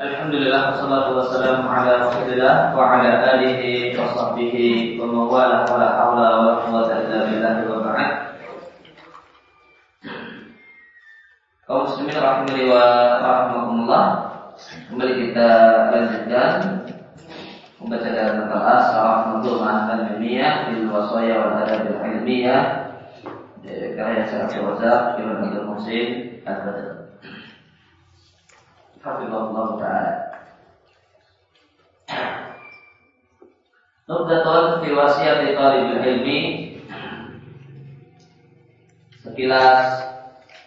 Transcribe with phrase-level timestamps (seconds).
[0.00, 6.24] Alhamdulillah wassalatu wassalamu ala Rasulillah wa ala alihi wa sahbihi wa mawala wa la hawla
[6.24, 8.12] wa la quwwata illa billah wa ba'd.
[11.68, 12.84] Kaum muslimin rahimani wa
[13.20, 14.04] rahimakumullah.
[14.88, 15.48] Kembali kita
[15.92, 16.52] lanjutkan
[17.76, 22.88] membaca dalam kelas Rahmatul Ma'akan Ilmiah bil Wasaya wal Adab Ilmiah
[23.68, 26.99] karya Syekh Razak Ibn Abdul Muhsin Al-Badr.
[29.00, 30.14] Hafizahullah Ta'ala.
[34.04, 36.40] Nubdatun fi wasiyati talibil ilmi.
[39.24, 40.04] Sekilas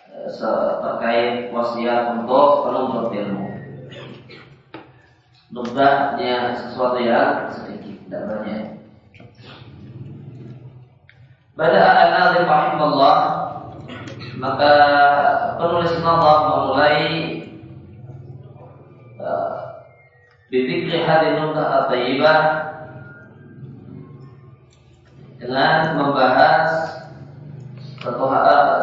[0.09, 3.47] eh, terkait wasiat untuk penuntut ilmu.
[5.53, 8.63] Nubdah artinya sesuatu yang sedikit, tidak banyak.
[11.53, 11.81] Pada
[12.49, 13.43] rahimahullah
[14.43, 14.73] Maka
[15.61, 17.01] penulis Allah memulai
[20.53, 22.39] Bidikri hadin nukah at-tayyibah
[25.41, 26.93] dengan membahas
[27.97, 28.29] satu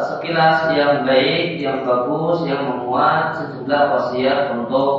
[0.02, 4.90] sekilas yang baik, yang bagus, yang memuat sejumlah wasiat untuk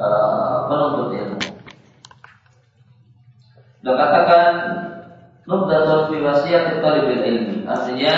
[0.00, 1.40] uh, penuntut ilmu.
[3.84, 4.52] Dan katakan
[5.44, 7.68] nubdatul fi wasiat talibil ilmi.
[7.68, 8.14] Artinya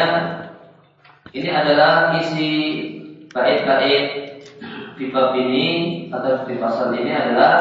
[1.35, 2.51] ini adalah isi
[3.35, 4.32] bait-bait
[5.03, 5.67] di bab ini
[6.15, 7.55] atau di pasal ini adalah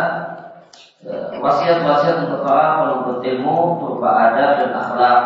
[1.02, 5.22] e, wasiat-wasiat untuk para penuntut ilmu berupa adab dan akhlak.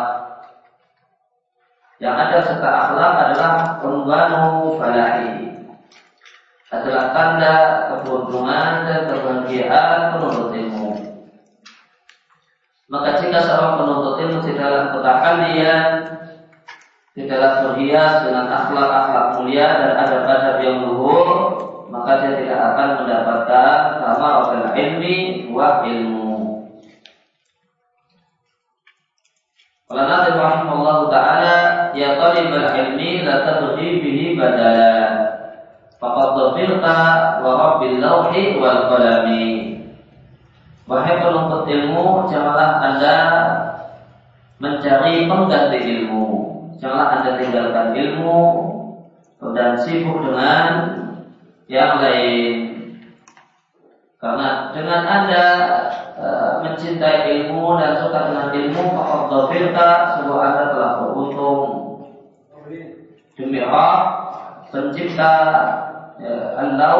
[2.00, 3.52] Yang ada serta akhlak adalah
[3.84, 5.60] unwanu falahi.
[6.72, 7.54] Adalah tanda
[7.92, 10.88] keberuntungan dan kebahagiaan penuntut ilmu.
[12.88, 15.88] Maka jika seorang penuntut ilmu tidaklah ketakalian,
[17.12, 24.26] tidaklah berhias dengan akhlak-akhlak mulia dan adab-adab yang luhur, maka dia tidak akan mendapatkan sama
[24.42, 25.16] wakil ilmi
[25.54, 26.34] wa ilmu.
[29.86, 31.56] Qala Nabi rahimahullah taala
[31.94, 34.94] ya talibal ilmi la tadri bihi badala.
[36.02, 36.98] Faqad dhafirta
[37.40, 39.78] wa rabbil lawhi wal qalami.
[40.86, 43.16] Wahai penuntut ilmu, janganlah Anda
[44.62, 46.26] mencari pengganti ilmu.
[46.78, 48.42] Janganlah Anda tinggalkan ilmu
[49.54, 51.05] dan sibuk dengan
[51.66, 52.54] yang lain.
[54.16, 55.46] Karena dengan anda
[56.16, 56.26] e,
[56.64, 59.88] mencintai ilmu dan suka dengan ilmu, maka dhafirta
[60.18, 61.62] sebuah anda telah beruntung.
[63.36, 63.98] Demi Allah,
[64.72, 65.34] pencipta
[66.16, 66.96] e, Allah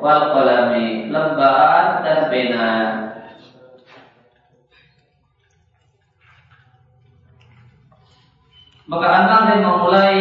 [0.00, 2.70] wal qalami, lembaran dan pena.
[8.84, 10.20] Maka anda memulai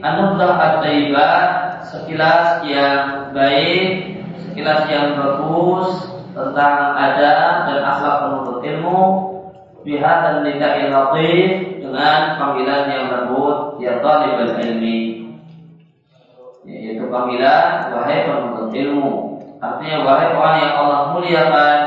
[0.00, 9.02] anugerah at-taibah sekilas yang baik, sekilas yang bagus tentang ada dan akhlak penuntut ilmu,
[9.82, 11.48] pihak dan tidak latif
[11.80, 15.00] dengan panggilan yang lembut ya talibul ilmi.
[16.68, 19.10] Yaitu panggilan wahai penuntut ilmu.
[19.58, 21.80] Artinya wahai orang yang Allah muliakan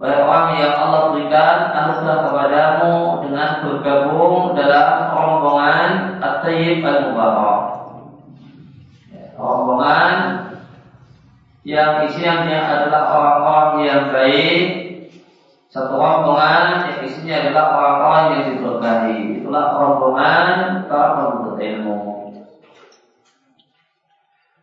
[0.00, 2.94] wahai orang yang Allah berikan anugerah kepadamu
[3.28, 5.90] dengan bergabung dalam rombongan
[6.24, 7.59] at-tayyib al-mubarak
[11.64, 14.64] yang isinya adalah orang-orang yang baik.
[15.70, 19.18] Satu rombongan yang isinya adalah orang-orang yang diberkahi.
[19.38, 20.46] Itulah rombongan
[20.88, 21.98] para penuntut ilmu.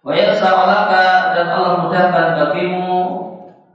[0.03, 2.95] Wayasa'alaka dan Allah mudahkan bagimu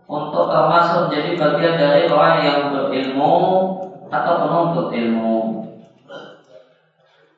[0.09, 3.37] untuk termasuk menjadi bagian dari orang yang berilmu
[4.13, 5.41] atau penuntut ilmu.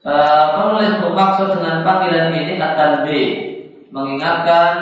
[0.04, 3.08] Uh, penulis bermaksud dengan panggilan ini akan B
[3.88, 4.72] mengingatkan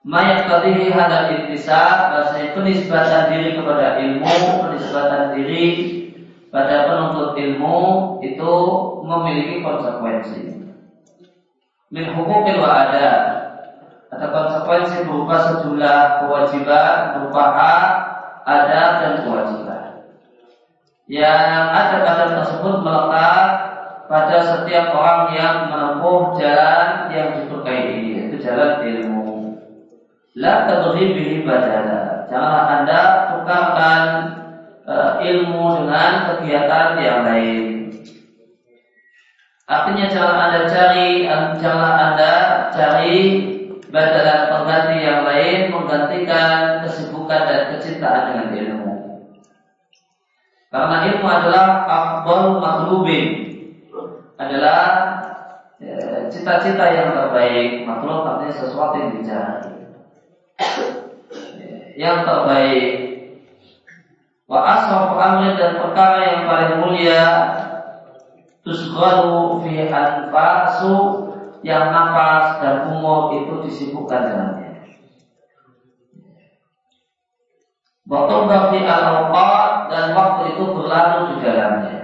[0.00, 5.66] mayat tadihi hadal intisab bahasanya penisbatan diri kepada ilmu penisbatan diri
[6.48, 7.78] pada penuntut ilmu
[8.24, 8.54] itu
[9.04, 10.40] memiliki konsekuensi
[11.92, 13.08] min hukumin wa ada
[14.08, 17.88] ada konsekuensi berupa sejumlah kewajiban berupa hak
[18.48, 19.84] ada dan kewajiban
[21.10, 23.70] yang ada pada tersebut melekat
[24.10, 29.09] pada setiap orang yang menempuh jalan yang diberkahi ini yaitu jalan ilmu.
[30.38, 32.22] La tadri bihi badala.
[32.30, 33.00] Janganlah Anda
[33.34, 34.02] tukarkan
[34.86, 37.90] uh, ilmu dengan kegiatan yang lain.
[39.66, 41.26] Artinya jangan Anda cari,
[41.58, 42.32] jangan Anda
[42.70, 43.18] cari
[43.90, 48.90] badalan pengganti yang lain menggantikan kesibukan dan kecintaan dengan ilmu.
[50.70, 53.26] Karena ilmu adalah akbar maklubin
[54.38, 54.78] adalah
[55.82, 59.69] ya, cita-cita yang terbaik makhluk artinya sesuatu yang dicari
[62.00, 62.90] yang terbaik.
[64.50, 67.24] Wa asrafu amri dan perkara yang paling mulia
[68.66, 70.96] tusghalu fi anfasu
[71.62, 74.70] yang nafas dan umur itu disibukkan dengannya.
[78.10, 79.30] Waktu bagi al
[79.86, 81.98] dan waktu itu berlalu di dalamnya.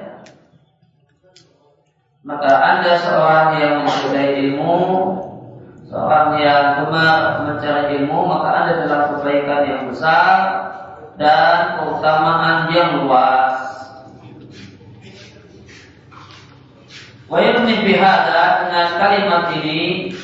[2.23, 4.79] Maka anda seorang yang mencintai ilmu,
[5.87, 10.35] seorang yang gemar mencari ilmu, maka anda dalam kebaikan yang besar
[11.17, 13.77] dan keutamaan yang luas.
[17.27, 20.15] Wa yumni bihada dengan kalimat ini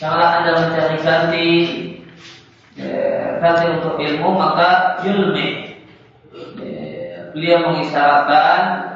[0.00, 1.50] Janganlah anda mencari ganti
[2.80, 5.76] eh, Ganti untuk ilmu Maka yulmi
[6.64, 8.87] eh, Beliau mengisyaratkan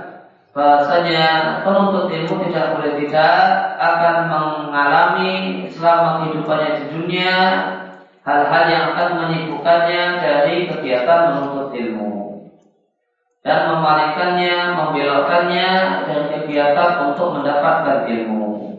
[0.52, 3.40] bahasanya penuntut ilmu tidak boleh tidak
[3.80, 7.36] akan mengalami selama kehidupannya di dunia
[8.22, 12.12] hal-hal yang akan menyibukkannya dari kegiatan menuntut ilmu
[13.42, 15.70] dan memalingkannya, membelokkannya
[16.06, 18.78] dari kegiatan untuk mendapatkan ilmu.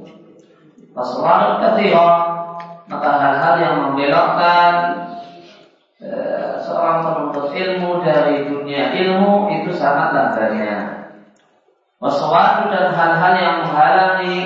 [0.95, 2.07] Waswarul ketika
[2.87, 4.71] maka hal-hal yang membelokkan
[5.99, 6.09] e,
[6.63, 11.02] seorang penuntut ilmu dari dunia ilmu itu sangatlah banyak.
[12.03, 14.39] Waswadu dan hal-hal yang menghalangi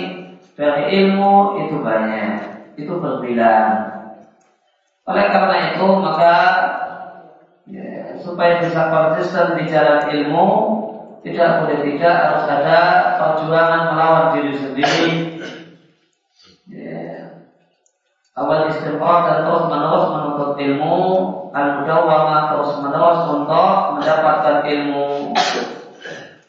[0.54, 2.30] dari ilmu itu banyak,
[2.78, 3.98] itu berbilang.
[5.10, 6.34] Oleh karena itu maka
[7.66, 10.48] ya, supaya bisa konsisten di jalan ilmu
[11.26, 12.80] tidak boleh tidak harus ada
[13.18, 15.08] perjuangan melawan diri sendiri
[16.70, 17.42] ya.
[18.38, 20.98] awal istighfar dan terus menerus menuntut ilmu
[21.58, 25.34] al mudawwama terus menerus untuk mendapatkan ilmu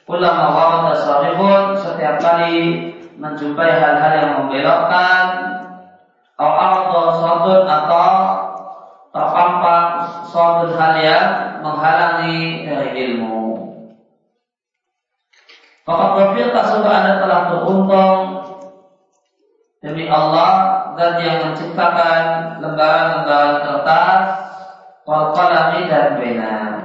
[0.09, 2.91] ulama warada sarifun setiap kali
[3.21, 5.25] menjumpai hal-hal yang membelokkan
[6.39, 6.51] atau
[7.69, 8.11] atau
[9.13, 9.89] terpampang
[10.31, 11.29] suatu hal yang
[11.61, 13.39] menghalangi dari ilmu.
[15.89, 18.21] Tak sungguh anda telah beruntung
[19.81, 20.53] demi Allah
[20.99, 22.23] dan yang menciptakan
[22.61, 24.23] lembaran-lembaran kertas,
[25.07, 26.78] kalami dan pena.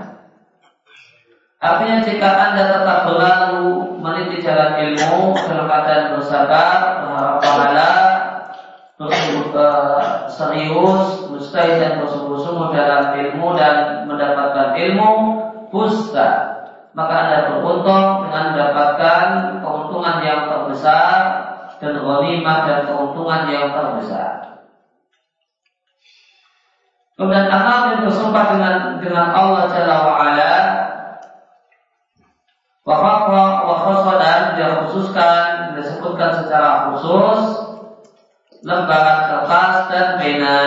[1.63, 6.75] Artinya jika anda tetap berlalu meniti jalan ilmu dalam keadaan bersabar,
[7.07, 7.91] berharap pahala,
[8.99, 9.47] bersungguh
[10.27, 15.11] serius, mustahil dan bersungguh-sungguh dalam ilmu dan mendapatkan ilmu,
[15.71, 16.51] busta.
[16.93, 19.25] Maka Anda beruntung dengan mendapatkan
[19.63, 21.17] keuntungan yang terbesar
[21.79, 24.61] dan ghanimah dan keuntungan yang terbesar.
[27.17, 30.13] Kemudian yang bersumpah dengan dengan Allah Jalla wa
[32.83, 37.41] ala wa dan dia khususkan disebutkan secara khusus
[38.59, 40.59] lembaran kertas dan pena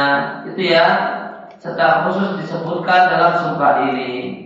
[0.48, 0.88] itu ya
[1.60, 4.44] secara khusus disebutkan dalam sumpah ini.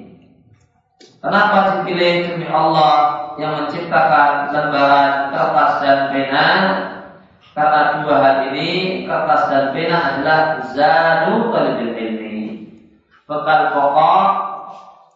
[1.20, 6.46] Kenapa dipilih demi Allah yang menciptakan lembaran kertas dan pena?
[7.50, 10.40] Karena dua hal ini kertas dan pena adalah
[10.74, 12.40] zadu talibil ilmi,
[13.28, 14.30] bekal pokok,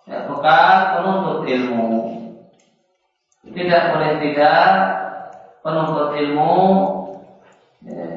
[0.06, 2.23] ya, bekal penuntut ilmu.
[3.44, 4.64] Tidak boleh tidak
[5.60, 6.54] penuntut ilmu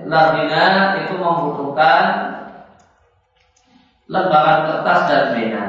[0.07, 2.03] Labina itu membutuhkan
[4.07, 5.63] lembaran kertas dan pena.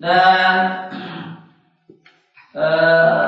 [0.00, 0.54] Dan
[2.58, 3.26] eh,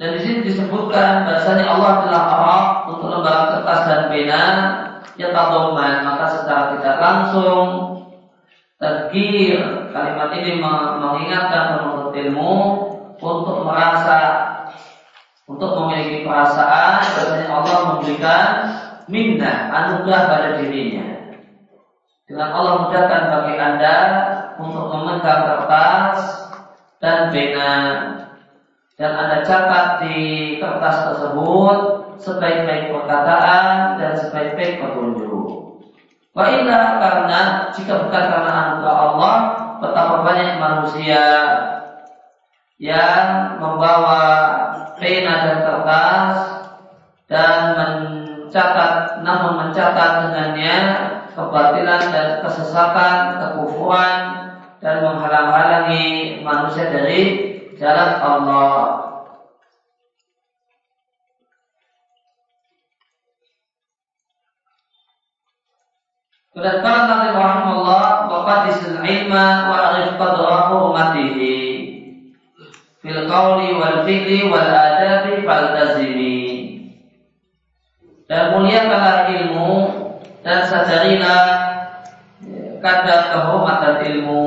[0.00, 4.42] dan di sini disebutkan bahasanya Allah telah arah untuk lembaran kertas dan pena
[5.14, 7.66] ya tadoman maka secara tidak langsung
[8.78, 10.58] tadkir Kalimat ini
[10.98, 12.54] mengingatkan penuntut ilmu
[13.22, 14.18] untuk merasa
[15.46, 18.46] untuk memiliki perasaan bahwasanya Allah memberikan
[19.06, 21.30] minnah anugerah pada dirinya.
[22.26, 23.98] Dengan Allah mudahkan bagi anda
[24.58, 26.18] untuk memegang kertas
[26.98, 27.72] dan pena
[28.98, 30.18] dan anda catat di
[30.58, 31.78] kertas tersebut
[32.20, 35.74] sebaik-baik perkataan dan sebaik-baik petunjuk.
[36.34, 36.50] Wa
[36.98, 39.36] karena jika bukan karena anugerah Allah
[39.78, 41.24] betapa banyak manusia
[42.82, 44.22] yang membawa
[44.98, 46.36] pena dan kertas
[47.30, 50.76] dan mencatat namun mencatat dengannya
[51.34, 54.18] kebatilan dan kesesatan, kekufuran
[54.82, 57.22] dan menghalang-halangi manusia dari
[57.78, 59.03] jalan Allah.
[66.54, 67.82] Kemudian kata Nabi Muhammad
[68.30, 71.54] wa qadisil ilma wa arif qadrahu umatihi.
[73.04, 76.40] fil qawli wal fi'li wal adabi faltazimi
[78.24, 79.72] dan muliakanlah ilmu
[80.40, 81.44] dan sadarilah
[82.80, 84.44] kadar kehormatan ilmu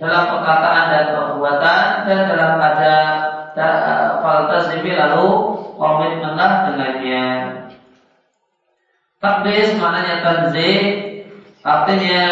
[0.00, 2.96] dalam perkataan dan perbuatan dan dalam ada
[4.24, 7.26] faltazimi lalu komitmenlah dengannya
[9.20, 11.11] takdis maknanya tanzih
[11.62, 12.26] artinya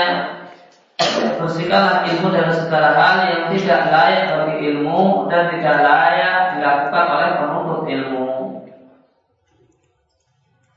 [1.41, 7.31] bersihkanlah ilmu dari segala hal yang tidak layak bagi ilmu dan tidak layak dilakukan oleh
[7.41, 8.29] penuntut ilmu.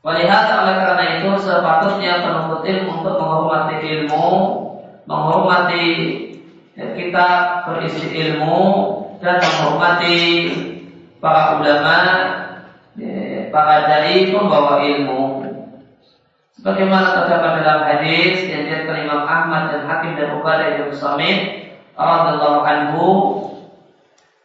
[0.04, 4.28] Melihat oleh karena itu sepatutnya penuntut ilmu untuk menghormati ilmu,
[5.08, 5.86] menghormati
[6.76, 7.28] kita
[7.68, 8.64] berisi ilmu
[9.24, 10.20] dan menghormati
[11.24, 12.00] para ulama,
[13.52, 15.43] para dai pembawa ilmu.
[16.62, 21.40] Bagaimana terdapat dalam hadis yang diriwayatkan Imam Ahmad dan Hakim dan Ubadah bin Samit
[21.98, 23.06] radhiyallahu anhu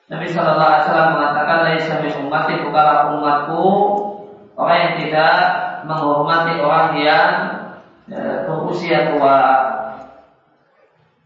[0.09, 3.65] Nabi Shallallahu Alaihi Wasallam mengatakan laisa min ummati bukanlah umatku
[4.57, 5.37] orang yang tidak
[5.85, 7.33] menghormati orang yang
[8.09, 9.41] ya, berusia tua.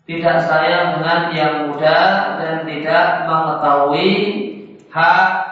[0.02, 1.98] Tidak sayang dengan yang muda
[2.42, 4.10] dan tidak mengetahui
[4.90, 5.51] hak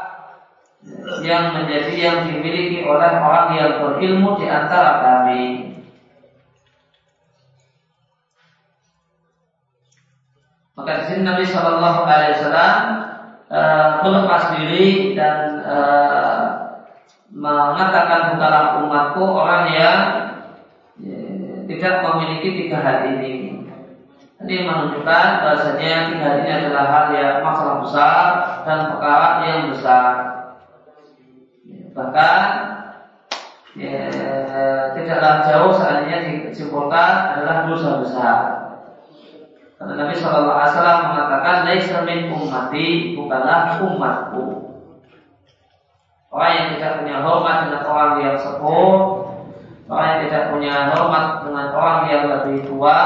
[1.18, 5.70] yang menjadi yang dimiliki oleh orang yang berilmu di antara kami.
[10.80, 12.76] Maka di sini Nabi Shallallahu Alaihi Wasallam
[13.52, 16.44] uh, melepas diri dan uh,
[17.28, 20.00] mengatakan bukanlah umatku orang yang
[21.04, 23.60] uh, tidak memiliki tiga hal ini.
[24.40, 28.24] Ini menunjukkan bahasanya tiga hal ini adalah hal yang masalah besar
[28.64, 30.29] dan perkara yang besar.
[31.90, 32.42] Bahkan
[33.74, 33.98] ya,
[34.94, 38.38] tidaklah jauh seandainya disimpulkan adalah dosa besar.
[39.80, 44.44] Karena Nabi Shallallahu Alaihi Wasallam mengatakan, "Laisa min ummati bukanlah umatku."
[46.30, 48.92] Orang yang tidak punya hormat dengan orang yang sepuh,
[49.90, 53.02] orang yang tidak punya hormat dengan orang yang lebih tua,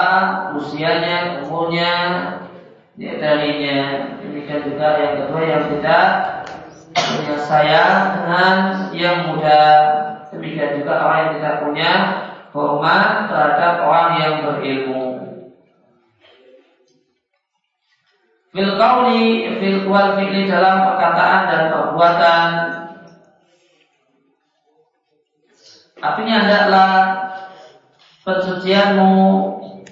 [0.61, 1.93] usianya, umurnya,
[3.01, 3.81] ya, darinya.
[4.21, 6.05] Demikian juga yang kedua yang tidak
[7.45, 8.55] sayang dengan
[8.97, 9.63] yang muda.
[10.35, 11.93] Demikian juga orang yang tidak punya
[12.51, 15.03] hormat terhadap orang yang berilmu.
[18.55, 22.51] Fil qawli fil wal fi'li dalam perkataan dan perbuatan
[26.05, 26.91] Artinya adalah
[28.29, 29.17] pensucianmu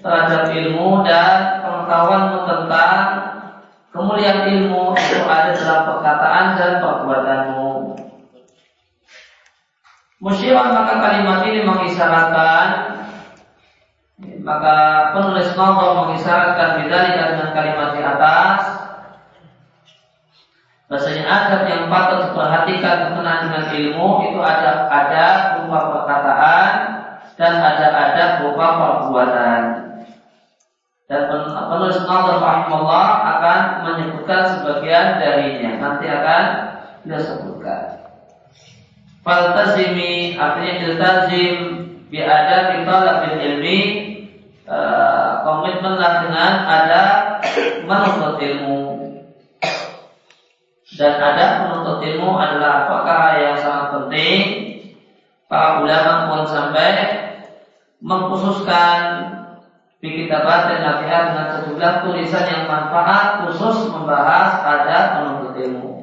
[0.05, 3.32] terhadap ilmu dan pengetahuanmu tentang
[3.93, 7.73] Kemuliaan ilmu itu ada dalam perkataan dan perbuatanmu.
[10.23, 12.67] Musyiran maka kalimat ini mengisyaratkan
[14.43, 14.77] maka
[15.13, 18.83] penulis novel mengisyaratkan bidalika dengan kalimat di atas
[20.93, 26.73] Bahasanya adab yang patut diperhatikan berkenaan dengan ilmu itu ada ada berupa perkataan
[27.41, 29.61] dan ada ada berupa perbuatan.
[31.13, 31.29] Dan
[31.69, 35.77] penulis Nazar rahimahullah akan menyebutkan sebagian darinya.
[35.77, 36.45] Nanti akan
[37.05, 38.01] dia sebutkan.
[39.21, 41.57] Faltazimi artinya iltazim
[42.09, 43.81] bi ada bil ilmi
[44.65, 47.03] uh, komitmenlah dengan ada
[47.87, 48.81] menuntut ilmu
[50.97, 54.41] dan ada menuntut ilmu adalah perkara yang sangat penting
[55.47, 56.91] para ulama pun sampai
[58.03, 58.99] mengkhususkan
[60.03, 66.03] bikin dapat dan nasihat dengan sejumlah tulisan yang manfaat khusus membahas ada penuntut ilmu.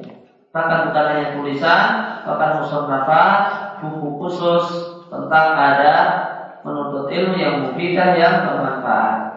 [0.50, 1.86] Bahkan bukan hanya tulisan,
[2.24, 3.40] bahkan nafas
[3.84, 4.64] buku khusus
[5.12, 5.96] tentang ada
[6.64, 9.30] menuntut ilmu yang mufidah yang bermanfaat.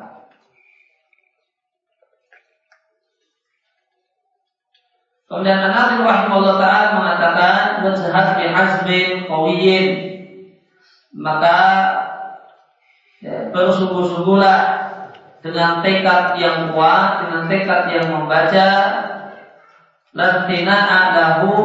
[5.28, 9.86] Kemudian Anas rahimahullah taala mengatakan wajhat bi hasbin qawiyin
[11.14, 11.58] maka
[13.24, 14.60] bersungguh-sungguhlah
[15.44, 18.68] dengan tekad yang kuat, dengan tekad yang membaca,
[20.16, 21.56] lantina adahu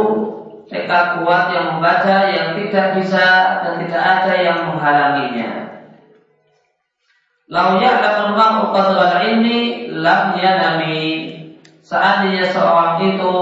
[0.70, 3.26] tekad kuat yang membaca yang tidak bisa
[3.62, 5.50] dan tidak ada yang menghalanginya.
[7.48, 11.06] Lau ya'lamul mar'u qadra ini lam yanami.
[11.80, 13.32] Seandainya seorang itu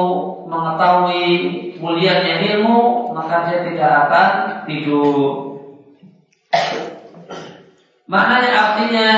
[0.46, 1.26] mengetahui
[1.82, 4.30] mulianya ilmu, maka dia tidak akan
[4.70, 5.58] tidur.
[8.06, 9.10] Maknanya artinya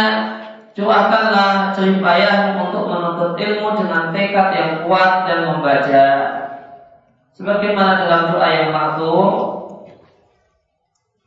[0.73, 6.07] curahkanlah ceripayah untuk menuntut ilmu dengan tekad yang kuat dan membaca.
[7.37, 9.33] Sebagaimana dalam doa yang makhluk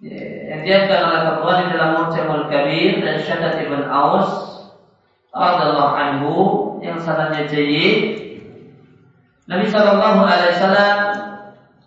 [0.01, 4.29] yang diajarkan oleh di dalam Mujamul Kabir dan Syadat Ibn Aus
[5.31, 6.33] radhiyallahu anhu
[6.81, 8.21] yang sanadnya jayyid
[9.45, 10.97] Nabi Shallallahu Alaihi Wasallam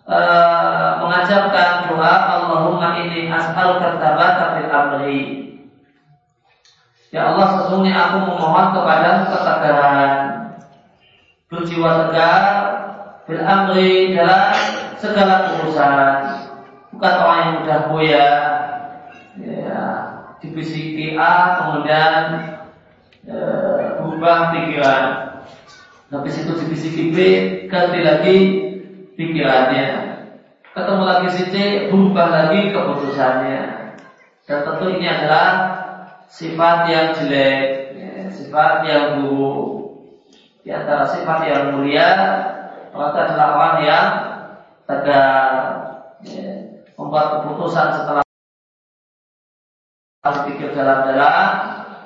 [0.05, 5.21] uh, mengajarkan doa Allahumma ini asal kertabat fil amri.
[7.15, 10.11] Ya Allah sesungguhnya aku memohon kepada ketegaran.
[11.47, 12.43] Berjiwa tegar
[13.23, 14.51] fil amri dalam
[14.99, 16.11] segala urusan.
[16.91, 18.35] Bukan orang yang mudah goyah
[19.39, 19.83] ya,
[20.43, 22.23] dibisiki A kemudian
[23.23, 23.35] e,
[24.03, 25.03] berubah pikiran.
[26.11, 27.17] Habis itu dibisiki B
[27.71, 28.37] ganti lagi
[29.15, 30.19] pikirannya.
[30.75, 31.55] Ketemu lagi si C
[31.87, 33.63] berubah lagi keputusannya.
[34.43, 35.84] Dan tentu ini adalah
[36.27, 37.65] sifat yang jelek
[37.95, 39.93] ya, sifat yang buruk
[40.65, 42.09] di antara sifat yang mulia
[42.95, 44.07] maka adalah yang
[44.87, 45.53] tegar
[46.23, 46.49] ya,
[46.95, 48.23] membuat keputusan setelah
[50.25, 51.47] pikir dalam-dalam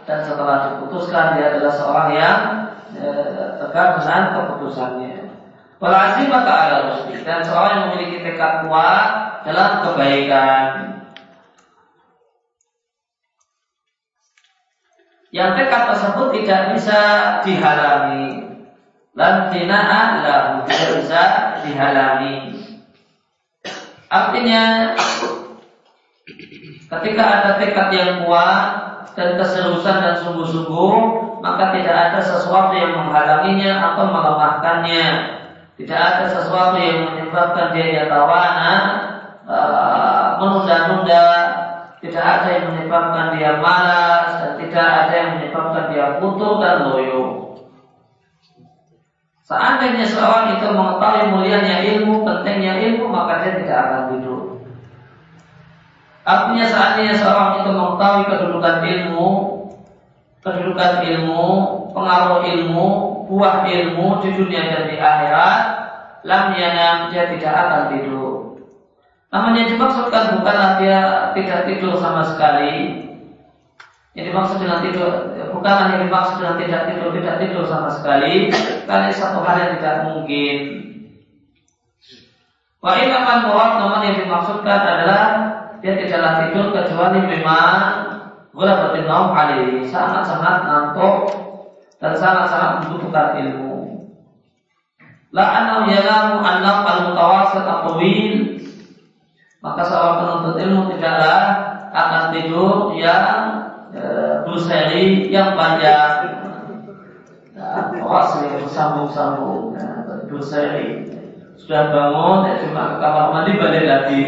[0.03, 2.39] dan setelah diputuskan dia adalah seorang yang
[2.99, 5.29] eh, tegar dengan keputusannya.
[5.79, 9.09] Walazim maka rusdi dan seorang yang memiliki tekad kuat
[9.47, 10.98] dalam kebaikan.
[15.29, 16.99] Yang tekad tersebut tidak bisa
[17.45, 18.49] dihalangi.
[19.13, 21.21] Lahu tidak bisa
[21.65, 22.35] dihalangi.
[24.09, 24.95] Artinya
[26.89, 30.93] ketika ada tekad yang kuat dan keseriusan dan sungguh-sungguh,
[31.45, 35.07] maka tidak ada sesuatu yang menghalanginya atau melemahkannya.
[35.79, 38.73] Tidak ada sesuatu yang menyebabkan dia yatawana,
[39.47, 41.48] uh, menunda-nunda,
[41.99, 47.23] tidak ada yang menyebabkan dia malas dan tidak ada yang menyebabkan dia putus dan loyo.
[49.43, 54.41] Seandainya seorang itu mengetahui mulianya ilmu, pentingnya ilmu, maka dia tidak akan tidur.
[56.21, 59.29] Artinya seandainya seorang itu mengetahui kedudukan ilmu,
[60.45, 61.45] kedudukan ilmu,
[61.97, 62.87] pengaruh ilmu,
[63.25, 65.61] buah ilmu di dunia dan di akhirat,
[66.23, 68.48] lam dia tidak akan tidur.
[69.29, 73.05] Namun yang dimaksudkan bukanlah dia tidak tidur sama sekali.
[74.17, 75.09] Yang dimaksud dengan tidur
[75.53, 78.49] bukanlah yang dimaksud dengan tidak tidur tidak tidur sama sekali,
[78.89, 80.57] karena satu hal yang tidak mungkin.
[82.81, 85.23] Wa akan murad namun yang dimaksudkan adalah
[85.83, 87.75] dia tidaklah tidur kecuali memang
[88.55, 91.15] ghalabatin naum alaihi sangat-sangat ngantuk
[92.01, 93.77] dan sangat-sangat membutuhkan ilmu.
[95.29, 98.48] La anau yalamu annam al-mutawasit at-tawil
[99.59, 101.43] maka seorang penuntut ilmu tidaklah
[101.91, 103.39] akan tidur yang
[103.91, 104.03] e,
[104.47, 106.39] berseri yang panjang.
[107.59, 111.11] Nah, awas bersambung-sambung, nah, berseri.
[111.59, 114.19] Sudah bangun ya cuma ke kamar mandi balik lagi.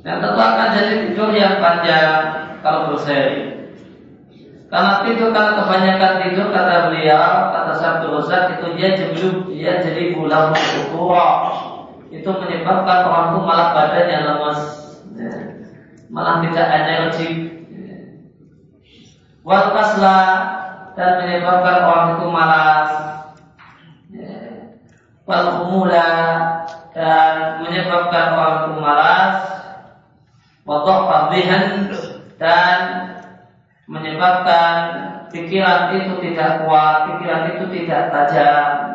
[0.00, 2.20] Dan tentu akan jadi tidur yang panjang
[2.58, 3.70] kalau berseri.
[4.66, 10.14] Karena tidur karena kebanyakan tidur kata beliau kata Sabtu Rozak itu dia jadi dia jadi
[10.14, 10.54] bulan
[10.94, 11.26] tua
[12.10, 14.60] itu menyebabkan orang itu malah badannya lemas
[15.14, 15.32] ya.
[16.10, 17.28] malah tidak energi
[17.70, 17.96] ya.
[19.46, 19.70] wal
[20.98, 22.90] dan menyebabkan orang itu malas
[25.22, 25.46] wal
[26.90, 29.38] dan menyebabkan orang itu malas
[30.66, 31.86] wadok fadhihan
[32.38, 32.78] dan
[33.90, 34.74] menyebabkan
[35.30, 38.89] pikiran itu tidak kuat, pikiran itu tidak tajam.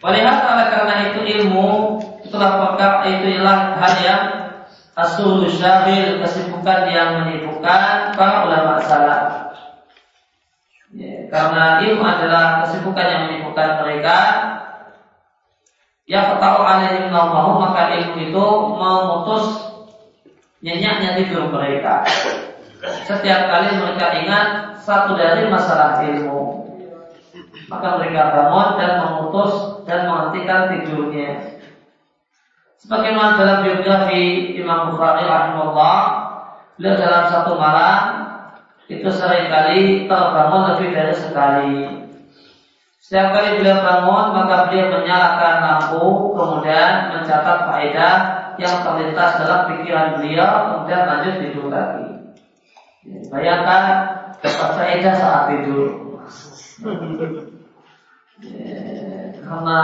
[0.00, 4.22] Walihat oleh karena itu ilmu itulah perkara itu ialah hal yang
[4.96, 9.52] asul syahil kesibukan yang menyibukkan para ulama salaf.
[10.96, 14.18] Ya, karena ilmu adalah kesibukan yang menyibukkan mereka.
[16.08, 18.46] Ya ketahu alaihim naumahu maka ilmu itu
[18.80, 19.46] memutus
[20.64, 22.08] nyenyaknya tidur mereka.
[23.04, 24.46] Setiap kali mereka ingat
[24.80, 26.39] satu dari masalah ilmu,
[27.70, 29.52] maka mereka bangun dan memutus
[29.86, 31.62] dan menghentikan tidurnya.
[32.82, 36.00] Sebagaimana dalam biografi Imam Bukhari rahimahullah,
[36.74, 38.02] beliau dalam satu malam
[38.90, 41.78] itu sering kali terbangun lebih dari sekali.
[42.98, 48.16] Setiap kali beliau bangun, maka beliau menyalakan lampu, kemudian mencatat faedah
[48.58, 52.06] yang terlintas dalam pikiran beliau, kemudian lanjut tidur lagi.
[53.30, 53.82] Bayangkan
[54.42, 55.88] dapat faedah saat tidur.
[59.50, 59.80] Karena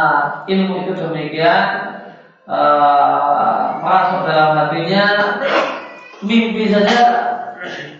[0.46, 1.66] ilmu itu demikian
[2.46, 5.04] uh, masuk dalam hatinya
[6.22, 6.98] mimpi saja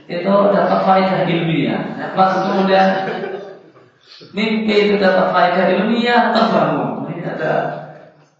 [0.06, 1.82] itu dapat faedah ilmiah.
[2.14, 2.88] Pas kemudian
[4.30, 7.10] mimpi itu dapat faedah ilmiah terbangun.
[7.10, 7.52] Ini ada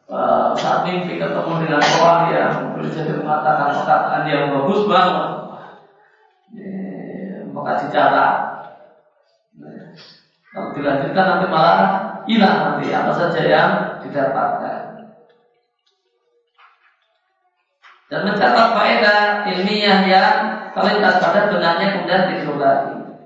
[0.06, 5.28] uh, saat mimpi ketemu dengan orang yang boleh jadi mengatakan perkataan yang bagus banget.
[7.50, 8.34] maka dicatat.
[10.52, 13.70] Kalau dilanjutkan nanti malah hilang nanti apa saja yang
[14.02, 14.98] didapatkan.
[18.06, 20.34] Dan mencatat faedah ilmiah yang
[20.70, 23.18] kualitas pada benarnya kemudian dikeluarkan.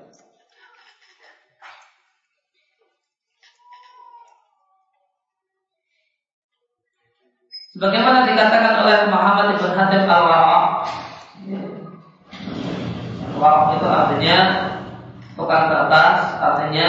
[7.77, 10.85] Sebagaimana dikatakan oleh Muhammad ibn Hatim al-Wara'
[13.41, 14.39] Wara' itu artinya
[15.33, 16.89] tukang kertas, artinya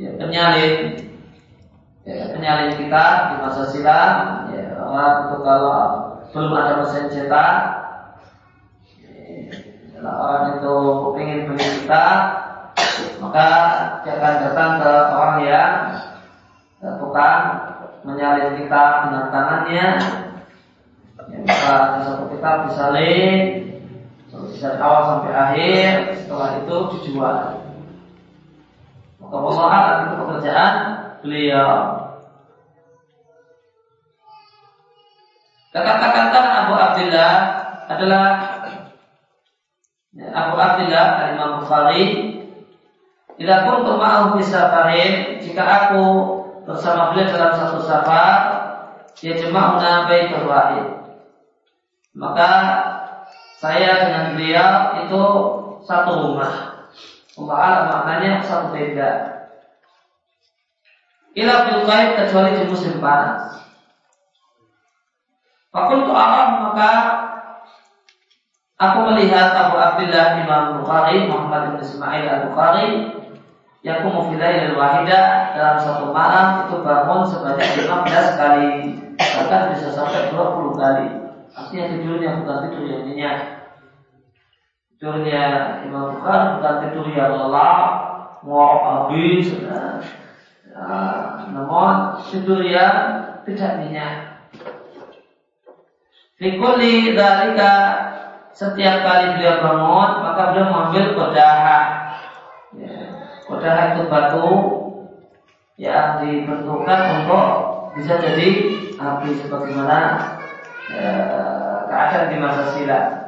[0.00, 0.76] ya, penyalin
[2.08, 4.14] ya, penyalin kita di masa silam.
[4.48, 5.80] Ya, orang itu kalau
[6.32, 7.54] belum ada mesin cetak
[9.92, 10.74] ya, orang itu
[11.20, 12.06] ingin beli kita
[13.20, 13.48] maka
[14.00, 15.72] dia akan datang ke orang yang
[16.96, 17.44] tukang
[18.08, 19.86] menyalin kita dengan tangannya.
[21.28, 23.40] Ya, maka satu kitab disalin
[24.32, 25.92] dari awal sampai akhir.
[26.24, 27.59] Setelah itu dijual
[29.20, 30.74] Allah itu pekerjaan
[31.20, 31.72] beliau.
[35.70, 37.34] Kata-kata Abu Abdullah
[37.86, 38.26] adalah
[40.10, 42.06] ya, Abu Abdullah Imam Bukhari
[43.38, 46.04] Bila kuntu ma'ahu bisafarin Jika aku
[46.66, 48.60] bersama beliau dalam satu safar
[49.20, 50.86] dia jema'una baitul wahid.
[52.16, 52.50] Maka
[53.60, 54.72] saya dengan beliau
[55.04, 55.22] itu
[55.84, 56.69] satu rumah
[57.48, 59.40] Allah maknanya satu tenda
[61.38, 63.62] ila bil kecuali di musim panas.
[65.70, 66.92] Fakultu Allah maka
[68.76, 72.88] aku melihat Abu Abdullah Imam Bukhari Muhammad bin Ismail Al Bukhari
[73.80, 78.72] Yakumu filailil wahida dalam satu malam itu bangun sebanyak 15 kali.
[79.16, 81.06] Bahkan bisa sampai 20 kali.
[81.56, 83.59] Artinya tidurnya bukan tidur yang nyenyak
[85.00, 87.80] tidurnya Imam Bukhari bukan tidur yang lelah
[88.44, 90.04] mau habis nah,
[91.48, 94.30] namun tidur yang tidak nyenyak
[96.40, 97.72] Fikuli dalika
[98.56, 101.80] setiap kali beliau bangun maka beliau mengambil kodaha.
[103.44, 104.48] Kodah itu batu
[105.76, 107.48] yang dibentukkan untuk
[107.92, 108.48] bisa jadi
[108.96, 109.98] api sebagaimana
[110.88, 111.00] e,
[111.92, 113.19] keadaan di masa silam.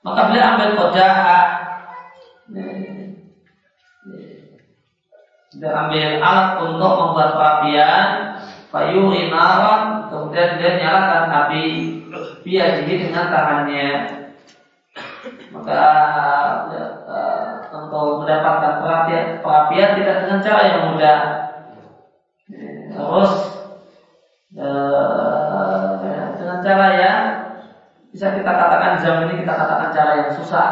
[0.00, 1.16] Maka beliau ambil kodah
[5.50, 8.06] dia ambil alat untuk membuat perapian
[8.70, 11.66] Fayuri naran Kemudian dia nyalakan api
[12.40, 13.88] Biar dengan tangannya.
[15.52, 15.82] Maka
[16.72, 16.84] ya,
[17.70, 21.18] untuk mendapatkan perhatian, perhatian tidak dengan cara yang mudah.
[22.90, 23.32] Terus
[29.40, 30.68] kita katakan cara yang susah.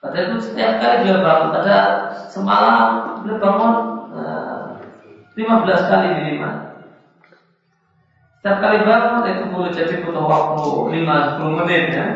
[0.00, 1.76] Pada itu setiap kali dia bangun, pada
[2.32, 2.88] semalam
[3.22, 3.74] dia bangun
[4.16, 4.64] eh,
[5.36, 6.54] 15 kali minimal.
[8.40, 12.06] Setiap kali bangun itu boleh jadi butuh waktu 5-10 menit ya.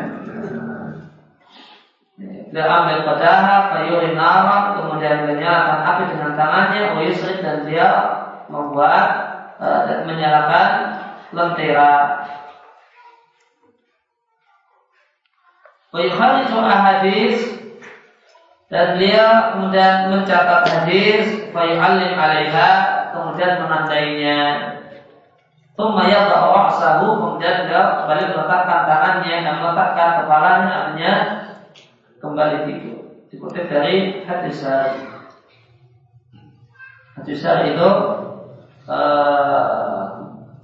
[2.55, 7.89] Dia ambil kodaha, payuri nara, kemudian menyalakan api dengan tangannya, uyusrik dan dia
[8.47, 9.07] membuat
[9.59, 10.69] uh, dan menyalakan
[11.35, 12.24] lentera.
[15.95, 17.55] Wayukhari hadis
[18.67, 22.71] dan dia kemudian mencatat hadis, fayu'allim alaiha,
[23.15, 24.39] kemudian menandainya.
[25.79, 31.13] Tumma yadha'u ra'sahu, kemudian dia kembali meletakkan tangannya dan meletakkan kepalanya, artinya
[32.19, 32.99] kembali tidur.
[33.31, 35.07] Dikutip dari hadis sahih.
[37.15, 37.89] Hadis sahih itu
[38.91, 40.03] uh,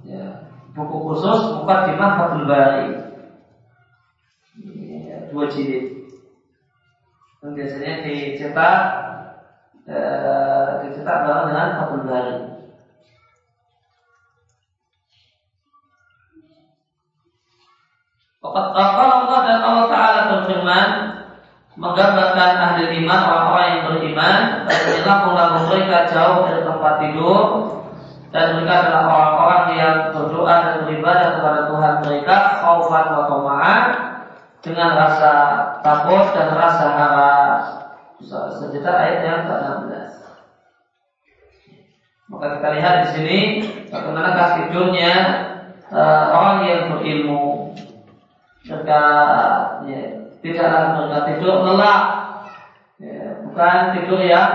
[0.04, 3.01] ya, buku khusus Mukaddimah Fathul Bari.
[5.32, 6.12] Dua jilid.
[7.40, 8.78] Dan biasanya dicetak
[9.88, 12.36] uh, dicetak bareng dengan Fathul Bari.
[18.42, 20.88] Kalau Allah dan Allah Ta'ala berfirman
[21.78, 25.18] menggambarkan ahli iman orang-orang yang beriman dan menyelam
[25.72, 27.44] mereka jauh dari tempat tidur
[28.28, 33.82] dan mereka adalah orang-orang yang berdoa dan beribadah kepada Tuhan mereka khaufan wa tama'an
[34.62, 35.32] dengan rasa
[35.82, 37.54] takut dan rasa harap
[38.22, 40.22] sejuta ayat yang ke-16
[42.32, 43.40] maka kita lihat di sini
[43.92, 45.12] bagaimana tidurnya
[45.92, 47.76] uh, orang yang berilmu.
[48.62, 49.02] Mereka
[49.84, 50.00] ya,
[50.40, 52.00] tidaklah mereka tidur lelah
[52.96, 54.50] ya, bukan tidur yang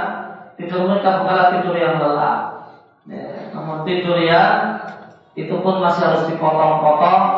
[0.57, 2.39] tidur mereka bukanlah tidur yang lelah
[3.05, 4.79] ya, namun tidur yang
[5.37, 7.36] itu pun masih harus dipotong-potong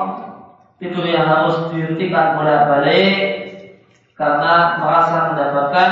[0.80, 3.15] tidur yang harus dihentikan bolak-balik
[4.15, 5.92] karena merasa mendapatkan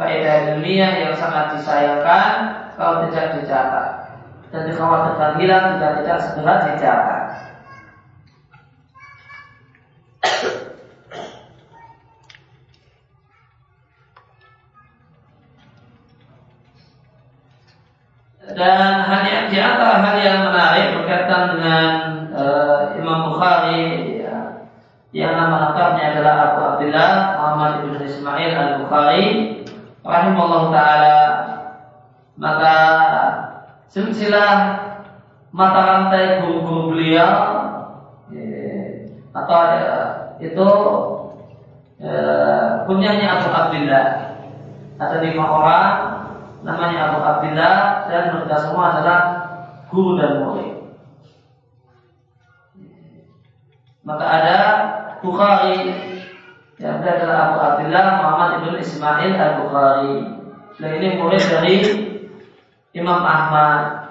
[0.00, 2.28] faedah ilmiah yang sangat disayangkan
[2.74, 3.88] kalau tidak dicatat
[4.50, 7.22] dan dikhawatirkan hilang jika tidak segera dicatat.
[18.54, 21.90] Dan hal yang di antara hal yang menarik berkaitan dengan
[22.30, 23.83] uh, Imam Bukhari
[25.14, 29.26] yang nama lengkapnya adalah Abu Abdullah Muhammad ibn Ismail al Bukhari
[30.02, 31.18] rahimahullah taala
[32.34, 32.76] maka
[33.86, 34.50] silsilah
[35.54, 37.30] mata rantai guru-guru beliau
[38.34, 38.42] ya,
[39.30, 39.94] atau ya,
[40.42, 40.68] itu
[42.02, 42.18] ya,
[42.82, 44.06] punyanya Abu Abdullah
[44.98, 45.90] ada lima orang
[46.66, 49.20] namanya Abu Abdullah dan mereka semua adalah
[49.94, 50.74] guru dan murid.
[54.04, 54.58] Maka ada
[55.24, 55.88] Bukhari
[56.76, 60.16] yang adalah Abu Abdullah Muhammad ibn Ismail al Bukhari.
[60.76, 61.76] Dan ini murid dari
[62.92, 64.04] Imam Ahmad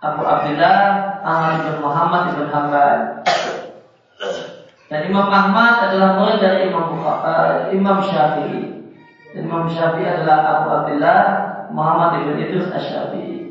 [0.00, 0.78] Abu Abdullah
[1.20, 2.98] Ahmad ibn Muhammad ibn Hanbal.
[4.88, 8.62] Dan Imam Ahmad adalah murid dari Imam Bukhari, uh, Imam Syafi'i.
[9.36, 11.20] Imam Syafi'i adalah Abu Abdullah
[11.68, 13.41] Muhammad ibn Idris Asy-Syafi'i.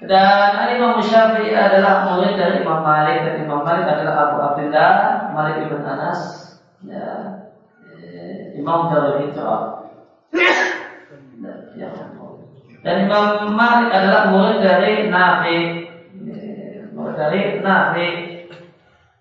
[0.00, 4.92] Dan Imam Syafi'i adalah murid dari Imam Malik dan Imam Malik adalah Abu Abdullah
[5.36, 6.20] Malik ibn Anas.
[6.80, 7.08] Ya,
[8.00, 9.92] eh, Imam Darul Hijrah.
[11.76, 11.92] Ya.
[12.80, 15.58] Dan Imam Malik adalah murid dari Nafi.
[16.16, 18.08] Ya, murid dari Nafi.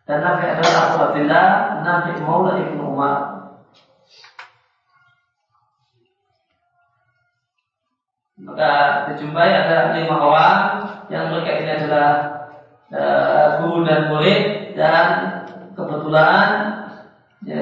[0.07, 1.47] Dan Nafi adalah Abu Abdullah
[1.83, 3.28] Nafi Maula ibn Umar.
[8.49, 10.57] Maka dijumpai ada lima orang
[11.13, 12.09] yang mereka ini adalah
[12.89, 13.01] e,
[13.61, 15.05] guru dan murid dan
[15.77, 16.47] kebetulan
[17.45, 17.59] e,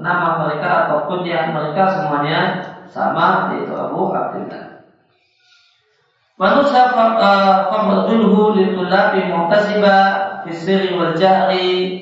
[0.00, 2.40] nama mereka ataupun yang mereka semuanya
[2.88, 4.80] sama yaitu Abu Abdullah.
[6.40, 9.96] Manusia fadlulhu litulabi muhtasiba
[10.40, 12.00] fi sirri wal jahri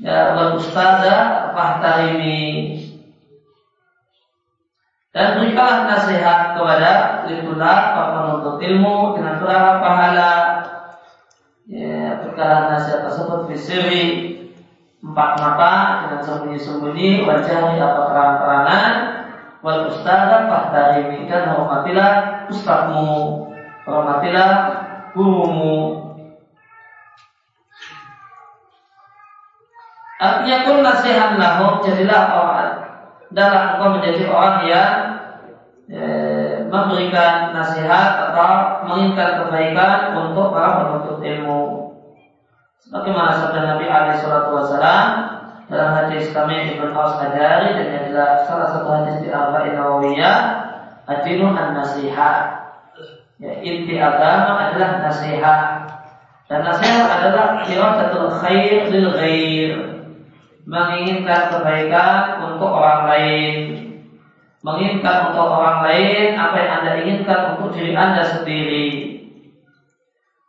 [0.00, 2.87] ya, wal ustada fahtarimi
[5.16, 10.32] dan berikanlah nasihat kepada litullah para penuntut ilmu dengan berapa pahala.
[11.68, 14.04] Ya, berikanlah nasihat tersebut fisiri
[15.00, 18.92] empat mata dengan sembunyi-sembunyi wajah atau terang-terangan
[19.62, 23.46] wal ustadzah fahtarimi dan hormatilah ustadzmu
[23.86, 24.50] hormatilah
[25.14, 26.04] gurumu
[30.18, 32.87] Artinya pun nasihat lahum jadilah orang
[33.34, 34.92] dalam engkau menjadi orang yang
[35.88, 36.02] e,
[36.68, 41.62] memberikan nasihat atau menginginkan kebaikan untuk para penuntut ilmu.
[42.84, 45.06] Sebagaimana sabda Nabi alaihi wasallam
[45.68, 50.36] dalam hadis kami Ibn Aus Adari dan yang adalah salah satu hadis di Arba'in Nawawiyah
[51.08, 52.58] Adinu an-nasihat
[53.40, 55.60] ya, Inti agama adalah nasihat.
[56.48, 59.72] Dan nasihat adalah iradatul khair lil ghair.
[60.68, 63.54] Menginginkan kebaikan untuk orang lain,
[64.66, 69.14] menginginkan untuk orang lain apa yang anda inginkan untuk diri anda sendiri.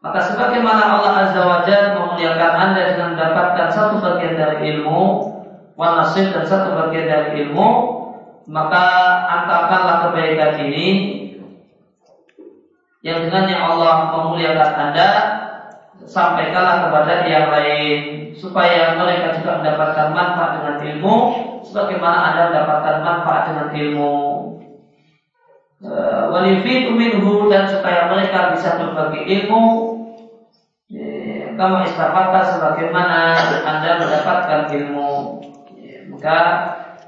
[0.02, 5.02] Maka sebagaimana Allah Azza wa Jalla memuliakan anda dengan mendapatkan satu bagian dari ilmu,
[5.78, 7.68] wanasib dan satu bagian dari ilmu,
[8.50, 8.86] maka
[9.30, 10.88] antarkanlah kebaikan ini
[13.06, 15.10] yang dengannya Allah memuliakan anda
[16.10, 17.98] sampaikanlah kepada yang lain
[18.34, 21.16] supaya mereka juga mendapatkan manfaat dengan ilmu
[21.62, 24.16] sebagaimana Anda mendapatkan manfaat dengan ilmu.
[25.80, 29.64] Eh, Walifitu minhu dan supaya mereka bisa berbagi ilmu
[30.92, 35.12] eh, kamu istafata sebagaimana Anda mendapatkan ilmu.
[35.78, 36.38] Eh, maka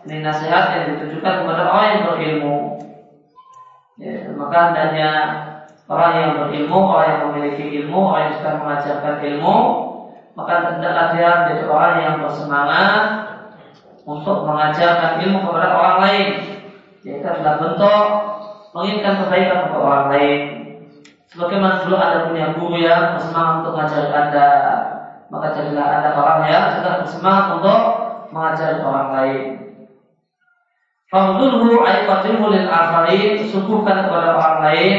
[0.05, 2.57] ini nasihat yang ditujukan kepada orang yang berilmu.
[4.33, 5.09] Maka hendaknya
[5.91, 9.57] orang yang berilmu, orang yang memiliki ilmu, orang yang sedang mengajarkan ilmu,
[10.39, 13.03] maka hendaklah dia menjadi orang yang bersemangat
[14.07, 16.27] untuk mengajarkan ilmu kepada orang lain.
[17.03, 18.03] Yaitu adalah bentuk
[18.71, 20.39] menginginkan kebaikan kepada orang lain.
[21.27, 24.51] Sebagaimana dulu ada punya guru yang bersemangat untuk mengajar anda,
[25.27, 27.79] maka jadilah anda orang yang juga bersemangat untuk
[28.31, 29.43] mengajari orang lain.
[31.11, 34.95] Fadlulhu ayat lil akharin, sukuhkan kepada orang lain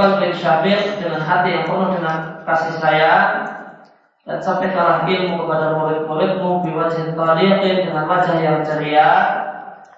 [0.00, 3.28] bin Syabir dengan hati yang penuh dengan kasih sayang
[4.24, 9.10] dan sampaikanlah ilmu kepada murid-muridmu biwajin tariqin dengan wajah yang ceria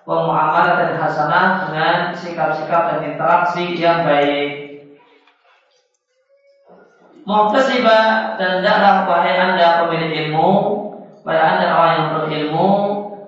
[0.02, 4.72] wa muamalah dan hasanah dengan sikap-sikap dan interaksi yang baik.
[7.22, 10.50] Muhtasibah dan tidaklah wahai anda pemilik ilmu,
[11.22, 12.68] wahai anda orang yang berilmu,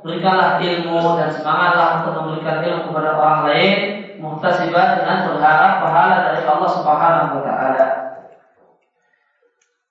[0.02, 6.42] berikanlah ilmu dan semangatlah untuk memberikan ilmu kepada orang lain, muhtasibah dengan berharap pahala dari
[6.46, 7.87] Allah Subhanahu wa taala.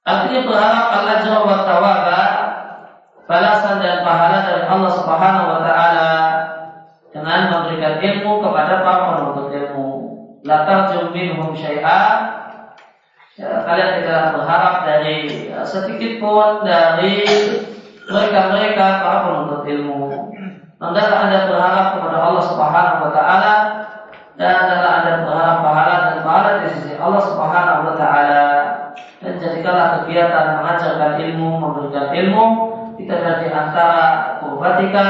[0.03, 2.21] Artinya berharap Allah jawab wa tawaba
[3.23, 6.11] balasan dan pahala dari Allah Subhanahu wa taala
[7.15, 9.89] dengan memberikan ilmu kepada para penuntut ilmu.
[10.43, 11.71] La tarjum minhum ya,
[13.63, 17.23] kalian tidak berharap dari ya, sedikit pun dari
[18.11, 20.35] mereka-mereka para penuntut ilmu.
[20.83, 23.53] Hendaklah anda berharap kepada Allah Subhanahu Wa Taala
[24.33, 28.47] dan adalah berharap pahala dan pahala di sisi Allah Subhanahu Wa Taala.
[29.23, 32.45] Dan jadikanlah kegiatan mengajarkan ilmu, memberikan ilmu.
[33.03, 34.03] Adalah di antara
[34.39, 35.07] kurbatika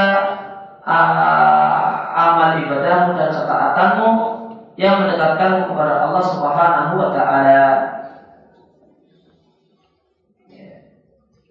[2.14, 4.08] amal ibadahmu dan ketaatanmu
[4.74, 7.64] yang mendekatkanmu kepada Allah Subhanahu wa taala.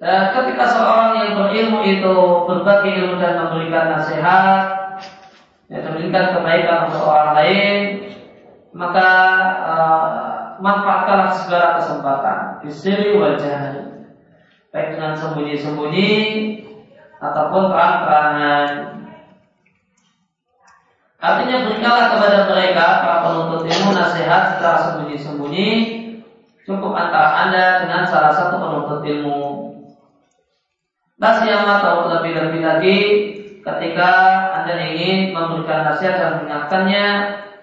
[0.03, 4.82] Dan ketika seorang yang berilmu itu berbagi ilmu dan memberikan nasihat,
[5.73, 7.77] ya, memberikan kebaikan untuk orang lain,
[8.77, 9.09] maka
[9.65, 10.17] uh,
[10.61, 13.89] manfaatkanlah segala kesempatan, bisiri wajah,
[14.69, 16.11] baik dengan sembunyi-sembunyi
[17.17, 18.69] ataupun terang-terangan.
[21.23, 25.69] Artinya berikanlah kepada mereka para penuntut ilmu nasihat secara sembunyi-sembunyi.
[26.63, 29.71] Cukup antara anda dengan salah satu penuntut ilmu.
[31.15, 32.97] Nasihat atau lebih-lebih lagi
[33.63, 34.11] ketika
[34.59, 37.07] Anda ingin memberikan nasihat dan mengingatkannya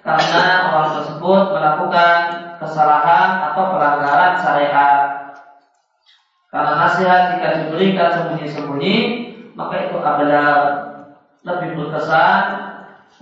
[0.00, 2.16] karena orang tersebut melakukan
[2.56, 5.00] kesalahan atau pelanggaran syariat.
[6.50, 8.96] Karena nasihat jika diberikan sembunyi-sembunyi,
[9.54, 10.48] maka itu adalah
[11.46, 12.42] lebih berkesan,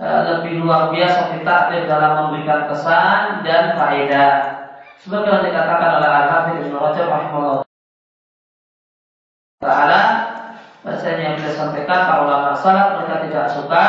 [0.01, 4.33] eh, lebih luar biasa kita dalam memberikan kesan dan faedah.
[5.03, 7.69] Sebagaimana dikatakan oleh Al-Hafidh Ibn Rajab rahimahullah
[10.87, 13.85] bahasanya yang beliau sampaikan para ulama salaf mereka tidak suka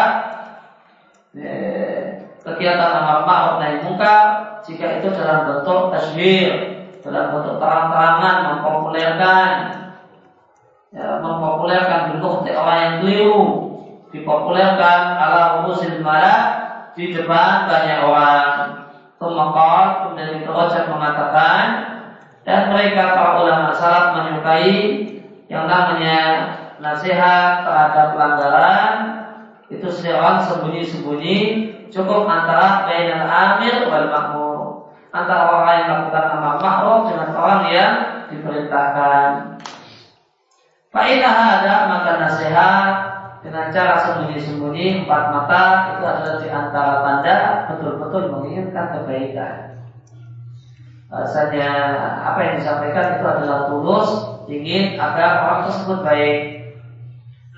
[1.37, 2.01] eh,
[2.41, 4.21] kegiatan amal ma'ruf munkar
[4.65, 6.47] jika itu dalam bentuk tasbih
[7.05, 9.49] dalam bentuk terang-terangan mempopulerkan
[10.91, 13.43] ya, mempopulerkan bentuk orang yang keliru
[14.09, 16.41] dipopulerkan ala rusil malah
[16.97, 18.49] di depan banyak orang.
[19.19, 20.47] Tumakal kemudian itu
[20.87, 21.63] mengatakan
[22.47, 25.11] dan mereka para ulama salaf menyukai
[25.51, 26.17] yang namanya
[26.79, 28.93] nasihat terhadap pelanggaran
[29.69, 31.37] itu seorang sembunyi-sembunyi
[31.93, 34.57] cukup antara bainal amir wal makmur
[35.09, 37.93] antara orang yang melakukan amal makruh dengan orang yang
[38.29, 39.29] diperintahkan.
[40.89, 42.89] Fa'idah ada maka nasihat
[43.45, 45.63] dengan cara sembunyi-sembunyi empat mata
[45.95, 47.37] itu adalah di antara tanda
[47.69, 49.55] betul-betul menginginkan kebaikan.
[51.09, 51.69] Bahasanya
[52.21, 54.09] apa yang disampaikan itu adalah tulus
[54.49, 56.37] ingin agar orang tersebut baik,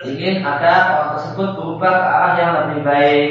[0.05, 3.29] ingin agar orang tersebut berubah ke arah yang lebih baik.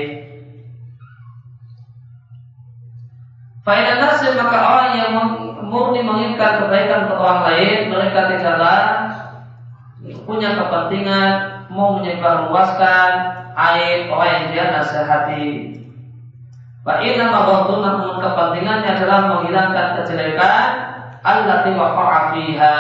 [3.70, 5.12] Nasib maka orang yang
[5.70, 8.80] murni menginginkan kebaikan untuk orang lain, mereka tidaklah
[10.26, 11.30] punya kepentingan
[11.70, 13.10] mau menyebarluaskan
[13.54, 15.48] aib orang yang dia nasihati.
[16.82, 20.64] Wa inna namun kepentingannya adalah menghilangkan kejelekan
[21.22, 22.78] allati waqa'a fiha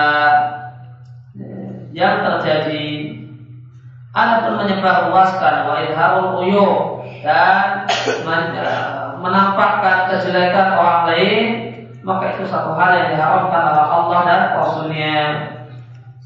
[1.92, 2.86] yang terjadi
[4.10, 6.68] Adapun menyebarluaskan wa idharul uyu
[7.22, 7.86] dan
[9.22, 11.44] menampakkan kejelekan orang lain
[12.02, 15.18] maka itu satu hal yang diharamkan oleh Allah dan Rasulnya.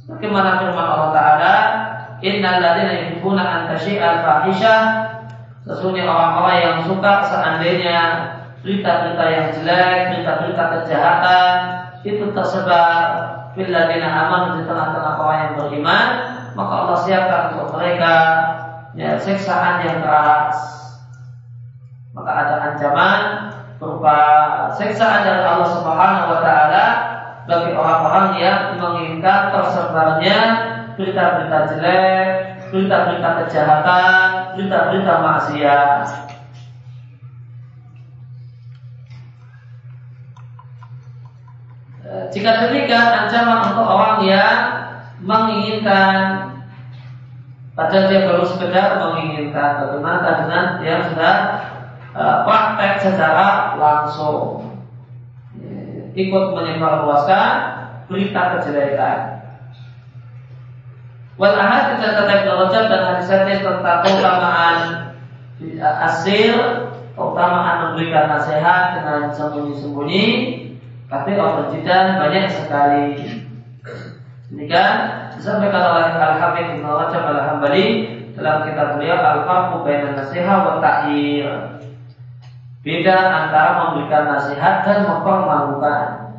[0.01, 1.57] Sebagaimana firman Allah Taala,
[2.25, 4.77] Innal ladzina yuhibbuna an tashi'al fahisha
[5.65, 8.01] Sesungguhnya orang-orang yang suka seandainya
[8.61, 11.57] berita-berita yang jelek, berita-berita kejahatan
[12.05, 13.01] itu tersebar
[13.57, 16.07] bila dina aman di tengah-tengah orang yang beriman,
[16.55, 18.15] maka Allah siapkan untuk mereka
[18.95, 20.59] ya, siksaan yang keras.
[22.15, 23.21] Maka ada ancaman
[23.83, 24.19] berupa
[24.79, 26.87] siksaan dari Allah Subhanahu wa taala
[27.45, 30.39] bagi orang-orang yang menginginkan tersebarnya
[30.95, 32.27] berita-berita jelek,
[32.71, 36.03] berita-berita kejahatan, berita-berita maksiat.
[42.05, 44.84] Eh, jika demikian ancaman untuk orang yang
[45.25, 46.53] menginginkan.
[47.75, 51.35] Padahal dia baru sekedar menginginkan Bagaimana dengan yang sudah
[52.15, 54.71] uh, praktek secara langsung.
[56.15, 57.51] Ikut menyebarluaskan
[58.07, 59.19] berita kejelekan.
[61.35, 64.79] Wal ahad tidak tetap Rajab dan hadis-hadis tentang keutamaan
[65.83, 66.55] asil,
[67.19, 70.27] keutamaan memberikan nasihat dengan sembunyi-sembunyi
[71.05, 73.07] Kathir al-jidan banyak sekali.
[74.53, 74.95] Demikian
[75.37, 77.87] disampaikan oleh Al-Habib Ibn Rajab Al-Hambali
[78.37, 81.49] dalam kitab beliau Al-Farqu Bainan Nasihat wa Ta'ir.
[82.85, 86.37] Beda antara memberikan nasihat dan mempermalukan.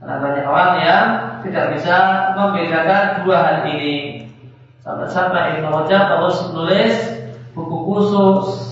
[0.00, 1.06] Karena banyak orang yang
[1.44, 1.96] tidak bisa
[2.32, 4.24] membedakan dua hal ini.
[4.80, 6.96] Sampai-sampai Ibn Rajab terus menulis
[7.52, 8.70] buku khusus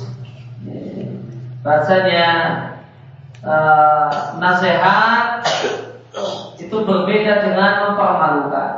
[1.69, 2.27] bahasanya
[3.45, 5.45] uh, nasihat
[6.59, 8.71] itu berbeda dengan mempermalukan.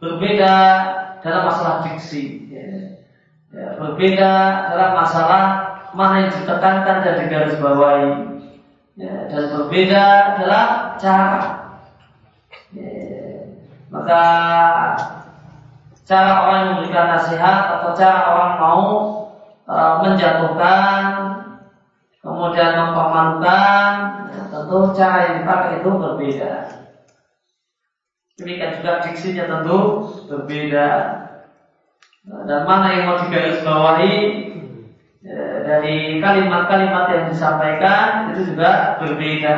[0.00, 0.54] Berbeda
[1.20, 2.48] dalam masalah diksi.
[3.50, 4.32] Ya, berbeda
[4.72, 5.44] dalam masalah
[5.92, 8.10] mana yang ditekankan dan digarisbawahi.
[8.96, 10.04] Ya, dan berbeda
[10.40, 11.40] dalam cara.
[12.72, 13.44] Ya,
[13.92, 14.22] maka
[16.08, 18.84] cara orang yang memberikan nasihat atau cara orang mau
[19.70, 20.98] uh, menjatuhkan
[22.20, 23.92] kemudian mempermalukan
[24.52, 26.52] tentu cara yang dipakai itu berbeda.
[28.40, 29.78] Demikian juga diksinya tentu
[30.28, 30.88] berbeda.
[32.20, 34.16] Dan mana yang mau digarisbawahi
[35.24, 39.56] ya, dari kalimat-kalimat yang disampaikan itu juga berbeda.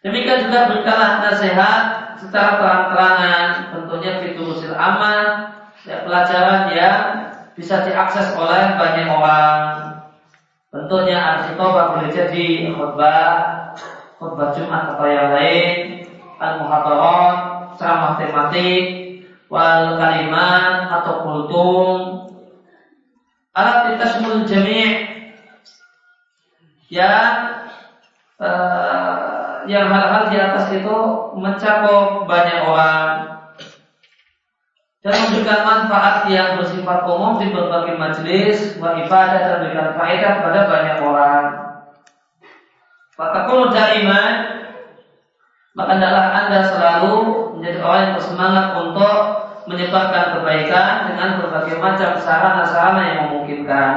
[0.00, 1.84] Demikian juga berkalah nasihat
[2.16, 5.52] secara terang-terangan tentunya fiturusil aman
[5.84, 7.29] ya, pelajaran yang
[7.60, 9.60] bisa diakses oleh banyak orang.
[10.72, 13.76] Tentunya al-khitobah boleh jadi khutbah,
[14.16, 16.08] khutbah Jumat atau yang lain,
[16.40, 18.84] al-muhadarat, ceramah tematik,
[19.52, 21.96] wal kalimat atau kultum,
[23.52, 25.20] alat tasmul jami'
[26.88, 27.60] yang
[28.40, 30.96] uh, yang hal-hal di atas itu
[31.36, 33.39] mencakup banyak orang
[35.00, 40.60] dan memberikan manfaat yang bersifat umum di berbagai majelis wa ibadah dan memberikan faedah kepada
[40.68, 41.44] banyak orang.
[43.16, 44.60] Fatakul daiman
[45.72, 47.16] maka adalah anda selalu
[47.56, 49.16] menjadi orang yang bersemangat untuk
[49.70, 53.92] menyebarkan kebaikan dengan berbagai macam sarana-sarana yang memungkinkan.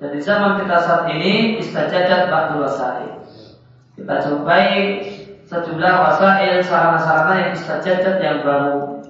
[0.00, 3.20] Dan di zaman kita saat ini istajadat ba'dul wasail.
[3.98, 4.64] Kita jumpai
[5.44, 9.02] sejumlah wasail sarana-sarana yang istajadat yang baru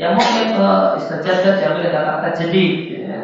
[0.00, 3.20] yang mungkin uh, istijadat yang boleh kata jadi ya.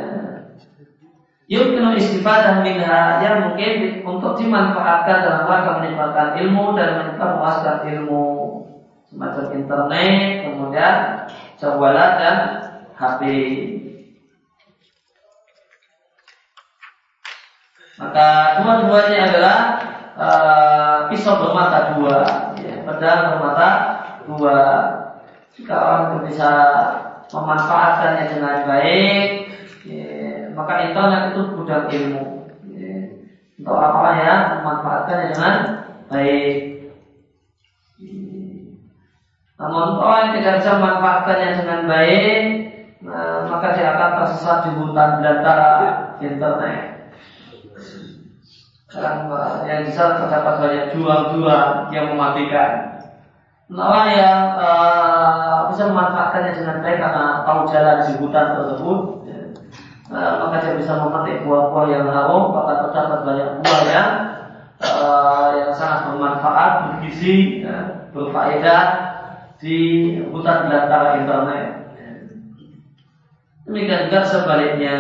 [1.49, 8.27] Yumkinu istifadah minha yang mungkin untuk dimanfaatkan dalam rangka menyebarkan ilmu dan menyebarluaskan ilmu
[9.09, 10.95] semacam internet, kemudian
[11.57, 12.37] jawalan dan
[12.99, 13.23] HP.
[17.97, 18.29] Maka
[18.61, 19.59] dua-duanya adalah
[20.19, 22.19] uh, pisau bermata dua,
[22.61, 23.69] ya, pedang bermata
[24.29, 24.59] dua.
[25.57, 26.51] Jika orang bisa
[27.33, 29.29] memanfaatkannya dengan baik,
[29.89, 32.45] ya, maka internet itu gudang ilmu.
[32.69, 32.93] Ya,
[33.57, 35.55] untuk apa ya memanfaatkannya dengan
[36.13, 36.57] baik.
[39.57, 42.41] Namun orang yang tidak bisa memanfaatkannya dengan baik,
[43.01, 45.73] nah, maka dia akan tersesat di hutan belantara
[46.21, 47.09] internet.
[48.93, 49.25] Dan
[49.65, 51.65] yang bisa terdapat banyak jual-jual
[51.97, 52.96] yang mematikan.
[53.67, 59.41] Orang yang uh, bisa memanfaatkannya dengan baik karena tahu jalan di hutan tersebut, ya,
[60.15, 64.11] uh, maka dia bisa memetik buah-buah yang harum, maka terdapat banyak buah yang
[64.87, 68.83] uh, yang sangat bermanfaat, bergizi, ya, berfaedah
[69.59, 69.79] di
[70.31, 71.67] hutan belantara internet.
[73.67, 74.97] Demikian juga sebaliknya,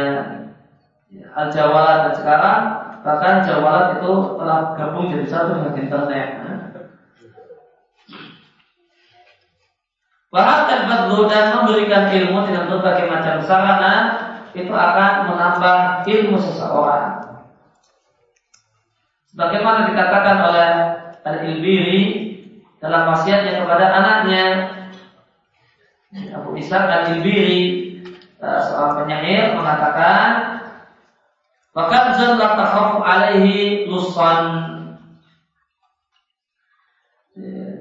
[1.07, 2.61] ya, al jawalan dan sekarang
[3.07, 4.12] bahkan jawalan itu
[4.43, 6.29] telah gabung jadi satu dengan internet.
[10.37, 13.95] Bahkan badlu dan memberikan ilmu dengan berbagai macam sarana
[14.53, 17.41] itu akan menambah ilmu seseorang.
[19.32, 20.68] Sebagaimana dikatakan oleh
[21.24, 22.01] Al-Ilbiri
[22.84, 24.45] dalam wasiatnya kepada anaknya
[26.37, 27.64] Abu Ishaq Al-Ilbiri
[28.37, 30.57] eh, seorang penyair mengatakan
[31.76, 32.57] Bahkan zallat
[33.05, 34.45] alaihi lusan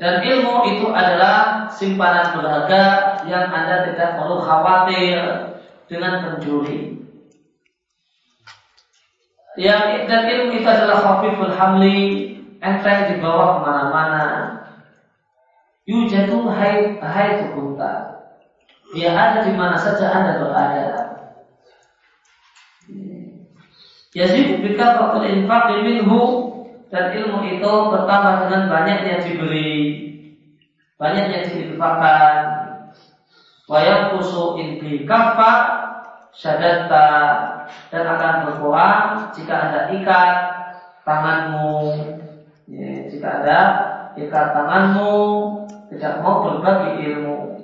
[0.05, 5.17] dan ilmu itu adalah simpanan berharga yang Anda tidak perlu khawatir
[5.89, 7.01] dengan pencuri.
[9.57, 14.25] Yang dan ilmu itu adalah khafiful hamli, enteng dibawa ke mana-mana.
[15.89, 18.21] Yujatu hai hai kunta.
[18.93, 20.89] Dia ada di mana saja Anda berada.
[24.13, 26.44] Yazid bikafatul infaq minhu
[26.95, 29.75] dan ilmu itu bertambah dengan banyaknya diberi,
[30.95, 32.37] banyaknya diinfakkan.
[33.67, 35.53] Wayang kusu inti kafa
[36.31, 37.09] syadata
[37.91, 40.37] dan akan berkurang jika ada ikat
[41.03, 41.99] tanganmu.
[42.65, 43.59] Ya, jika ada
[44.15, 45.13] ikat tanganmu
[45.91, 47.59] tidak mau berbagi ilmu.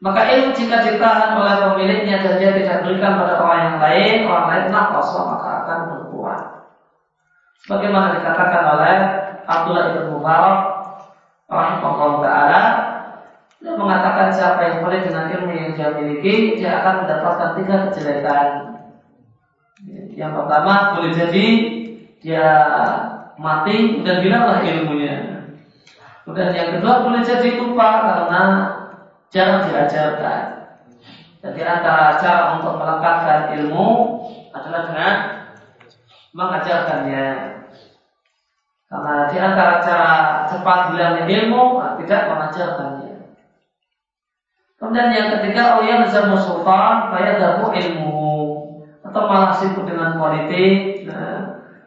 [0.00, 4.46] Maka ilmu jika ditahan oleh pemiliknya dan dia tidak berikan pada orang yang lain, orang
[4.48, 6.60] lain kosong maka akan berkurang.
[7.64, 8.96] Sebagaimana dikatakan oleh
[9.44, 10.58] Abdullah ibn Mubarak,
[11.50, 11.82] orang
[12.24, 12.62] Taala,
[13.60, 18.48] dia mengatakan siapa yang boleh dengan ilmu yang dia miliki, dia akan mendapatkan tiga kejelekan.
[20.16, 21.46] Yang pertama boleh jadi
[22.20, 22.48] dia
[23.36, 25.16] mati dan hilanglah ilmunya.
[26.24, 28.42] Kemudian yang kedua boleh jadi lupa karena
[29.32, 30.42] jarang diajarkan.
[31.40, 33.88] Jadi antara cara untuk melengkapkan ilmu
[34.52, 35.14] adalah dengan
[36.34, 37.26] mengajarkannya.
[38.90, 40.14] Karena di antara cara
[40.50, 43.14] cepat hilangnya ilmu tidak mengajarkannya.
[44.80, 48.26] Kemudian yang ketiga, oh ya bersama sultan, kaya dahu ilmu
[49.04, 51.22] atau malah sibuk dengan politik, ya,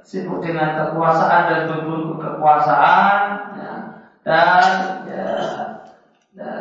[0.06, 3.20] sibuk dengan kekuasaan dan berburu kekuasaan,
[3.58, 3.72] ya,
[4.22, 4.64] dan
[5.10, 5.26] ya,
[6.38, 6.54] ya,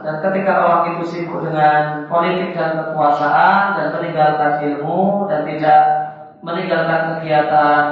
[0.00, 5.99] dan ketika orang itu sibuk dengan politik dan kekuasaan dan meninggalkan ilmu dan tidak
[6.40, 7.84] meninggalkan kegiatan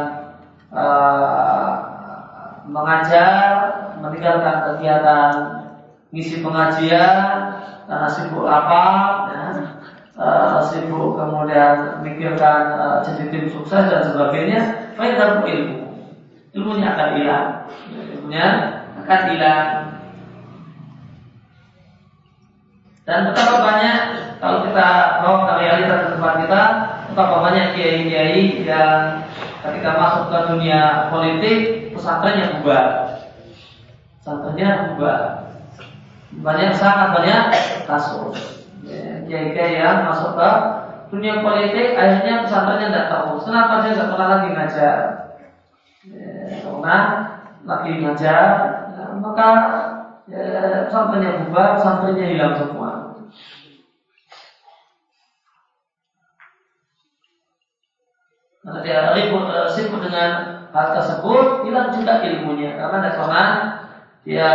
[0.73, 1.71] uh,
[2.69, 3.53] mengajar,
[4.01, 5.33] meninggalkan kegiatan
[6.13, 7.57] ngisi pengajian
[7.89, 8.85] karena sibuk apa
[9.33, 9.45] ya,
[10.17, 14.61] uh, sibuk kemudian mikirkan uh, jadi tim sukses dan sebagainya
[14.97, 15.89] dalam ilmu.
[16.57, 17.49] Ilmunya akan hilang.
[17.93, 18.49] Ilmunya
[19.05, 19.67] akan hilang.
[23.09, 23.99] Dan betapa banyak
[24.37, 24.87] kalau kita
[25.25, 26.63] bawa ke realitas tempat kita
[27.09, 29.25] betapa banyak kiai-kiai yang
[29.65, 31.59] ketika masuk ke dunia politik
[31.97, 32.87] pesantrennya bubar.
[34.21, 35.21] Pesantrennya bubar.
[36.45, 37.45] Banyak sangat banyak
[37.89, 38.69] kasus.
[38.85, 40.51] Ya, kiai-kiai yang masuk ke
[41.09, 43.31] dunia politik akhirnya pesantrennya tidak tahu.
[43.41, 44.99] Kenapa dia tidak pernah lagi ngajar?
[46.09, 46.33] Ya,
[46.63, 46.99] karena
[47.65, 48.49] lagi ngajar
[48.97, 49.49] ya, maka
[50.29, 50.41] ya,
[50.87, 53.08] pesantrennya bubar pesantrennya hilang semua
[58.63, 60.31] Karena dia ribut eh, sibuk dengan
[60.75, 63.49] hal tersebut, hilang juga ilmunya karena tidak pernah
[64.27, 64.51] dia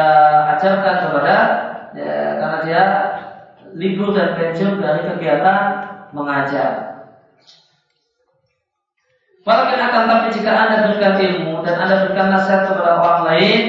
[0.53, 1.35] ajarkan kepada
[1.97, 2.83] ya, karena dia
[3.73, 5.59] libur dan pensiun dari kegiatan
[6.13, 6.93] mengajar.
[9.43, 13.61] Walaupun akan tapi jika anda berikan ilmu dan anda berikan nasihat kepada orang lain,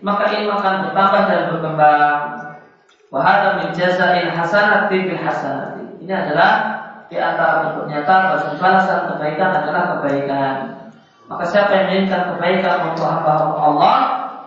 [0.00, 2.20] maka ilmu akan bertambah dan berkembang.
[3.08, 5.84] Wahada min jazain hasanati bil hasanati.
[6.04, 6.77] Ini adalah
[7.08, 10.54] di antara bentuk nyata balasan kebaikan adalah kebaikan.
[11.28, 13.96] Maka siapa yang menginginkan kebaikan untuk hamba Allah,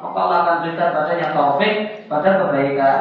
[0.02, 1.74] maka Allah akan berikan padanya taufik
[2.10, 2.98] pada kebaikan.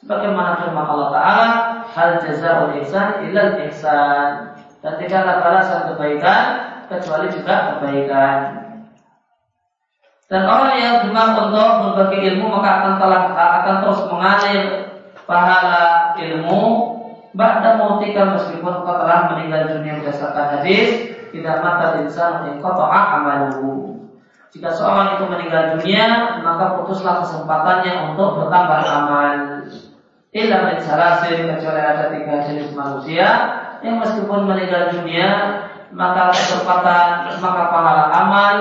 [0.00, 1.48] Sebagaimana firman Allah Taala,
[1.92, 4.56] hal jazaul ihsan ilal ihsan.
[4.80, 6.42] Dan tidaklah balasan kebaikan
[6.86, 8.36] kecuali juga kebaikan.
[10.28, 14.64] Dan orang yang gemar untuk berbagi ilmu maka akan telah akan terus mengalir
[15.24, 16.97] pahala ilmu
[17.36, 23.98] Ba'da mautika meskipun kau telah meninggal dunia berdasarkan hadis tidak mata insan in qata'a amaluhu
[24.48, 29.36] jika seorang itu meninggal dunia, maka putuslah kesempatannya untuk bertambah amal.
[30.32, 33.28] Illa min salasin, kecuali ada tiga jenis manusia
[33.84, 35.28] yang meskipun meninggal dunia,
[35.92, 38.54] maka kesempatan, maka pahala amal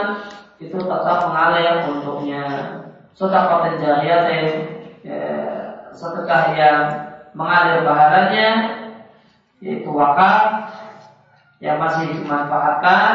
[0.60, 2.44] itu tetap mengalir untuknya.
[3.16, 4.48] Sedekah jariyatin,
[5.08, 5.24] ya,
[5.96, 6.78] sedekah yang
[7.36, 8.50] mengalir pahalanya,
[9.60, 10.70] yaitu wakaf
[11.58, 13.14] yang masih dimanfaatkan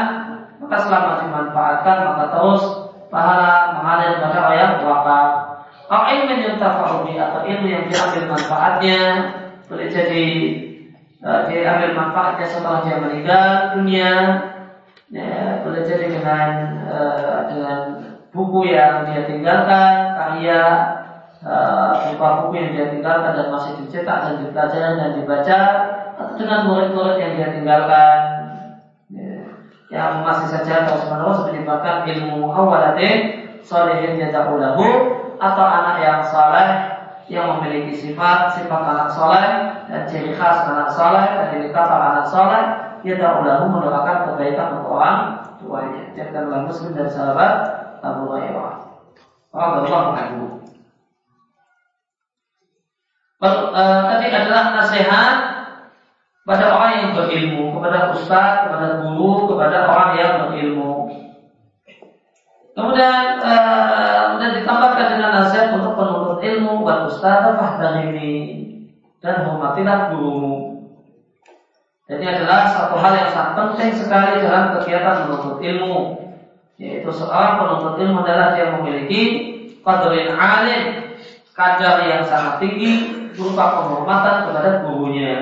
[0.62, 2.62] maka selama dimanfaatkan maka terus
[3.10, 5.30] pahala mengalir pada orang wakaf.
[5.90, 9.00] Kalau ilmu yang tafa'ubi atau ilmu yang diambil manfaatnya
[9.68, 10.26] boleh jadi
[11.20, 14.12] uh, diambil manfaatnya setelah dia meninggal dunia,
[15.12, 16.48] ya, boleh jadi dengan
[16.88, 17.78] uh, dengan
[18.32, 20.62] buku yang dia tinggalkan, karya
[21.42, 25.60] uh, berupa buku yang dia tinggalkan dan masih dicetak dan dipelajari dan dibaca,
[26.16, 28.18] atau dengan murid-murid yang dia tinggalkan
[29.92, 34.80] yang masih saja terus menerus menyebabkan ilmu awalatin solihin jazaulahu
[35.36, 36.68] atau anak yang saleh
[37.28, 39.46] yang memiliki sifat sifat anak soleh
[39.92, 42.62] dan ciri khas anak soleh dan indikator anak soleh
[43.04, 45.18] yadaulahu mendoakan kebaikan untuk orang
[45.60, 46.02] tuanya.
[46.16, 47.54] Jadi dalam muslim dan sahabat
[48.00, 48.74] Abu Hurairah.
[49.52, 50.61] Allah mengaku.
[53.42, 55.34] Tadi adalah nasihat
[56.46, 61.10] pada orang yang berilmu, kepada ustaz, kepada guru, kepada orang yang berilmu.
[62.72, 67.58] Kemudian uh, kemudian ditambahkan dengan nasihat untuk penuntut ilmu buat ustaz
[69.22, 70.86] dan hormatilah gurumu.
[72.06, 75.98] Jadi adalah satu hal yang sangat penting sekali dalam kegiatan menuntut ilmu.
[76.78, 79.22] Yaitu seorang penuntut ilmu adalah dia memiliki
[79.82, 81.14] qadrin alim,
[81.54, 85.34] kadar yang sangat tinggi berupa penghormatan kepada gurunya.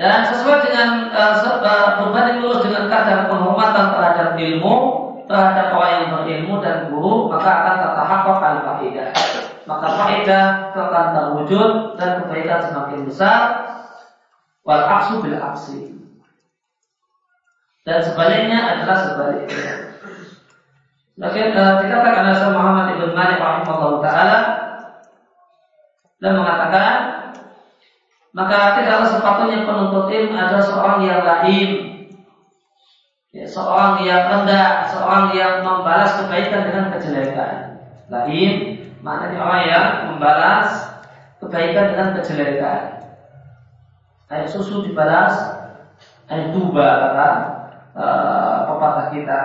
[0.00, 4.74] Dan sesuai dengan uh, berbanding lurus dengan kadar penghormatan terhadap ilmu,
[5.30, 9.10] terhadap orang yang berilmu dan guru, maka akan tertahakok al-fahidah
[9.62, 13.42] maka faedah akan terwujud dan kebaikan semakin besar
[14.66, 15.94] wal aksu bil aksi
[17.82, 19.91] dan sebaliknya adalah sebaliknya.
[21.22, 24.38] Lakin uh, dikatakan oleh Muhammad ibn Malik rahimahullah taala
[26.18, 26.94] dan mengatakan
[28.34, 31.68] maka tidaklah sepatutnya penuntut ilmu adalah seorang yang lain
[33.30, 37.54] ya, seorang yang rendah, seorang yang membalas kebaikan dengan kejelekan.
[38.10, 40.70] Lain Maknanya orang yang membalas
[41.42, 42.80] kebaikan dengan kejelekan.
[44.30, 45.34] Air susu dibalas
[46.30, 47.28] air tuba kata
[47.98, 49.38] uh, pepatah kita.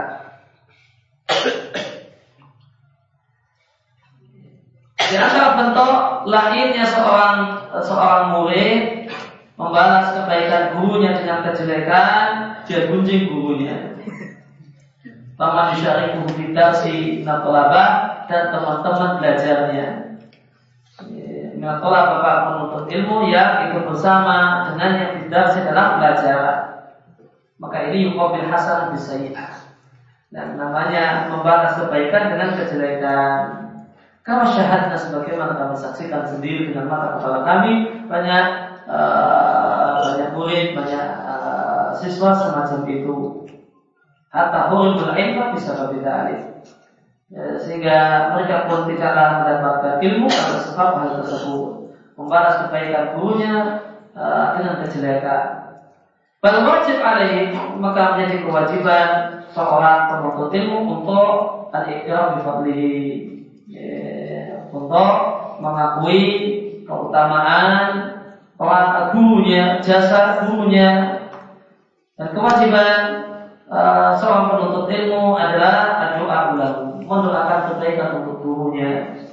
[5.07, 5.93] Di antara bentuk
[6.27, 7.37] lainnya seorang
[7.79, 9.07] seorang murid
[9.55, 12.27] membalas kebaikan gurunya dengan kejelekan,
[12.67, 13.95] dia gunjing gurunya.
[15.37, 16.27] Paman syariku
[16.81, 19.87] si natolabah dan teman-teman belajarnya.
[21.57, 26.41] Mengakulah bapak penuntut ilmu yang ikut bersama dengan yang tidak dalam belajar.
[27.57, 29.56] Maka ini yukobil hasan bisayyah.
[30.27, 33.39] Dan namanya membalas kebaikan dengan kejelekan.
[34.27, 38.45] Kalau syahadnya sebagaimana kami saksikan sendiri dengan mata kepala kami banyak
[38.83, 43.15] uh, banyak murid, banyak uh, siswa semacam itu.
[44.27, 46.43] Hatta hurul ilmu bisa berbeda alif
[47.31, 47.97] ya, sehingga
[48.35, 53.55] mereka pun tidaklah mendapatkan ilmu karena sebab hal tersebut membalas kebaikan gurunya
[54.11, 55.43] uh, dengan kejelekan.
[56.37, 59.07] Pada wajib alaih maka menjadi kewajiban
[59.57, 61.29] seorang penuntut ilmu untuk
[61.73, 62.93] al-iqrar bifadlihi
[63.65, 65.13] ya, untuk
[65.57, 66.21] mengakui
[66.85, 68.13] keutamaan
[68.61, 71.25] orang gurunya, jasa gurunya
[72.17, 73.01] dan kewajiban
[73.65, 79.25] uh, seorang penuntut ilmu adalah doa ulang mendoakan kebaikan untuk gurunya.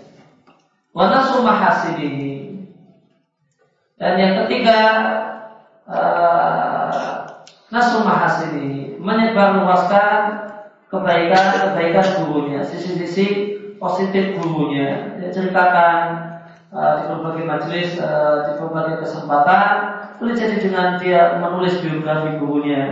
[0.95, 2.33] Wanasu mahasinihi.
[3.99, 4.81] Dan yang ketiga,
[5.91, 7.25] uh,
[7.75, 8.07] nasu
[9.05, 10.49] menyebar luaskan
[10.89, 13.27] kebaikan-kebaikan gurunya, sisi-sisi
[13.77, 15.21] positif gurunya.
[15.21, 15.97] Dia ceritakan
[16.73, 19.73] uh, di berbagai majelis, uh, di berbagai kesempatan,
[20.17, 22.83] boleh jadi dengan dia menulis biografi gurunya,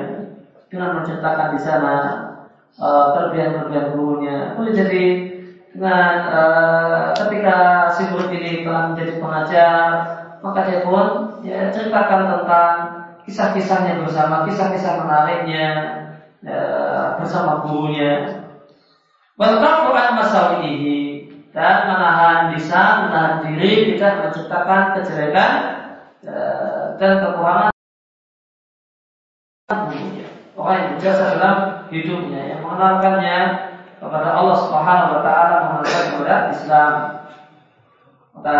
[0.69, 1.97] dengan menceritakan di sana
[2.77, 4.37] uh, kelebihan-kelebihan gurunya.
[4.53, 5.05] Boleh jadi
[5.73, 9.89] dengan uh, ketika si murid ini telah menjadi pengajar,
[10.45, 12.75] maka dia pun ya, ceritakan tentang
[13.23, 15.67] kisah-kisahnya bersama, kisah-kisah menariknya
[17.19, 18.43] bersama gurunya.
[19.39, 25.53] Walqafu an masawihi dan menahan lisan, menahan diri tidak menciptakan kejelekan
[26.27, 27.73] uh, dan kekurangan
[29.73, 30.29] gurunya.
[30.53, 31.57] Orang yang berjasa dalam
[31.89, 33.39] hidupnya yang mengenalkannya
[33.97, 36.93] kepada Allah Subhanahu wa taala mengenalkan kepada Islam.
[38.33, 38.59] Maka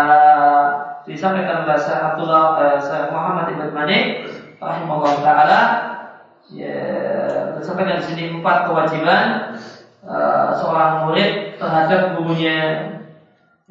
[1.03, 3.99] disampaikan oleh Syekh Abdullah eh, Syekh Muhammad Ibn Mani
[4.57, 5.59] rahimahullah taala
[6.51, 6.83] ya,
[7.55, 9.55] disampaikan di sini empat kewajiban
[10.03, 12.91] uh, seorang murid terhadap gurunya.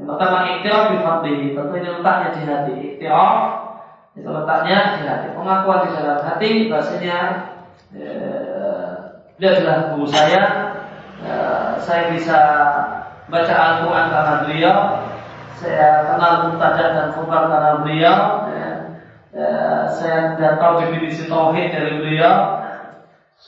[0.01, 2.75] Yang pertama ikhtiar bi fadlihi, tentu ini letaknya di hati.
[2.97, 3.37] Ikhtiar
[4.17, 5.27] itu letaknya di hati.
[5.37, 7.19] Pengakuan di dalam hati bahasanya
[7.93, 8.15] ya,
[9.37, 10.43] dia adalah guru saya.
[11.23, 12.39] Uh, saya bisa
[13.27, 14.79] baca Al-Quran karena beliau.
[15.59, 18.19] Saya kenal Muntadah dan Kubar karena beliau.
[18.51, 18.71] Ya.
[19.33, 22.62] Uh, saya tidak tahu definisi tauhid dari beliau.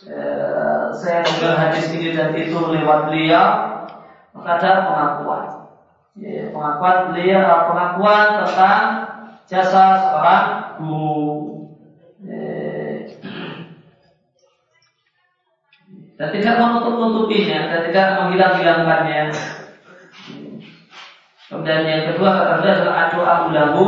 [0.05, 3.49] Uh, saya dengar hadis ini dan itu lewat beliau.
[4.37, 5.45] Maka ada pengakuan.
[6.21, 8.83] Ya, pengakuan beliau, pengakuan tentang
[9.49, 10.47] jasa seorang
[10.79, 11.55] guru.
[16.15, 19.23] dan tidak menutup-nutupinya dan tidak menghilang-hilangkannya.
[21.51, 23.87] Kemudian yang kedua kata beliau adalah doa ulahu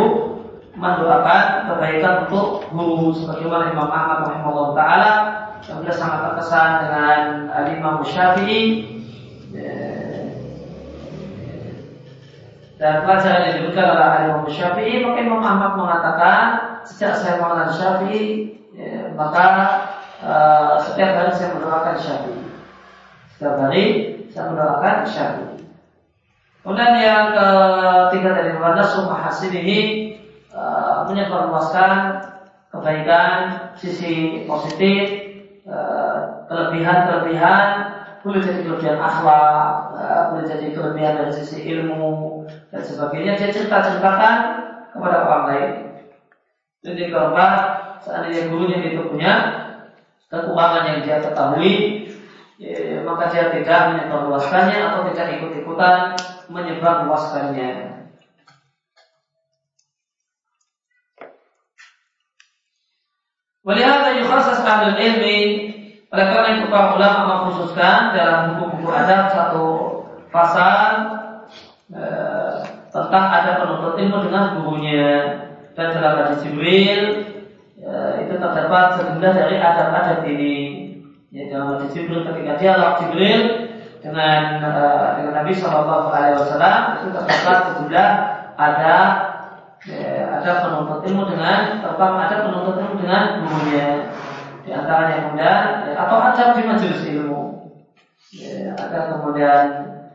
[0.77, 5.13] mendoakan kebaikan untuk guru sebagaimana Imam Ahmad rahimahullah taala
[5.67, 7.19] beliau sangat terkesan dengan
[7.75, 8.63] Imam Syafi'i
[12.77, 16.41] dan pelajaran yang diberikan oleh Imam Syafi'i maka Imam Ahmad mengatakan
[16.87, 19.47] sejak saya mengenal Syafi'i ya, maka
[20.17, 22.41] Eh, setiap hari saya mendoakan Syafi'i.
[23.37, 23.85] Setiap hari
[24.33, 25.57] saya mendoakan Syafi'i.
[26.65, 29.81] Kemudian yang ketiga dari mana sumpah hasil ini
[32.73, 35.26] kebaikan, sisi positif,
[36.47, 37.67] kelebihan-kelebihan
[38.27, 39.95] boleh jadi kelebihan akhlak,
[40.35, 42.43] boleh jadi kelebihan dari sisi ilmu
[42.75, 43.39] dan sebagainya.
[43.39, 44.37] Dia cerita-ceritakan
[44.91, 45.73] kepada orang lain.
[46.83, 47.59] Jadi keempat,
[48.03, 49.33] seandainya gurunya itu punya
[50.27, 51.75] kekurangan yang dia ketahui,
[52.59, 56.15] ya, maka dia tidak menyebarluaskannya atau tidak ikut-ikutan
[56.51, 57.96] menyebarluaskannya.
[63.67, 65.75] Walihada yukhasas ahlul ilmi
[66.07, 69.67] oleh karena itu para ulama mengkhususkan dalam buku-buku adab satu
[70.31, 70.87] pasal
[71.91, 72.63] eh,
[72.95, 75.11] tentang ada penuntut ilmu dengan gurunya
[75.75, 77.27] dan dalam hadis Jibril
[77.83, 80.57] eh, itu terdapat sejumlah dari adab-adab ini.
[81.35, 83.43] Ya, dalam hadis Jibril ketika dialog Jibril
[83.99, 88.11] dengan eh, dengan Nabi Shallallahu Alaihi Wasallam itu terdapat sejumlah
[88.55, 88.99] ada
[89.87, 93.89] ya, ada penuntut ilmu dengan terutama ada penuntut ilmu dengan gurunya
[94.67, 97.41] di antaranya kemudian ya, atau adab di majelis ilmu.
[98.35, 99.63] Ya, agar kemudian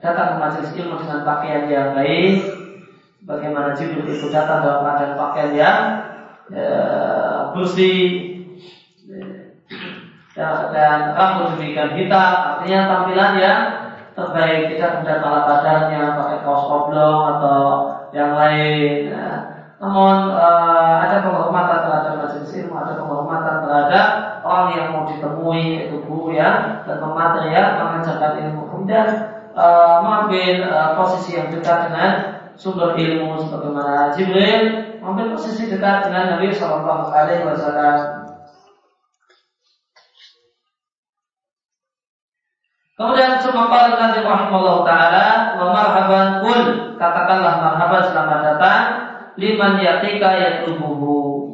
[0.03, 2.43] datang ke majelis ilmu dengan pakaian yang baik
[3.24, 5.80] bagaimana Jibril itu datang dalam keadaan pakaian yang
[6.51, 6.76] ya,
[7.55, 8.03] bersih
[10.36, 12.59] ya, dan rambut demikian hitam.
[12.59, 13.61] Artinya tampilan yang
[14.11, 17.59] terbaik tidak kemudian malah badannya pakai kaos oblong atau
[18.11, 19.07] yang lain.
[19.07, 19.51] Ya.
[19.82, 24.08] Namun uh, ada penghormatan terhadap majelis ilmu ada penghormatan terhadap
[24.46, 29.08] orang yang mau ditemui itu guru ya dan pemateri yang mengajarkan ilmu kemudian
[29.58, 32.12] uh, mengambil uh, posisi yang dekat dengan
[32.54, 37.98] sumber ilmu sebagaimana Jibril mengambil posisi dekat dengan Nabi Shallallahu Alaihi Wasallam.
[43.02, 46.62] Kemudian cuma pada Nabi Muhammad Taala, marhaban kul
[47.02, 49.01] katakanlah marhaban selamat datang
[49.40, 51.52] liman yatika yatlubuhu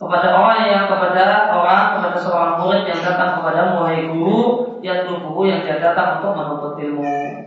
[0.00, 5.44] kepada orang yang kepada orang kepada seorang murid yang datang kepada wahai guru yang tubuh
[5.44, 7.44] yang dia datang untuk menuntut ilmu.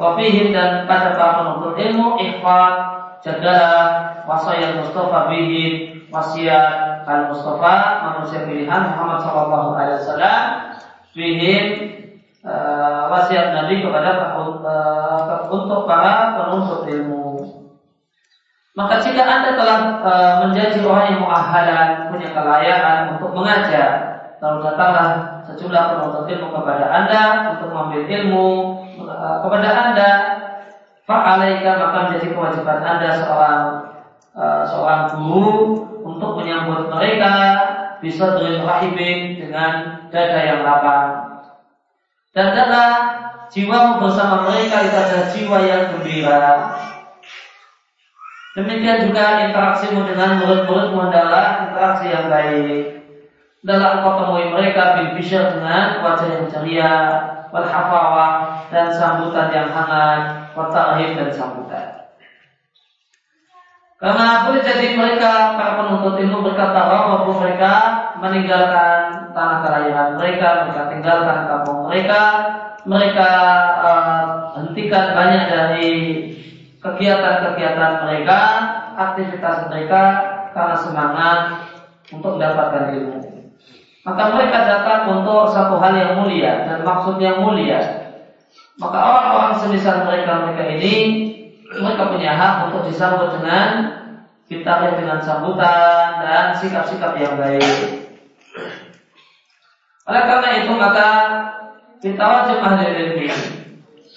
[0.00, 2.72] Wafihim dan pada para penuntut ilmu ikhwan
[3.20, 10.40] jagalah wasayat Mustafa bihim wasiat al Mustafa manusia pilihan Muhammad Sallallahu Alaihi Wasallam
[11.12, 11.64] bihim
[12.40, 17.31] uh, wasiat Nabi kepada uh, untuk para penuntut ilmu.
[18.72, 20.12] Maka jika anda telah e,
[20.48, 23.90] menjadi orang yang muahalan, punya kelayakan untuk mengajar,
[24.40, 25.08] lalu datanglah
[25.44, 28.48] sejumlah penuntut ilmu kepada anda untuk mengambil ilmu
[28.96, 29.14] e,
[29.44, 30.10] kepada anda,
[31.04, 33.60] fa'alaika maka menjadi kewajiban anda seorang
[34.32, 35.56] e, seorang guru
[36.00, 37.34] untuk menyambut mereka
[38.00, 41.08] bisa dengan rahibin dengan dada yang lapang.
[42.32, 42.84] Dan dada
[43.52, 46.44] jiwa bersama mereka itu adalah jiwa yang gembira,
[48.52, 53.00] Demikian juga interaksimu dengan murid-muridmu adalah interaksi yang baik.
[53.64, 56.94] Dalam kau temui mereka bil dengan wajah yang ceria,
[57.48, 57.64] wal
[58.68, 62.02] dan sambutan yang hangat, wal dan sambutan.
[64.02, 67.72] Karena boleh jadi mereka para penuntut ilmu berkata bahwa mereka
[68.18, 72.20] meninggalkan tanah kelahiran mereka, mereka tinggalkan kampung mereka,
[72.82, 73.30] mereka
[73.78, 74.24] uh,
[74.58, 75.90] hentikan banyak dari
[76.82, 78.40] kegiatan-kegiatan mereka,
[78.98, 80.02] aktivitas mereka
[80.50, 81.40] karena semangat
[82.10, 83.20] untuk mendapatkan ilmu.
[84.02, 88.02] Maka mereka datang untuk satu hal yang mulia dan maksud yang mulia.
[88.82, 90.94] Maka orang-orang semisal mereka mereka ini
[91.70, 93.94] mereka punya hak untuk disambut dengan
[94.50, 98.10] kitabnya dengan sambutan dan sikap-sikap yang baik.
[100.02, 101.08] Oleh karena itu maka
[102.02, 103.61] kita wajib ahli ilmu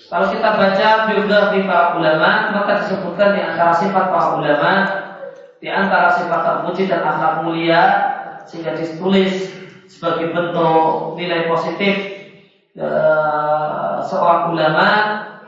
[0.05, 4.71] kalau kita baca biografi para ulama, maka disebutkan di antara sifat para ulama,
[5.57, 7.83] di antara sifat terpuji dan akhlak mulia,
[8.45, 9.49] sehingga ditulis
[9.89, 12.21] sebagai bentuk nilai positif
[12.77, 12.87] e,
[14.05, 14.89] seorang ulama,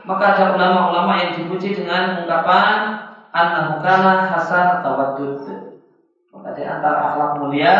[0.02, 2.98] maka ada ulama-ulama yang dipuji dengan ungkapan
[3.30, 5.38] annahu kana hasan tawaddud.
[6.34, 7.74] Maka di antara akhlak mulia,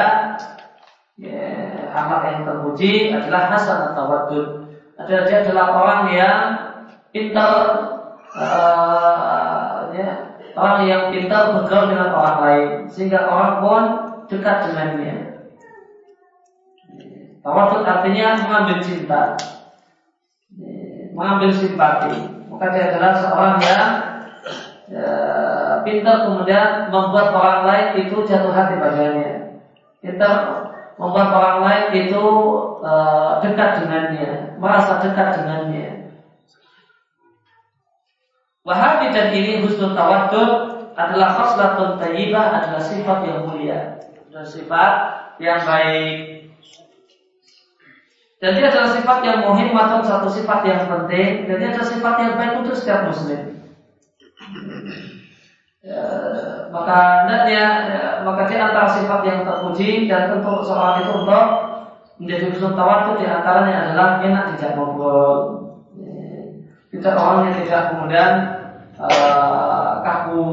[1.18, 1.43] ya,
[1.91, 4.47] akhlak yang terpuji adalah hasan tawaddud.
[4.99, 6.67] Adalah dia adalah orang yang
[7.12, 7.52] pintar
[8.36, 10.09] uh, ya,
[10.52, 13.82] orang yang pintar bergaul dengan orang lain sehingga orang pun
[14.28, 15.16] dekat dengannya.
[17.38, 19.32] Tawadud artinya mengambil cinta,
[21.16, 22.12] mengambil simpati.
[22.50, 23.86] Maka dia adalah seorang yang
[24.90, 25.11] ya,
[25.86, 29.56] pintar kemudian membuat orang lain itu jatuh hati padanya.
[30.02, 30.34] Pintar
[30.98, 32.24] membuat orang lain itu
[32.82, 35.97] uh, dekat dengannya, merasa dekat dengannya.
[38.68, 40.50] Wahabi dan ini husnul tawadud
[40.92, 43.96] adalah khoslatun tayyibah adalah sifat yang mulia,
[44.28, 44.92] adalah sifat
[45.40, 46.16] yang baik.
[48.44, 51.48] Dan dia adalah sifat yang atau satu sifat yang penting.
[51.48, 53.56] Dan dia adalah sifat yang baik untuk setiap muslim.
[55.80, 56.04] Ya,
[56.68, 61.44] maka hendaknya ya, maka di antara sifat yang terpuji dan tentu seorang itu untuk
[62.20, 65.34] menjadi husnul tawadu di antaranya adalah enak tidak ngobrol.
[66.92, 68.57] Tidak orang yang tidak kemudian
[68.99, 70.46] uh, kaku.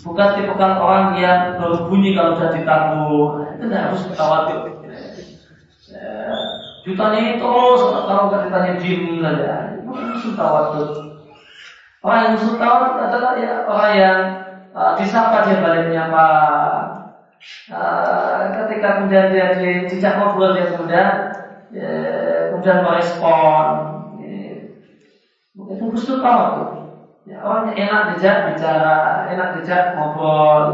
[0.00, 3.28] Bukan tipe orang yang berbunyi kalau sudah ditabur.
[3.56, 4.56] Itu tidak harus tawadu.
[5.90, 6.30] Ya,
[6.86, 7.52] jutanya itu
[8.08, 9.52] kalau kita ditanya diem saja.
[9.76, 10.84] Itu husnul tawadu.
[12.00, 14.20] Orang yang husnul tawadu adalah ya orang yang
[14.72, 16.26] uh, disapa dia balik menyapa
[17.68, 19.46] uh, ketika kemudian dia
[19.84, 21.08] dijak ngobrol dia kemudian
[21.76, 21.92] ya,
[22.54, 23.64] kemudian merespon
[24.24, 24.32] ya,
[25.76, 26.69] itu husnul tuh
[27.30, 28.98] ya, orang yang enak dijak bicara
[29.30, 30.64] enak dijak ngobrol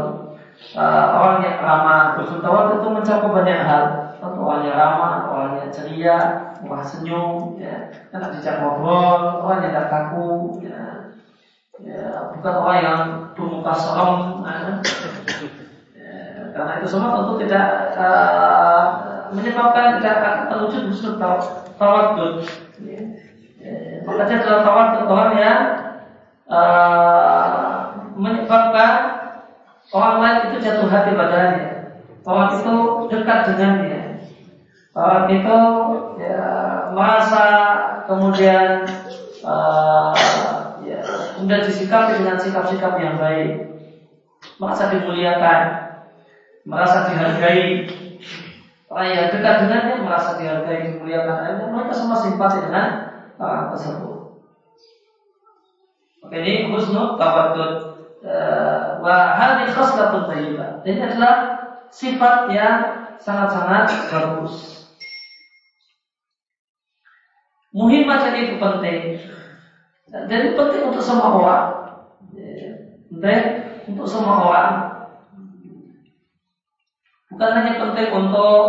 [0.73, 4.07] uh, orang yang ramah tawadu itu mencakup banyak hal
[4.47, 6.17] orang yang ramah, orang yang ceria,
[6.63, 10.31] murah senyum, ya, enak dijak ngobrol, orang yang tidak kaku,
[10.65, 10.81] ya,
[11.83, 12.99] ya, bukan orang yang
[13.37, 14.57] bermuka serem ya.
[15.93, 16.15] ya,
[16.55, 17.67] karena itu semua tentu tidak
[17.99, 18.85] uh,
[19.35, 21.15] menyebabkan tidak akan terwujud husnul
[21.77, 22.33] tawadud
[22.81, 23.01] ya.
[23.61, 23.73] ya,
[24.07, 25.61] maka dia adalah tawadud orang yang
[26.47, 28.91] uh, menyebabkan
[29.93, 31.67] orang lain itu jatuh hati padanya.
[32.27, 32.75] Orang itu
[33.07, 34.03] dekat dengannya.
[34.97, 35.59] Orang itu
[36.19, 36.43] ya,
[36.91, 37.45] merasa
[38.09, 38.83] kemudian
[39.45, 40.11] uh,
[41.37, 43.77] kemudian disikapi dengan sikap-sikap yang baik,
[44.57, 45.61] merasa dimuliakan,
[46.65, 47.85] merasa dihargai,
[48.89, 52.87] orang yang dekat dengannya merasa dihargai, dimuliakan, dan mereka semua simpati dengan
[53.37, 54.16] orang tersebut.
[56.31, 57.73] Ini husnul tawadud.
[58.23, 60.81] Eh, wa hadhi khaslatun thayyibah.
[60.83, 61.35] Ini adalah
[61.93, 62.79] sifat yang
[63.21, 64.85] sangat-sangat bagus.
[67.71, 69.21] Muhimmat itu penting
[70.07, 71.65] jadi penting untuk semua orang.
[73.11, 73.43] Penting
[73.91, 74.73] untuk semua orang.
[77.27, 78.63] Bukan hanya penting untuk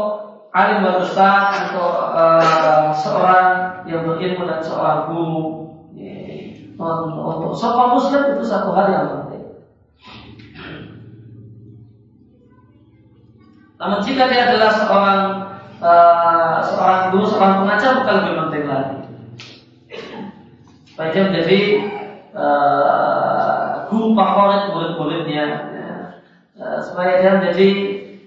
[0.50, 5.67] alim besar, untuk uh, seorang yang berilmu dan seorang guru.
[6.78, 9.44] Untuk semua muslim itu satu hal yang penting.
[13.78, 15.22] Namun jika dia adalah seorang
[15.82, 18.98] uh, seorang guru, seorang pengajar bukan lebih penting lagi
[20.98, 21.60] supaya dia menjadi
[22.34, 25.94] uh, guru favorit murid-muridnya ya.
[26.58, 27.68] uh, supaya dia menjadi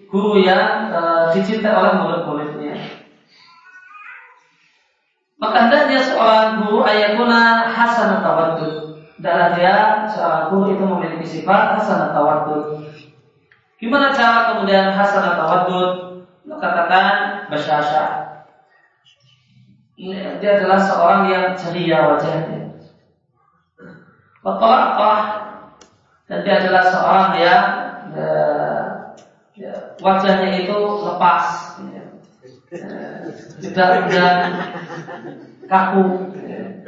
[0.08, 2.41] guru yang uh, dicintai oleh murid-muridnya
[5.42, 9.76] maka hendaknya seorang guru ayakuna hasan tawadud adalah dia
[10.14, 12.86] seorang guru itu memiliki sifat hasan tawadud
[13.82, 16.22] gimana cara kemudian hasan tawadud
[16.62, 18.22] katakan basyasha
[20.42, 22.74] dia adalah seorang yang ceria wajahnya.
[24.42, 25.22] Watta'ah
[26.26, 27.66] dan dia adalah seorang yang
[28.18, 28.34] ya,
[29.54, 32.04] ya, wajahnya itu lepas, ya,
[33.62, 34.10] tidak
[35.72, 36.04] kaku.
[36.36, 36.84] Ya.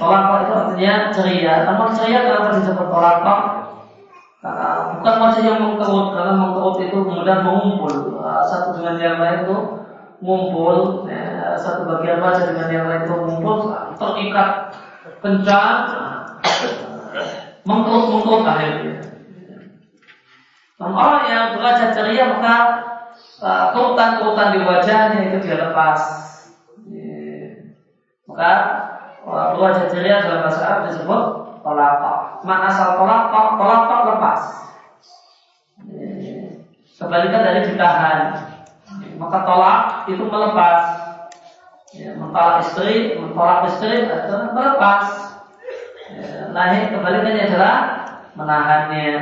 [0.00, 1.54] Tolak itu artinya ceria.
[1.68, 3.18] Namun ceria kenapa disebut tolak
[4.38, 9.56] Karena bukan wajah yang mengkerut, karena mengkerut itu kemudian mengumpul satu dengan yang lain itu
[10.22, 14.50] ngumpul, ya, satu bagian wajah dengan yang lain itu ngumpul terikat
[15.18, 15.74] kencang
[17.66, 19.02] mengkerut-mengkerut akhirnya.
[20.78, 22.56] Dan orang yang belajar ceria maka
[23.74, 26.27] kerutan-kerutan di wajahnya itu dia lepas.
[28.38, 31.22] Maka wajah ceria dalam bahasa Arab disebut
[31.66, 32.18] tolakok.
[32.46, 33.46] Mana asal tolakok?
[33.58, 34.40] Tolakok lepas.
[36.94, 38.18] Kebalikan dari ditahan.
[39.18, 40.80] Maka tolak itu melepas.
[41.98, 45.04] Ya, mentolak istri, mentolak istri itu melepas
[46.52, 47.76] lahir kebalikannya adalah
[48.36, 49.12] menahannya.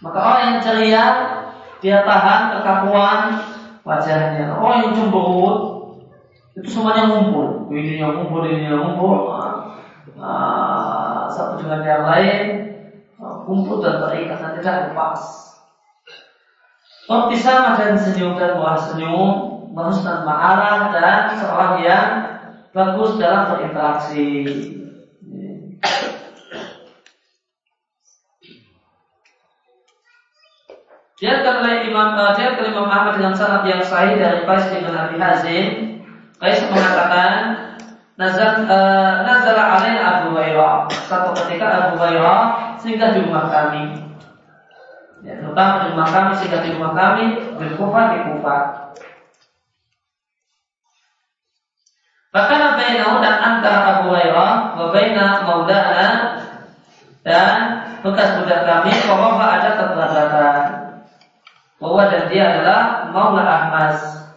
[0.00, 1.04] Maka orang yang ceria
[1.84, 3.20] dia tahan kekakuan
[3.86, 4.56] wajahnya.
[4.56, 5.69] Orang yang cemberut
[6.58, 7.70] itu semuanya ngumpul.
[7.70, 9.38] Ini yang ngumpul, ini yang ngumpul.
[10.18, 12.40] Nah, satu dengan yang lain
[13.20, 15.20] kumpul dan terikat dan tidak lepas.
[17.10, 19.30] Optisama dan senyum dan buah senyum,
[19.74, 22.06] bagus dan marah dan seorang yang
[22.70, 24.26] bagus dalam berinteraksi.
[31.20, 35.20] Diatkan oleh Imam uh, diatkan Imam Ahmad dengan sanad yang sahih dari Qais bin Abi
[35.20, 35.99] Hazim.
[36.40, 37.70] Qais mengatakan
[38.20, 40.92] Nazal uh, nazala alaina Abu Hurairah.
[41.08, 43.96] Satu ketika Abu Hurairah sehingga di rumah kami.
[45.24, 47.24] Ya, terutama di rumah kami sehingga di rumah kami
[47.56, 48.62] berkufah di kufah.
[52.30, 56.08] Bahkan bainahu dan antara Abu Hurairah wa baina maulana
[57.24, 57.56] dan
[58.04, 60.64] bekas budak kami bahwa ada keterlambatan.
[61.80, 64.28] Bahwa dan dia adalah Maula Ahmas.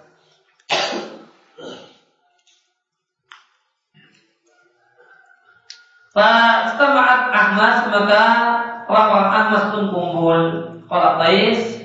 [6.14, 8.24] Fastama'at Ahmas maka
[8.86, 10.40] orang-orang Ahmas pun kumpul.
[10.86, 11.82] Kalau Qais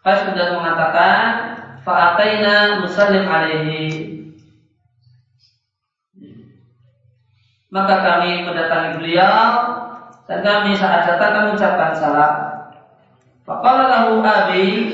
[0.00, 1.20] Qais sudah mengatakan
[1.84, 4.10] Fa'ataina musallim alaihi
[7.70, 9.44] Maka kami mendatangi beliau
[10.26, 12.34] dan kami saat datang kami ucapkan salam.
[13.46, 14.90] Faqala lahu abi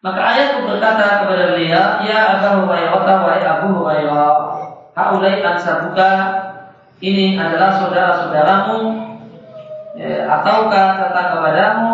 [0.00, 4.32] Maka ayahku berkata kepada beliau, Ya Abu Hurairah wa Abu Hurairah,
[5.08, 6.10] haulai ansabuka
[7.00, 8.78] ini adalah saudara-saudaramu
[9.96, 11.88] ya, ataukah datang kepadamu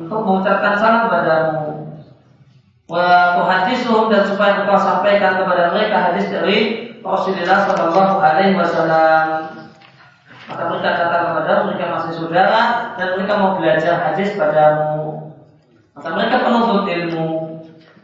[0.00, 1.60] untuk mengucapkan salam kepadamu.
[2.88, 9.26] Wa tuhadisuhum dan supaya engkau sampaikan kepada mereka hadis dari Rasulullah Shallallahu Alaihi Wasallam.
[10.48, 12.62] Maka mereka datang kepada mereka masih saudara
[12.96, 15.36] dan mereka mau belajar hadis padamu.
[15.92, 17.47] Maka mereka penuntut ilmu.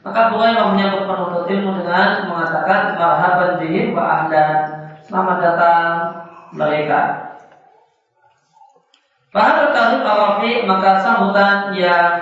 [0.05, 4.57] Maka Burairah menyambut penuntut ilmu dengan mengatakan marhaban bihim wa ahlan.
[5.01, 5.93] Selamat datang
[6.53, 7.01] mereka.
[9.33, 12.13] Bahkan tarif awafi maka sambutan yang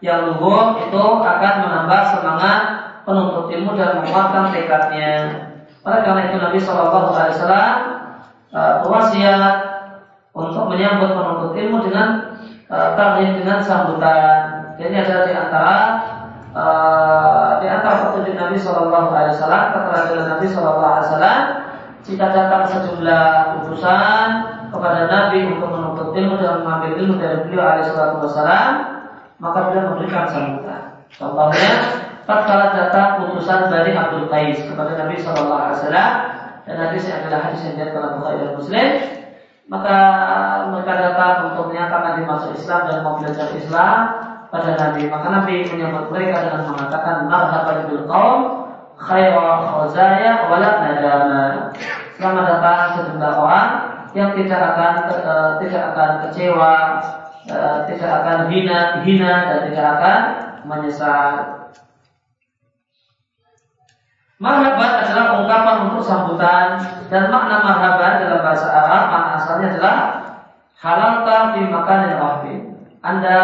[0.00, 2.60] yang luhur itu akan menambah semangat
[3.04, 5.12] penuntut ilmu dan menguatkan tekadnya.
[5.84, 7.74] Oleh karena itu Nabi Shallallahu Alaihi Wasallam
[8.50, 9.56] uh, berwasiat
[10.32, 12.08] untuk menyambut penuntut ilmu dengan
[12.72, 14.40] uh, dengan sambutan.
[14.76, 15.76] Jadi ada di antara
[16.56, 21.40] uh, di antara petunjuk Nabi Shallallahu Alaihi Wasallam keterangan Nabi Shallallahu Alaihi Wasallam
[22.06, 23.26] jika datang sejumlah
[23.62, 24.28] utusan
[24.72, 28.70] kepada Nabi untuk menuntut ilmu dan mengambil ilmu dari beliau Alaihi Wasallam
[29.36, 31.04] maka beliau memberikan sambutan.
[31.12, 31.72] Contohnya
[32.24, 36.10] tatkala datang utusan dari Abdul Qais kepada Nabi Shallallahu Alaihi Wasallam
[36.66, 38.88] dan hadis yang adalah hadis yang diriwayatkan oleh Bukhari dan Muslim
[39.66, 39.98] maka
[40.70, 43.98] mereka datang untuk menyatakan di masuk Islam dan mau belajar Islam
[44.50, 45.10] pada Nabi.
[45.10, 48.40] Maka Nabi menyambut mereka dengan mengatakan marhaban bil qaum
[48.96, 51.44] khaira khazaya wala nadama.
[52.16, 53.68] Selamat datang sejumlah orang
[54.16, 56.74] yang tidak akan uh, tidak akan kecewa
[57.52, 60.20] uh, tidak akan hina hina dan tidak akan
[60.64, 61.32] menyesal.
[64.36, 66.76] Marhaban adalah ungkapan untuk sambutan
[67.08, 69.96] dan makna marhaban dalam bahasa Arab makna asalnya adalah
[70.76, 72.60] halalta fi makanin wahid.
[73.00, 73.38] Anda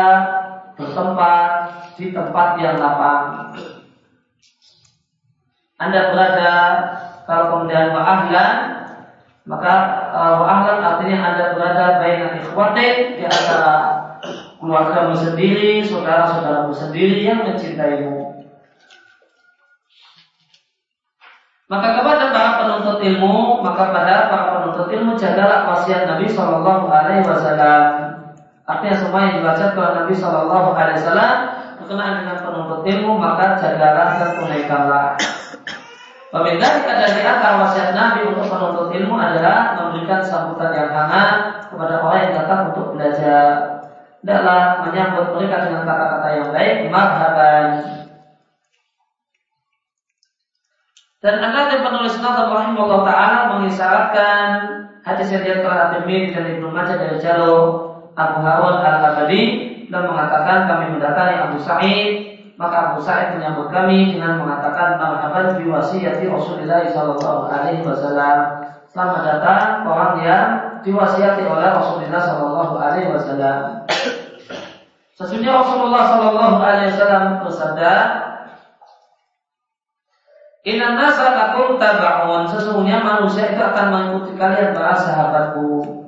[0.79, 1.51] bertempat
[1.99, 3.53] di tempat yang lapang.
[5.83, 6.57] Anda berada
[7.27, 8.57] kalau kemudian wa ahlan
[9.43, 9.75] maka
[10.15, 13.75] uh, artinya Anda berada baik ikhwatin di antara
[14.63, 18.47] keluargamu sendiri, saudara-saudaramu sendiri yang mencintaimu.
[21.67, 27.27] Maka kepada para penuntut ilmu, maka pada para penuntut ilmu jagalah wasiat Nabi Shallallahu Alaihi
[27.27, 28.22] Wasallam.
[28.63, 31.35] Artinya semua yang dibaca oleh Nabi Shallallahu Alaihi Wasallam
[31.83, 35.07] berkenaan dengan penuntut ilmu, maka jagalah dan tunaikanlah.
[36.33, 42.01] Pemirsa ada di antara wasiat Nabi untuk penuntut ilmu adalah memberikan sambutan yang hangat kepada
[42.01, 43.47] orang yang datang untuk belajar.
[44.23, 47.69] Tidaklah menyambut mereka dengan kata-kata yang baik, marhaban,
[51.23, 54.47] Dan yang penulis Nazar Rahimahullah Ta'ala mengisyaratkan
[55.07, 59.43] hadis yang dia telah Tirmidzi dan Ibnu Majah dari jalur Abu Harun Al-Abadi
[59.89, 65.67] dan mengatakan kami mendatangi Abu Sa'id maka Abu Sa'id menyambut kami dengan mengatakan marhaban bi
[65.67, 68.39] wasiyati Rasulullah sallallahu alaihi wasallam.
[68.93, 70.47] Selamat datang orang yang
[70.85, 73.89] diwasiati oleh Rasulullah sallallahu alaihi wasallam.
[75.17, 77.95] Sesungguhnya Rasulullah sallallahu alaihi wasallam bersabda,
[80.63, 86.02] Inna nasa lakum taba'un Sesungguhnya manusia itu akan mengikuti kalian para sahabatku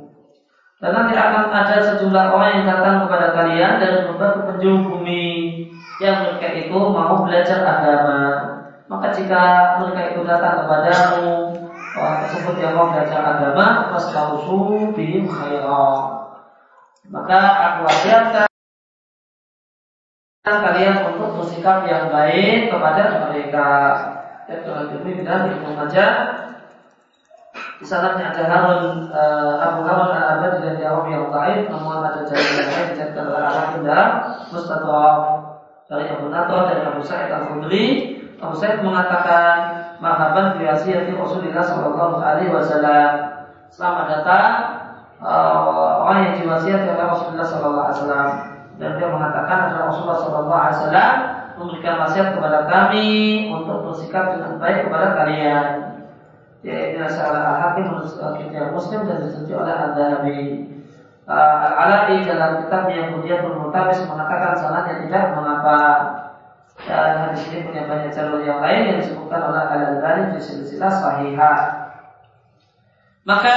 [0.82, 5.26] Dan nanti akan ada sejumlah orang yang datang kepada kalian dari berbagai penjuru bumi
[6.02, 8.22] Yang mereka itu mau belajar agama.
[8.90, 9.42] Maka jika
[9.80, 11.54] mereka itu datang kepadamu
[11.94, 16.26] Orang tersebut yang mau belajar agama Fastausu bihim khairah
[17.08, 18.50] Maka aku wasiatkan
[20.44, 23.68] kalian untuk bersikap yang baik kepada mereka.
[24.44, 26.12] Yaitu Al-Tirmidzi dan Ibnu Majah.
[27.85, 32.53] Di sanadnya ada Harun uh, Abu Harun Al-Abadi dan Jawab yang lain, namun ada jalan
[32.57, 34.11] yang lain dicatatkan oleh dalam
[34.49, 35.18] Mustadrak
[35.93, 37.87] dari Abu Nato dan Abu Sa'id Al-Khudri.
[38.41, 39.57] Abu Sa'id mengatakan,
[40.01, 43.37] "Marhaban bi Rasulullah sallallahu alaihi wasallam."
[43.68, 44.53] Selamat datang
[45.20, 48.30] uh, orang yang diwasiati oleh Rasulullah Sallallahu Alaihi Wasallam
[48.80, 51.14] dan dia mengatakan adalah Rasulullah Sallallahu Alaihi Wasallam
[51.61, 53.09] memberikan wasiat kepada kami
[53.53, 55.84] untuk bersikap dengan baik kepada kalian.
[56.64, 58.08] Ya, ini salah al-hakim menurut
[58.40, 60.40] kitab Muslim dan disetujui oleh Al-Dhahabi.
[61.28, 65.76] Uh, Al-Ala'i dalam kitab yang kemudian Mutabis mengatakan salahnya tidak mengapa
[66.88, 71.58] dan hadis ini punya banyak jalur yang lain yang disebutkan oleh Al-Albani di silsilah sahihah.
[73.28, 73.56] Maka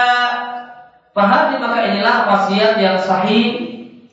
[1.16, 3.68] pahami maka inilah wasiat yang sahih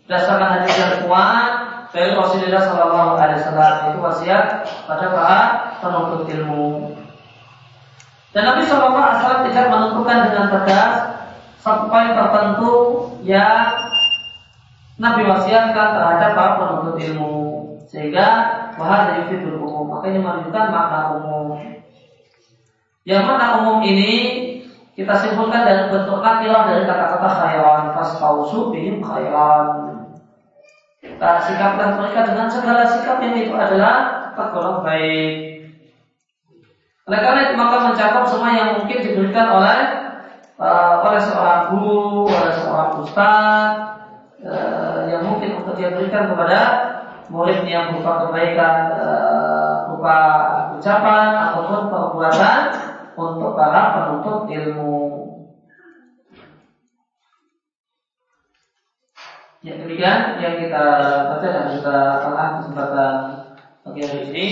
[0.07, 1.51] berdasarkan hadis yang kuat
[1.91, 4.47] dari Rasulullah Shallallahu Alaihi Wasallam itu wasiat
[4.87, 5.41] pada para
[5.83, 6.95] penuntut ilmu.
[8.35, 10.95] Dan Nabi Shallallahu Alaihi tidak menentukan dengan tegas
[11.63, 12.73] satu poin tertentu
[13.23, 13.71] yang
[14.99, 17.35] Nabi wasiatkan terhadap para penuntut ilmu.
[17.87, 18.27] Sehingga
[18.75, 21.63] bahar dari fitur umum makanya menunjukkan makna umum.
[23.07, 24.13] Yang makna umum ini
[24.99, 29.95] kita simpulkan dari bentuk nakilah dari kata-kata khairan fasfausu bihim khairan.
[30.99, 35.54] Kita sikapkan mereka dengan segala sikap yang itu adalah tergolong baik
[37.05, 39.79] oleh karena itu maka mencakup semua yang mungkin diberikan oleh
[40.57, 43.73] uh, oleh seorang guru, oleh seorang ustaz
[44.41, 46.61] uh, yang mungkin untuk dia berikan kepada
[47.29, 50.17] muridnya berupa kebaikan uh, berupa
[50.81, 52.61] ucapan ataupun perbuatan
[53.15, 54.97] untuk para penuntut ilmu.
[59.65, 60.85] Ya demikian yang kita
[61.25, 63.13] baca dan kita telah kesempatan
[63.81, 64.47] pagi hari ini.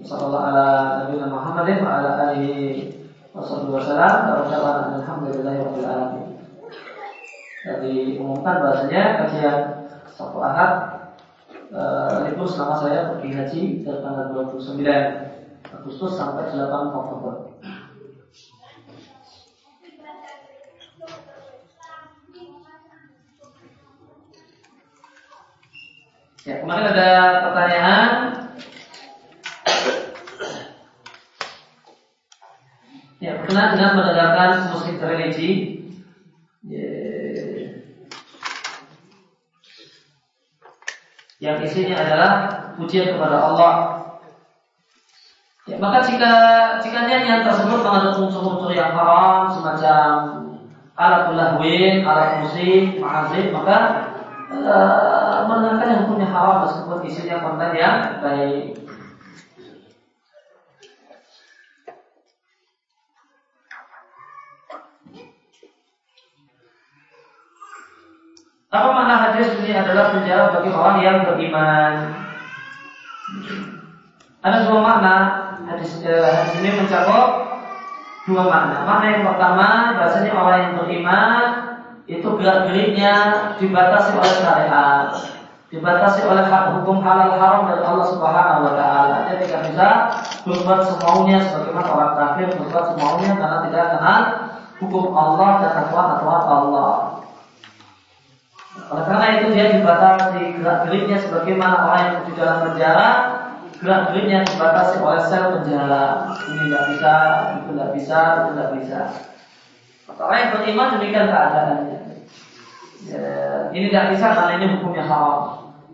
[0.00, 0.66] Sallallahu ala
[1.04, 2.88] Nabi Muhammadin wa ala alihi
[3.36, 4.40] wasallam wa
[4.96, 6.40] alhamdulillahi alamin.
[7.60, 9.58] Jadi umumkan bahasanya kajian
[10.08, 10.72] satu ahad
[12.24, 14.80] libur selama saya pergi haji dari tanggal 29
[15.68, 17.34] Agustus sampai 8 Oktober.
[26.48, 27.08] Ya, kemarin ada
[27.44, 28.39] pertanyaan
[33.50, 35.82] Berkenaan dengan menegakkan musik religi
[41.42, 42.32] yang isinya adalah
[42.78, 43.74] pujian kepada Allah.
[45.66, 46.30] Ya, maka jika
[46.78, 50.06] jika nyanyian tersebut mengandung unsur-unsur yang haram semacam
[50.94, 53.76] alat lahwin, alat musik, ma'azif, maka
[54.54, 58.89] uh, mendengarkan yang punya haram meskipun isinya konten yang baik.
[68.70, 72.14] Apa makna hadis ini adalah penjara bagi orang yang beriman?
[74.46, 75.14] Ada dua makna
[75.66, 77.50] hadis, eh, hadis ini mencakup
[78.30, 78.86] dua makna.
[78.86, 79.66] Makna yang pertama,
[79.98, 81.42] bahasanya orang yang beriman
[82.06, 83.14] itu gerak geriknya
[83.58, 85.18] dibatasi oleh syariat,
[85.74, 89.16] dibatasi oleh hak hukum halal haram dari Allah Subhanahu Wa Taala.
[89.26, 89.88] Dia tidak bisa
[90.46, 94.20] berbuat semaunya sebagaimana orang kafir berbuat semaunya karena tidak kenal
[94.78, 97.19] hukum Allah dan aturan-aturan Allah.
[98.88, 103.08] Oleh karena itu dia dibatasi gerak geriknya sebagaimana orang yang di dalam penjara
[103.76, 106.06] gerak geriknya dibatasi oleh sel penjara.
[106.48, 107.14] Ini tidak bisa,
[107.52, 109.00] itu tidak bisa, itu tidak bisa.
[110.20, 111.98] Orang yang beriman demikian keadaannya.
[113.08, 113.24] Ya,
[113.72, 115.38] ini tidak bisa karena ini hukumnya haram.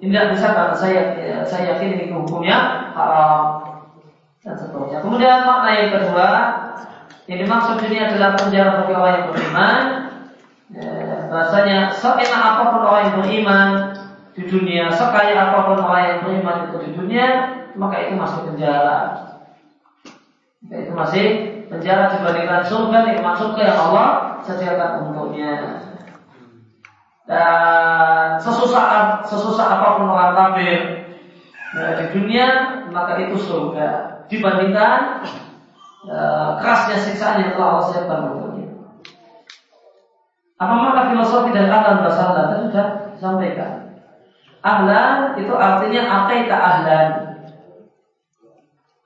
[0.03, 3.43] Ini tidak bisa karena saya ya, saya yakin ini hukumnya haram
[4.43, 5.03] dan seterusnya.
[5.03, 6.31] Kemudian makna yang kedua
[7.27, 9.83] ini adalah penjara bagi orang yang beriman
[11.37, 13.69] bahasanya seenak apa pun orang yang beriman
[14.33, 17.27] di dunia, sekaya apa pun orang yang beriman itu di dunia,
[17.77, 19.01] maka itu masuk penjara.
[20.65, 21.25] Maka itu masih
[21.69, 24.09] penjara dibandingkan surga yang surga yang Allah
[24.49, 25.53] sediakan untuknya.
[27.29, 31.05] Dan sesusah sesusah apa pun orang kafir
[31.77, 32.49] nah, di dunia,
[32.89, 35.21] maka itu surga dibandingkan
[36.09, 38.45] uh, kerasnya siksaan yang telah Allah siapkan.
[40.57, 42.45] Apa makna filosofi dan ahlan bahasa Allah?
[42.49, 43.73] Tadi sudah disampaikan.
[44.65, 47.09] Ahlan itu artinya akaita ahlan.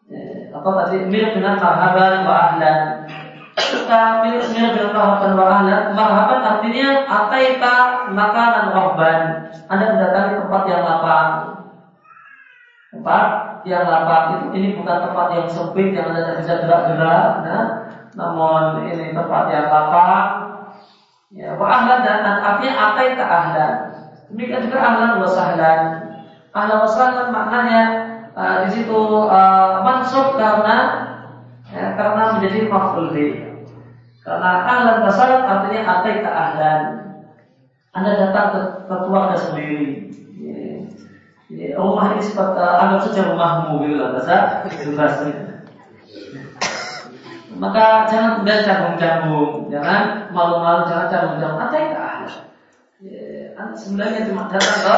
[0.06, 2.78] Ya, apa tadi mirip dengan marhaban wa ahlan.
[3.59, 5.82] Kita mirip, mirip dengan marhaban wa ahlan.
[5.90, 7.74] Marhaban artinya akaita
[8.14, 9.18] makanan rohban.
[9.66, 11.31] Anda mendatangi tempat yang lapang.
[12.94, 13.27] Tempat
[13.68, 17.66] yang lapang itu ini bukan tempat yang sempit yang anda tidak bisa gerak-gerak, nah,
[18.16, 20.39] namun ini tempat yang lapang
[21.31, 23.74] Ya, wa ahlan dan artinya apa itu ahlan.
[24.35, 25.81] Demikian juga ahlan wa sahlan.
[26.51, 27.82] Ahlan wa sahlan maknanya
[28.35, 28.98] uh, di situ
[29.31, 31.07] uh, mansub karena
[31.70, 33.15] ya, karena menjadi maf'ul
[34.27, 36.81] Karena ahlan wa sahlan artinya apa itu ahlan.
[37.94, 40.11] Anda datang ke, ke keluarga sendiri.
[41.51, 44.62] Ya, rumah ini seperti anggap saja rumahmu gitu lah, bahasa
[44.94, 45.49] bahasa
[47.60, 51.60] Maka jangan kemudian canggung-canggung, jangan malu-malu, jangan canggung-canggung.
[51.68, 51.98] Anda itu
[53.00, 54.96] Ya, anda sebenarnya cuma datang ke,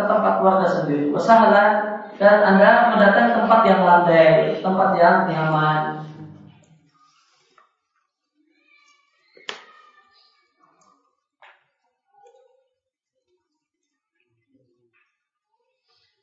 [0.00, 1.12] tempat keluarga sendiri.
[1.12, 6.08] Usahalah dan Anda mendatangi tempat yang landai, tempat yang nyaman.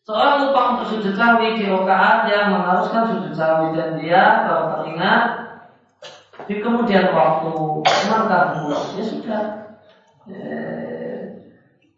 [0.09, 5.50] Seorang lupa untuk sujud sahwi di rakaat yang mengharuskan sujud sahwi dan dia kalau teringat
[6.47, 7.53] di kemudian waktu
[8.09, 8.39] maka
[8.97, 9.43] ya sudah.
[10.29, 11.41] Eh,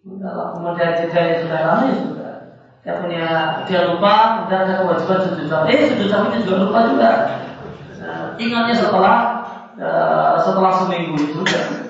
[0.03, 2.33] kemudian jeda sudah lama ya sudah.
[2.83, 3.25] Dia punya
[3.67, 5.71] dia lupa dan ada kewajiban sujud sahwi.
[5.71, 7.11] Eh sujud sahwi juga lupa juga.
[8.03, 9.17] Nah, ingatnya setelah
[9.79, 11.82] uh, setelah seminggu itu sudah.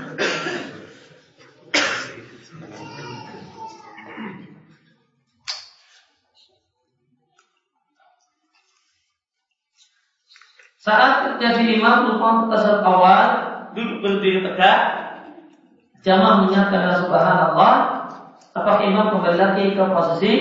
[10.83, 13.27] Saat terjadi imam lupa tasawuf awal,
[13.71, 14.79] duduk berdiri tegak,
[16.03, 17.73] jamaah menyatakan subhanallah,
[18.51, 20.31] apakah imam kembali lagi ke posisi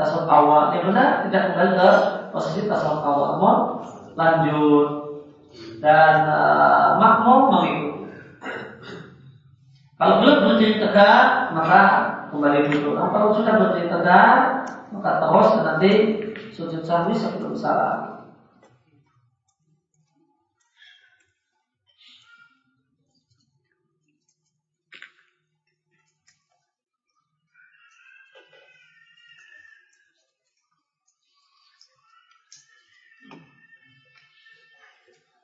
[0.00, 0.72] tasawuf awal?
[0.72, 1.88] Yang benar tidak kembali ke
[2.32, 3.56] posisi tasawuf awal, namun
[4.16, 4.88] lanjut
[5.84, 8.08] dan uh, makmum mengikut.
[10.00, 11.80] Kalau belum berdiri tegak, maka
[12.32, 12.96] kembali duduk.
[12.96, 15.90] Nah, kalau sudah berdiri tegak, maka terus nanti
[16.56, 18.07] sujud sahwi sebelum salam.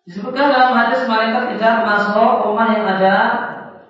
[0.05, 3.15] Disebutkan dalam hadis malaikat tidak masuk rumah yang ada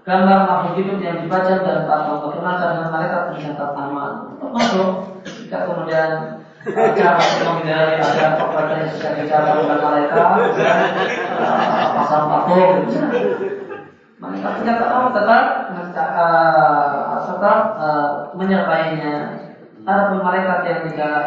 [0.07, 4.91] gambar makhluk hidup yang dibaca dan berkenaan dengan malaikat mencatat nama untuk masuk.
[5.27, 6.39] Jika kemudian
[6.71, 10.31] eh, cara menghindari ada pekerjaan yang sudah dan
[11.35, 12.79] uh, pasang patung,
[14.23, 15.45] malaikat mencatat nama tetap
[16.15, 17.59] uh, tetap
[18.39, 19.17] menyertainya.
[19.83, 21.19] Ada malaikat yang tidak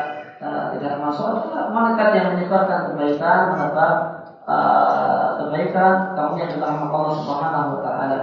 [0.80, 4.16] tidak masuk malaikat yang menyebarkan kebaikan, mendapat
[4.48, 8.19] kebaikan kamu yang telah Allah Subhanahu wa taala.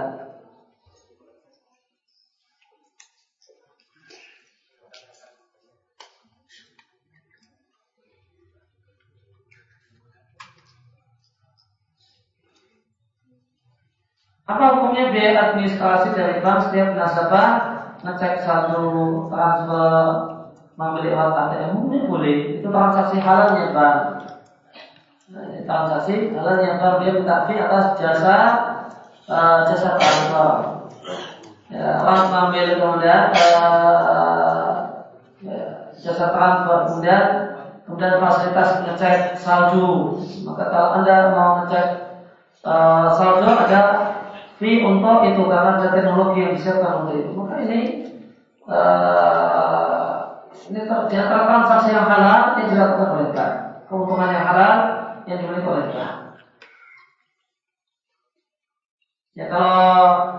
[14.45, 16.69] Apa hukumnya biaya administrasi dari bank?
[16.69, 17.49] Setiap nasabah
[18.05, 18.81] ngecek satu
[19.29, 20.01] transfer
[20.77, 22.61] membeli alat ATM mungkin boleh.
[22.61, 24.14] Itu transaksi halalnya bank
[25.65, 28.37] transaksi adalah yang dia minta fee atas jasa
[29.27, 30.49] uh, jasa transfer.
[31.73, 34.69] Ya, orang mengambil kemudian uh,
[35.97, 37.23] jasa transfer kemudian
[37.85, 40.21] kemudian fasilitas ngecek salju.
[40.45, 41.87] Maka kalau anda mau ngecek
[42.63, 43.81] uh, salju ada
[44.61, 47.31] fee untuk itu karena ada teknologi yang disiapkan untuk itu.
[47.33, 47.79] Maka ini
[48.69, 50.05] uh,
[50.65, 53.29] ini di transaksi yang halal yang dilakukan oleh.
[53.85, 56.13] Keuntungan yang halal yang dimiliki oleh bank.
[59.35, 59.83] Ya kalau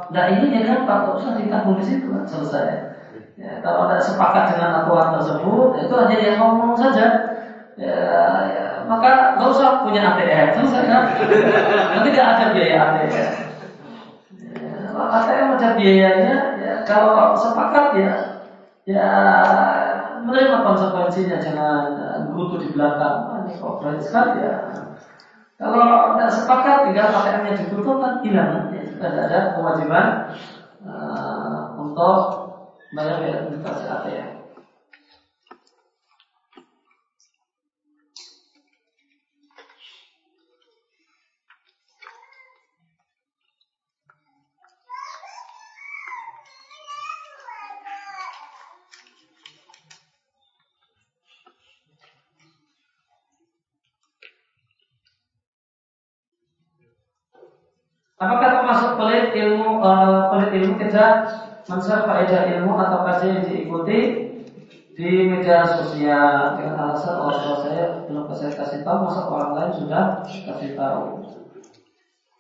[0.08, 2.96] tidak ini ya kan Pak usah ditanggung di situ kan selesai.
[3.36, 7.06] Ya, kalau tidak sepakat dengan aturan tersebut, itu hanya dia ngomong saja.
[7.76, 8.00] Ya,
[8.48, 11.02] ya, maka nggak usah punya ATM selesai kan?
[11.92, 13.12] Nanti tidak ada biaya ATM.
[14.56, 18.12] Ya, ATM ada biayanya, ya, kalau sepakat ya,
[18.88, 19.08] ya
[20.24, 21.82] menerima konsekuensinya jangan
[22.32, 23.35] gutu di belakang
[23.80, 24.54] berat sekali ya
[25.56, 27.08] kalau tidak sepakat tinggal
[27.56, 28.68] ditutup kan hilang.
[28.76, 30.06] Ya, tidak ada kewajiban
[30.84, 32.16] uh, untuk
[32.92, 34.35] bayar administrasi ATM
[58.16, 61.28] Apakah termasuk pelit ilmu uh, pelit ilmu kita
[61.68, 63.98] men-share faedah ilmu atau kajian yang diikuti
[64.96, 69.72] di media sosial dengan alasan orang tua saya belum saya kasih tahu masa orang lain
[69.76, 71.28] sudah kasih tahu.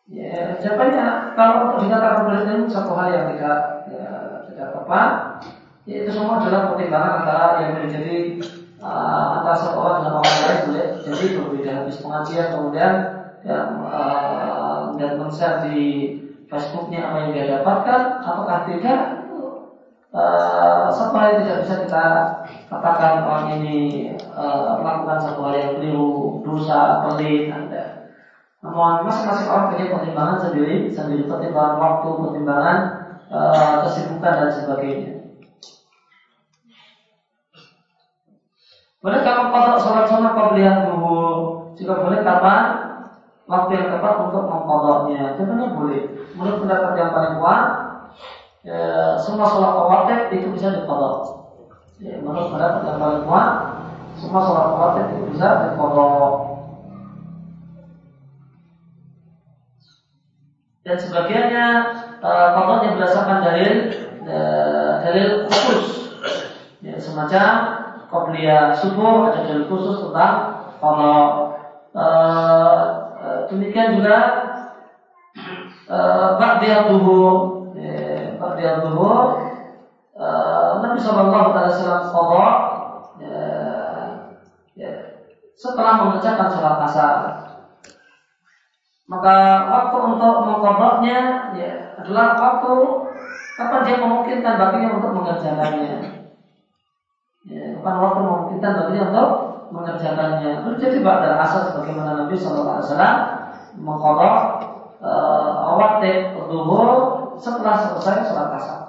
[0.08, 3.58] Ya, jawabannya kalau untuk dikatakan pelit ilmu satu hal yang tidak
[3.92, 4.08] ya,
[4.48, 5.10] tidak tepat,
[5.84, 8.16] ya, itu semua adalah pertimbangan antara yang boleh jadi
[8.80, 12.92] uh, antara satu orang orang lain boleh jadi berbeda habis pengajian kemudian
[13.44, 14.65] ya, uh,
[15.00, 15.30] dan men
[15.68, 15.80] di
[16.46, 19.02] Facebooknya apa yang dia dapatkan, apakah tidak?
[20.16, 22.06] Uh, hal yang tidak bisa kita
[22.72, 23.78] katakan orang ini
[24.32, 28.14] uh, melakukan satu hal yang keliru, dosa, pelit, anda.
[28.64, 32.78] Namun masing-masing orang punya pertimbangan sendiri, sendiri pertimbangan waktu, pertimbangan
[33.28, 35.12] uh, kesibukan dan sebagainya.
[39.04, 41.22] Boleh kalau kodok sholat sunnah lihat dulu,
[41.76, 42.85] jika boleh kapan
[43.46, 45.38] waktu yang tepat untuk mengkodoknya.
[45.38, 46.02] Tentunya boleh.
[46.34, 47.62] Menurut pendapat yang paling kuat,
[48.66, 51.18] ya, semua sholat khawatir itu bisa dikodok.
[52.02, 53.50] Ya, menurut pendapat yang paling kuat,
[54.18, 56.34] semua sholat khawatir itu bisa dikodok.
[60.86, 61.66] Dan sebagiannya
[62.22, 63.74] uh, kodoknya berdasarkan dalil
[64.22, 65.86] uh, dalil khusus,
[66.78, 67.50] ya, semacam
[68.06, 70.34] qobliyah subuh ada dalil khusus tentang
[70.78, 71.30] kodok.
[71.96, 72.95] Uh,
[73.50, 74.18] demikian juga
[76.40, 77.34] ba'diyah duhur
[78.36, 79.18] ba'diyah duhur
[80.80, 82.48] Nabi Shallallahu Alaihi Wasallam qadha
[84.76, 84.92] ya,
[85.56, 87.16] setelah mengerjakan sholat asar.
[89.06, 89.36] Maka
[89.70, 91.18] waktu untuk mengkodoknya
[91.54, 92.72] ya, adalah waktu
[93.54, 95.96] kapan dia memungkinkan baginya untuk mengerjakannya.
[97.46, 99.30] Ya, kapan waktu memungkinkan baginya untuk
[99.70, 100.64] mengerjakannya.
[100.80, 103.16] Jadi pada asar sebagaimana Nabi Shallallahu Alaihi Wasallam
[103.80, 104.36] mengkodok
[105.00, 106.90] uh, waktu duhur
[107.36, 108.80] setelah selesai sholat asar.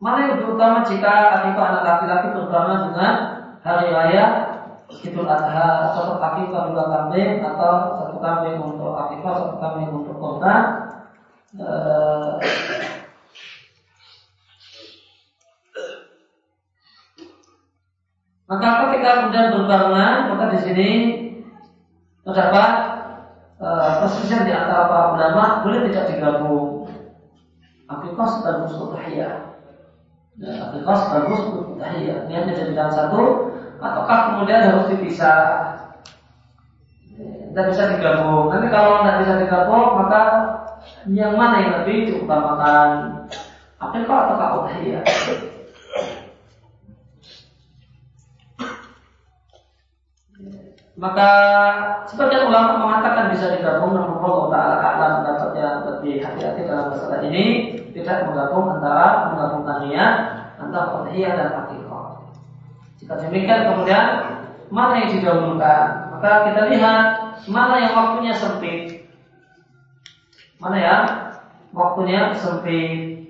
[0.00, 3.12] Mana yang lebih utama jika akikah anak laki-laki terutama dengan
[3.60, 4.24] hari raya
[4.90, 10.88] Idul Adha satu akikah dua kambing atau satu kambing untuk akikah satu kambing untuk korban
[18.50, 20.90] maka ketika kemudian berbarengan maka di sini
[22.26, 22.70] terdapat
[24.02, 26.90] perselisihan di antara para ulama boleh tidak digabung
[27.86, 29.50] akikah sekaligus udhiyah
[30.40, 32.24] Ya, ikhlas bagus untuk tahiyat.
[32.24, 35.76] Niatnya jadikan satu, ataukah kemudian harus dipisah?
[37.20, 38.48] Tidak bisa digabung.
[38.48, 40.22] Nanti kalau tidak bisa digabung, maka
[41.12, 42.88] yang mana yang lebih diutamakan?
[43.84, 45.04] Akikah atau udhiyah?
[51.00, 51.30] Maka
[52.12, 57.72] sebagian ulama mengatakan bisa digabung namun Allah Ta'ala alam pendapatnya lebih hati-hati dalam masalah ini
[57.96, 60.14] tidak menggabung antara menggabungkan niat
[60.60, 62.20] antara udhiyah dan akikah.
[63.00, 64.06] Jika demikian kemudian
[64.68, 65.84] mana yang didahulukan?
[66.12, 67.04] Maka kita lihat
[67.48, 69.08] mana yang waktunya sempit.
[70.60, 71.04] Mana yang
[71.72, 73.24] waktunya sempit.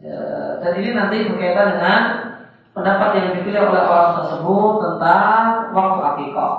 [0.00, 0.18] Ya,
[0.64, 2.00] dan ini nanti berkaitan dengan
[2.82, 6.54] pendapat yang dipilih oleh orang tersebut tentang waktu akikah.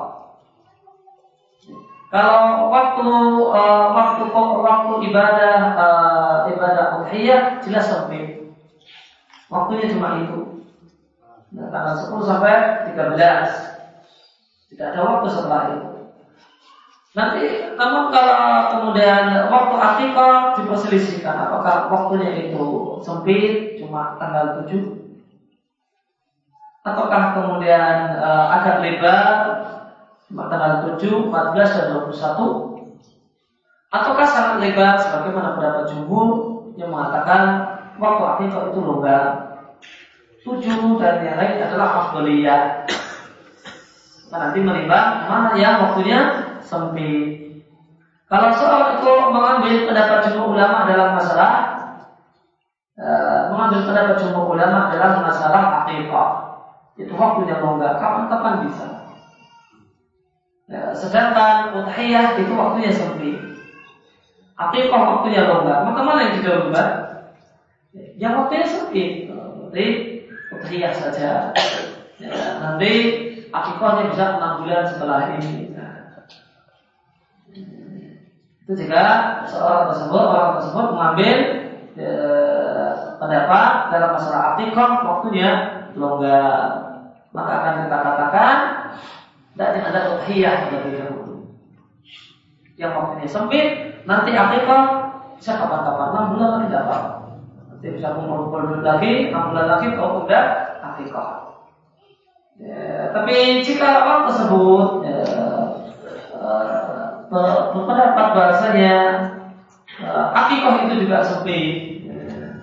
[2.08, 3.08] Kalau waktu
[3.52, 8.40] uh, waktu waktu ibadah uh, ibadah udhiyah jelas sempit.
[9.52, 10.64] Waktunya cuma itu.
[11.54, 12.56] Nah, tanggal 10 sampai
[12.96, 14.72] 13.
[14.72, 15.92] Tidak ada waktu setelah itu.
[17.14, 17.44] Nanti
[17.76, 18.42] namun kalau
[18.74, 22.64] kemudian waktu akikah diperselisihkan apakah waktunya itu
[23.04, 25.03] sempit cuma tanggal 7
[26.84, 29.28] ataukah kemudian uh, agak lebar
[30.34, 32.74] tanggal 7, 14, dan 21
[33.94, 36.30] Ataukah sangat lebar sebagaimana pendapat jumhur
[36.82, 37.42] yang mengatakan
[38.02, 39.24] waktu akikah itu longgar.
[40.42, 42.90] Tujuh dan yang lain adalah afdoliyah.
[44.34, 46.20] Nah, nanti menimbang mana yang waktunya
[46.66, 47.62] sempit.
[48.26, 51.54] Kalau soal itu mengambil pendapat jumhur ulama dalam masalah
[52.98, 53.08] e,
[53.54, 56.43] mengambil pendapat jumhur ulama dalam masalah akikah
[56.98, 57.98] itu waktunya longgar.
[57.98, 58.88] Kapan-kapan bisa.
[60.70, 63.38] Ya, sedangkan udhiyah itu waktunya sempit.
[64.56, 65.86] Akikah waktunya longgar.
[65.86, 66.90] Maka mana yang tidak longgar?
[68.18, 69.12] Yang waktunya sempit.
[69.28, 69.88] Berarti
[70.54, 71.52] udhiyah saja.
[72.22, 72.92] Ya, nanti
[73.50, 75.74] akikahnya bisa enam bulan setelah ini.
[75.74, 76.24] Nah,
[78.64, 79.04] itu jika
[79.52, 81.36] seorang tersebut orang tersebut mengambil
[82.00, 82.16] ya,
[83.20, 85.50] pendapat dalam masalah akikah waktunya
[85.94, 86.83] longgar.
[87.34, 88.58] Maka akan kita katakan
[89.54, 91.34] tidak ada udhiyah terlebih dahulu.
[92.78, 93.68] Yang waktunya sempit,
[94.10, 94.84] nanti akikah
[95.38, 97.02] bisa kapan-kapan, enam bulan lagi dapat.
[97.70, 100.46] Nanti bisa kumpul-kumpul lagi, enam bulan lagi kalau udah
[100.82, 101.30] akikah.
[102.62, 105.22] Ya, tapi jika orang tersebut ya,
[106.38, 107.26] uh,
[107.74, 108.96] berpendapat bahasanya
[110.06, 112.06] uh, itu juga sempit.
[112.10, 112.58] Ya,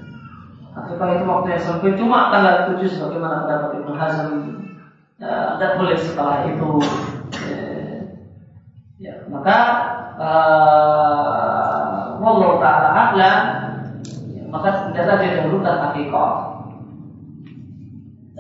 [0.79, 4.60] akikah itu waktunya sempit cuma tanggal 7 sebagaimana pendapat Ibnu Hazm
[5.21, 6.81] tidak boleh setelah itu.
[7.37, 7.61] Ya,
[8.97, 9.59] ya maka
[10.17, 13.45] uh, Allah Ta'ala a'lam.
[14.33, 16.33] Ya, maka hendaklah dia dahulukan hakikat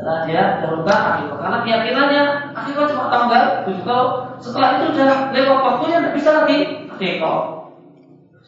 [0.00, 2.22] adalah dia dahulukan hakikat karena keyakinannya
[2.56, 3.12] hakikat cuma
[3.68, 6.58] itu kalau setelah itu sudah lewat waktunya tidak bisa lagi
[6.88, 7.40] hakikat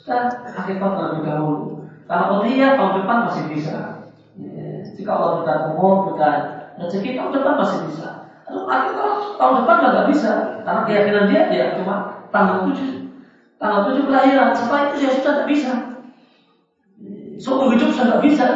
[0.00, 0.20] sudah
[0.56, 1.84] hakikat terlebih dahulu.
[2.08, 3.76] Karena dia tahun depan masih bisa.
[4.40, 6.36] Ya, jika Allah berikan umur berikan
[6.80, 8.21] rezeki tahun depan masih bisa
[8.52, 10.32] lalu hakikat tahun depan nggak bisa.
[10.62, 13.08] Karena keyakinan dia dia cuma tanggal tujuh.
[13.56, 14.52] Tanggal tujuh kelahiran.
[14.52, 15.72] Setelah itu dia sudah tidak bisa.
[17.40, 18.46] Seumur hidup sudah tidak bisa.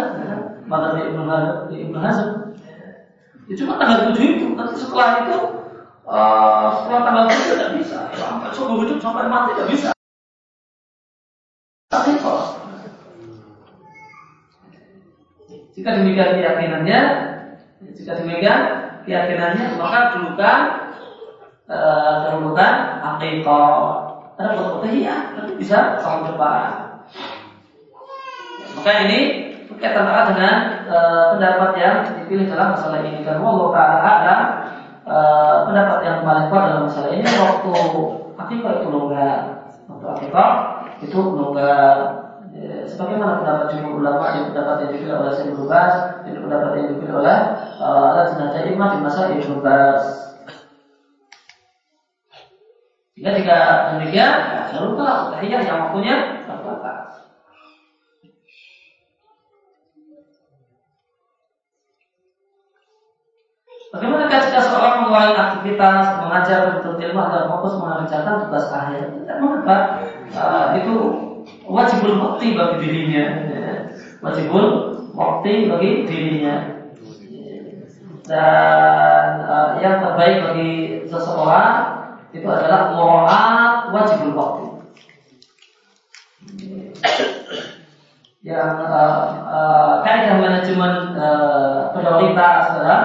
[0.67, 1.09] Maka dia
[1.87, 2.47] Ibnu Hazm
[3.47, 5.39] Ya cuma tanggal tujuh itu, nanti setelah itu
[6.03, 7.99] uh, setelah tanggal tujuh tidak bisa.
[8.19, 9.89] Sampai seumur hidup sampai mati tidak bisa.
[11.87, 12.43] Tapi kok?
[15.79, 17.01] Jika demikian keyakinannya,
[17.95, 20.61] jika demikian keyakinannya, maka dulukan
[21.71, 22.73] uh, dahulukan
[23.15, 23.79] akikah.
[24.37, 27.01] Karena buat iya, nanti bisa tahun depan.
[28.77, 29.47] Maka ini
[29.77, 30.57] berkaitan erat dengan
[30.89, 30.99] e,
[31.37, 34.37] pendapat yang dipilih dalam masalah ini dan Allah Taala ada
[35.05, 35.17] e,
[35.69, 37.73] pendapat yang paling kuat dalam masalah ini waktu
[38.41, 39.41] akikah itu longgar
[39.85, 40.53] waktu akikah
[41.05, 41.97] itu longgar
[42.87, 45.95] sebagaimana pendapat jumhur ulama yang pendapat yang dipilih oleh Syekh Lubas
[46.27, 47.39] yang pendapat yang dipilih oleh
[47.81, 50.27] Lajnah Jaimah di masa Ibnu Lubas
[53.17, 53.59] jika jika
[53.97, 57.33] demikian, ya, jangan lupa tahiyah yang waktunya terbatas.
[63.89, 69.09] Bagaimana ketika seorang mulai aktivitas mengajar untuk ilmu agar fokus mengerjakan tugas akhir?
[69.09, 69.77] Tidak mengapa
[70.37, 70.95] uh, itu
[71.67, 73.75] wajibul waktu bagi dirinya, ya.
[74.23, 74.67] wajibul
[75.71, 76.57] bagi dirinya.
[78.27, 80.71] Dan uh, yang terbaik bagi
[81.07, 81.79] seseorang
[82.35, 84.65] itu adalah muraat wajibul waktu.
[88.43, 93.03] Yang uh, uh, kaidah manajemen uh, prioritas adalah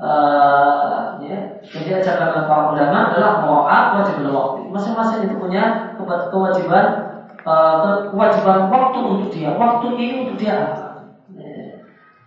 [0.00, 4.60] uh, ya, yang diajarkan oleh para ulama adalah mu'at wajib waktu.
[4.72, 5.96] Masing-masing itu punya
[6.32, 7.13] kewajiban
[7.44, 9.50] uh, kewajiban waktu untuk dia.
[9.54, 10.58] Waktu ini untuk dia?
[11.36, 11.84] Ya.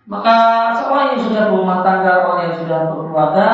[0.08, 0.36] Maka
[0.80, 3.50] seorang yang sudah berumah tangga, orang yang sudah berkeluarga,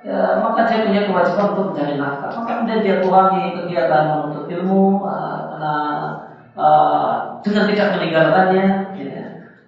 [0.00, 2.30] ya, maka dia punya kewajiban untuk mencari nafkah.
[2.32, 6.08] Maka kemudian dia kurangi kegiatan menuntut ilmu uh,
[6.56, 7.12] uh,
[7.44, 8.66] dengan tidak meninggalkannya.
[8.96, 9.24] Ya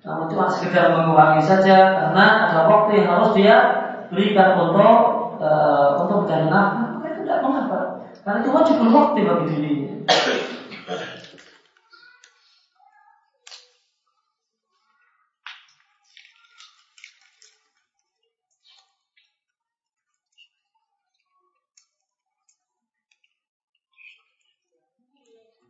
[0.06, 3.56] namun cuma sekedar mengurangi saja karena ada waktu yang harus dia
[4.06, 5.50] berikan untuk e,
[5.98, 7.78] untuk mencari nafkah maka itu tidak mengapa
[8.22, 9.94] karena itu wajib waktu bagi dirinya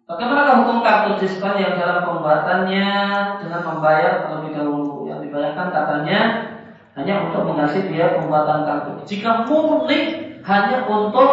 [0.06, 2.88] Bagaimana hukum kartu diskon yang dalam pembuatannya
[3.42, 5.10] dengan membayar terlebih dahulu?
[5.10, 6.20] Yang dibayarkan katanya
[6.94, 9.02] hanya untuk mengasihi biaya pembuatan kartu.
[9.02, 9.98] Jika murni
[10.46, 11.30] hanya untuk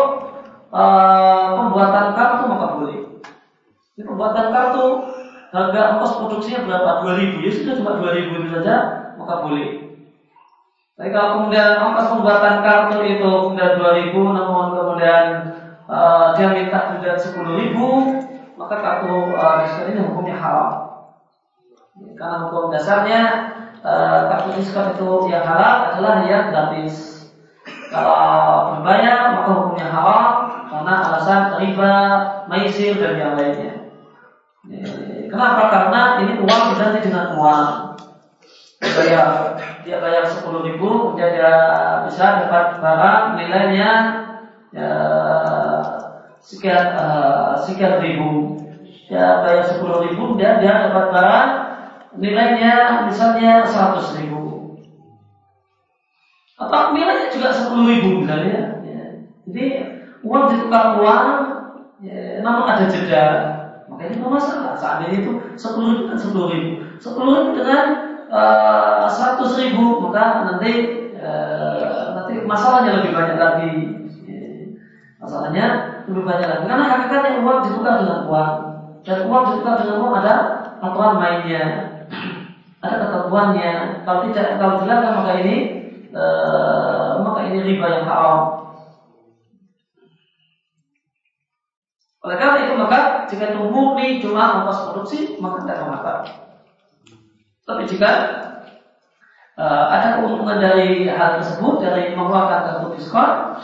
[0.74, 3.00] uh, pembuatan kartu maka boleh.
[3.94, 4.86] Ini pembuatan kartu
[5.54, 7.06] harga ongkos produksinya berapa?
[7.06, 8.76] 2000 ya sudah cuma 2000 itu saja
[9.22, 9.70] maka boleh.
[10.98, 15.26] Tapi kalau kemudian ongkos pembuatan kartu itu kemudian 2000 namun kemudian
[15.86, 18.23] uh, dia minta juga 10000
[18.58, 20.72] maka kartu diskon ini hukumnya haram.
[22.18, 23.22] Karena hukum dasarnya
[23.82, 27.26] uh, kartu diskon itu yang halal adalah yang gratis.
[27.94, 30.26] Kalau berbayar maka hukumnya haram
[30.74, 31.96] karena alasan riba,
[32.50, 33.74] maisir dan yang lainnya.
[35.30, 35.70] Kenapa?
[35.70, 37.68] Karena ini uang diganti dengan uang.
[38.84, 39.56] Bayar,
[39.88, 41.32] dia bayar sepuluh ribu, dia
[42.04, 43.92] bisa dapat barang nilainya
[44.76, 44.92] ya,
[46.44, 48.60] sekian uh, sekian ribu.
[49.08, 51.50] Ya bayar sepuluh ribu dan dia dapat barang
[52.20, 54.78] nilainya misalnya seratus ribu.
[56.60, 59.04] Atau nilainya juga sepuluh ribu misalnya ya.
[59.50, 59.66] jadi
[60.24, 61.28] uang ditukar uang
[62.04, 63.26] ya, namun ada jeda.
[63.90, 64.74] Maka ini masalah.
[64.80, 66.72] Saat ini itu sepuluh ribu dan sepuluh ribu.
[66.98, 67.86] Sepuluh ribu dengan
[68.32, 70.72] eh, seratus ribu maka nanti
[71.20, 73.74] uh, nanti masalahnya lebih banyak lagi.
[75.24, 75.66] Masalahnya
[76.12, 76.66] lebih banyak lagi.
[76.68, 78.54] Karena hakikatnya uang ditukar dengan uang
[79.08, 80.36] dan uang ditukar dengan uang ada
[80.84, 81.64] aturan mainnya,
[82.84, 83.72] ada ketentuannya.
[84.04, 85.56] Kalau tidak, kalau dilarang maka ini
[86.12, 86.24] e,
[87.24, 88.40] maka ini riba yang haram.
[92.24, 96.14] Oleh karena itu maka jika itu murni cuma ongkos produksi maka tidak mengapa.
[97.64, 98.12] Tapi jika
[99.56, 103.60] uh, ada keuntungan dari hal tersebut dari mengeluarkan kartu diskon,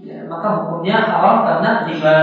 [0.00, 2.18] ya, maka hukumnya haram karena riba.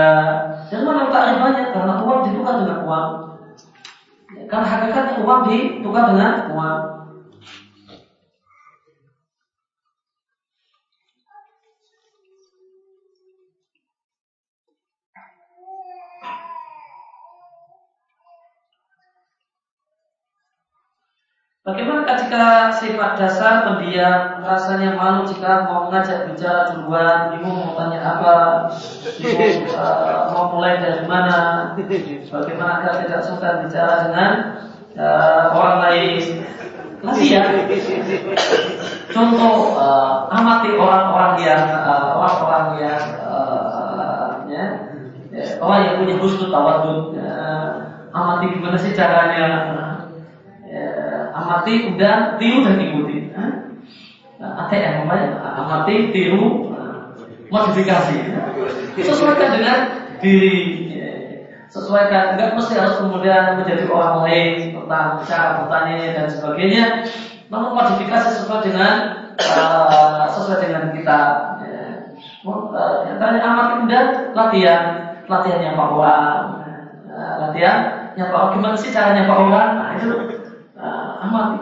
[0.70, 1.62] Dan tak ribanya?
[1.74, 3.06] Karena uang ditukar dengan uang.
[4.34, 6.93] Ya, karena hakikatnya uang ditukar dengan uang.
[21.64, 28.04] Bagaimana jika sifat dasar pendiam rasanya malu jika mau mengajak bicara duluan, bingung mau tanya
[28.04, 28.68] apa,
[29.16, 31.72] bingung uh, mau mulai dari mana,
[32.28, 34.32] bagaimana agar tidak suka bicara dengan
[34.92, 36.44] uh, orang lain.
[37.32, 37.48] ya.
[39.08, 41.64] Contoh uh, amati orang-orang yang
[42.20, 44.64] orang-orang uh, yang uh, ya,
[45.64, 49.80] orang yang punya husnul tawadud, uh, amati gimana sih caranya
[51.44, 53.28] amati udah tiru dan ikuti.
[53.36, 53.52] Nah,
[54.64, 56.72] ATM namanya amati tiru
[57.52, 58.16] modifikasi.
[58.96, 59.78] Sesuaikan dengan
[60.18, 60.56] diri.
[61.68, 67.02] Sesuaikan, enggak mesti harus kemudian menjadi orang lain tentang cara bertanya dan sebagainya.
[67.50, 68.94] Namun modifikasi sesuai dengan
[69.34, 71.20] uh, sesuai dengan kita.
[72.46, 74.06] Uh, yang amati kemudian
[74.36, 74.82] latihan,
[75.26, 76.62] latihan yang bawah,
[77.10, 79.70] uh, latihan yang bawah gimana sih caranya Pak orang?
[79.74, 80.33] Nah itu
[81.24, 81.58] amati.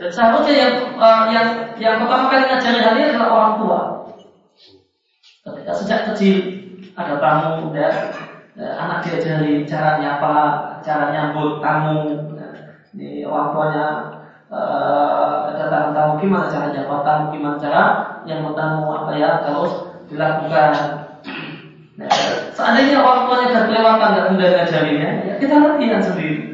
[0.00, 3.80] Dan seharusnya yang uh, yang yang pertama kali ngajari hal ini adalah orang tua.
[5.44, 6.36] Ketika sejak kecil
[6.96, 8.08] ada tamu dan
[8.56, 10.36] uh, anak diajari cara nyapa,
[10.80, 12.16] cara nyambut tamu.
[12.96, 13.86] Ini orang tuanya
[14.48, 17.82] uh, datang tamu gimana cara nyapa tamu, gimana cara
[18.24, 19.72] nyambut tamu apa ya terus
[20.08, 20.72] dilakukan.
[22.00, 22.08] Nah,
[22.56, 26.49] seandainya orang tuanya kelewatan nggak mudah ngajarinya, ya kita latihan sendiri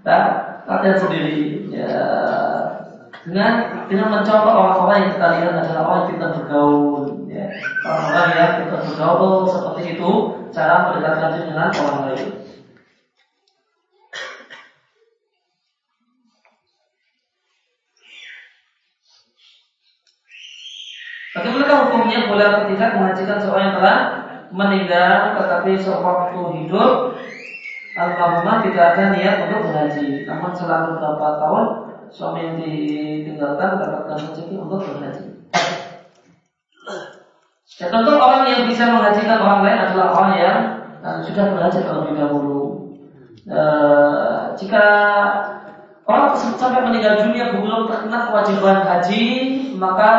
[0.00, 0.18] kita
[0.64, 1.68] latihan sendiri.
[1.68, 1.92] Ya
[3.20, 7.04] dengan dengan mencoba orang-orang yang kita lihat adalah orang yang kita bergaul.
[7.28, 7.46] Ya
[7.84, 10.10] orang-orang yang kita bergaul seperti itu
[10.56, 12.28] cara mendekatkan diri dengan orang lain.
[21.30, 23.98] Bagaimana hukumnya boleh atau tidak mengajikan seorang yang telah
[24.50, 27.14] meninggal tetapi sewaktu hidup
[27.94, 30.26] almarhumah tidak ada niat untuk berhaji.
[30.26, 31.64] Namun selama beberapa tahun
[32.10, 35.24] suami yang ditinggalkan mendapatkan rezeki untuk berhaji.
[37.80, 40.58] Ya tentu orang yang bisa menghajikan orang lain adalah orang yang
[41.00, 42.60] uh, sudah berhaji terlebih dahulu.
[43.48, 44.84] Uh, jika
[46.04, 49.24] orang sampai meninggal dunia belum terkena kewajiban haji,
[49.80, 50.12] maka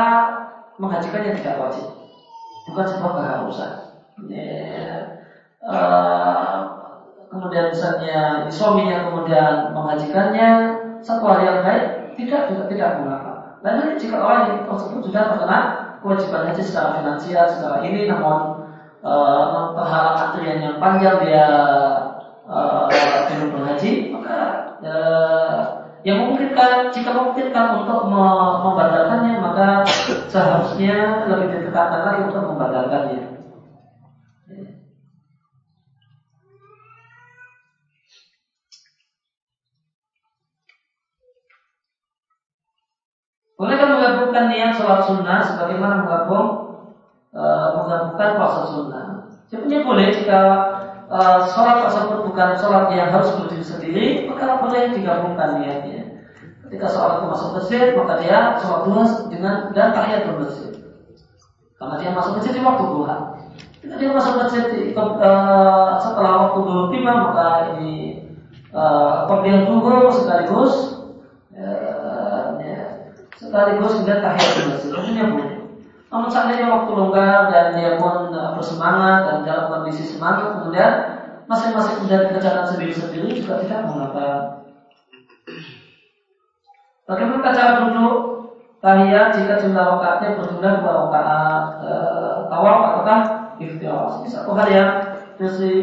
[0.81, 1.85] menghajikannya tidak wajib,
[2.65, 3.71] bukan sebuah keharusan.
[4.25, 5.21] Ya,
[5.61, 6.80] uh,
[7.31, 10.49] kemudian misalnya suaminya kemudian mengajikannya
[10.99, 11.85] satu hari yang baik
[12.19, 13.31] tidak tidak tidak mengapa.
[13.63, 15.59] Lain jika orang yang tersebut sudah terkena
[16.03, 18.67] kewajiban haji secara finansial secara ini namun
[18.99, 19.13] e,
[19.47, 21.47] memperhalang antrian yang panjang dia
[22.43, 22.57] e,
[23.31, 24.37] belum berhaji maka
[24.81, 24.93] e,
[26.01, 29.85] yang memungkinkan jika memungkinkan untuk membatalkannya maka
[30.25, 33.30] seharusnya lebih didekatkan lagi untuk membatalkannya.
[43.61, 46.47] Bolehkah menggabungkan niat sholat sunnah sebagaimana menggabung
[47.29, 47.43] e,
[47.77, 49.05] menggabungkan puasa sunnah?
[49.53, 50.41] Sebenarnya boleh jika
[51.05, 56.25] e, sholat tersebut bukan sholat yang harus berdiri sendiri, maka boleh digabungkan niatnya.
[56.65, 60.71] Ketika sholat itu masuk masjid, maka dia sholat duha dengan dan tahiyatul masjid.
[61.77, 63.15] Karena dia masuk masjid di waktu duha.
[63.77, 64.89] Ketika dia masuk masjid e,
[66.01, 67.45] setelah waktu duha tiba, maka
[67.77, 68.25] ini
[68.73, 68.83] e,
[69.45, 71.00] dia duhur sekaligus
[73.51, 74.89] sekaligus kemudian tahiyatul masjid.
[74.95, 75.51] Maksudnya boleh.
[76.07, 80.91] Namun seandainya waktu longgar dan dia pun uh, bersemangat dan dalam kondisi semangat, kemudian
[81.51, 84.27] masing-masing kemudian kerjakan sendiri-sendiri juga tidak mengapa.
[87.03, 88.15] Bagaimana cara duduk
[88.79, 91.91] tahiyat jika jumlah rakaatnya berjumlah dua rakaat e,
[92.47, 93.19] tawaf ataukah
[93.59, 94.23] ikhtiar?
[94.31, 94.91] Satu hal yang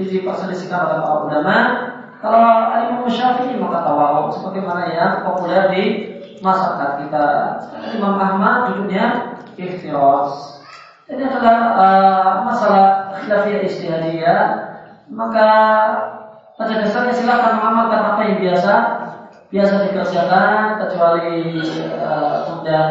[0.09, 1.57] diperselisihkan oleh para ulama.
[2.19, 5.83] Kalau Imam Syafi'i maka tawaf sebagaimana yang populer di
[6.41, 7.27] masyarakat kita.
[7.99, 10.63] Imam Ahmad duduknya iftiros.
[11.09, 12.87] Ini adalah uh, masalah
[13.17, 14.43] khilafiyah istihadiyah.
[15.09, 15.49] Maka
[16.59, 18.73] pada dasarnya silakan mengamalkan apa yang biasa
[19.49, 21.57] biasa dikerjakan kecuali
[21.97, 22.89] uh, kemudian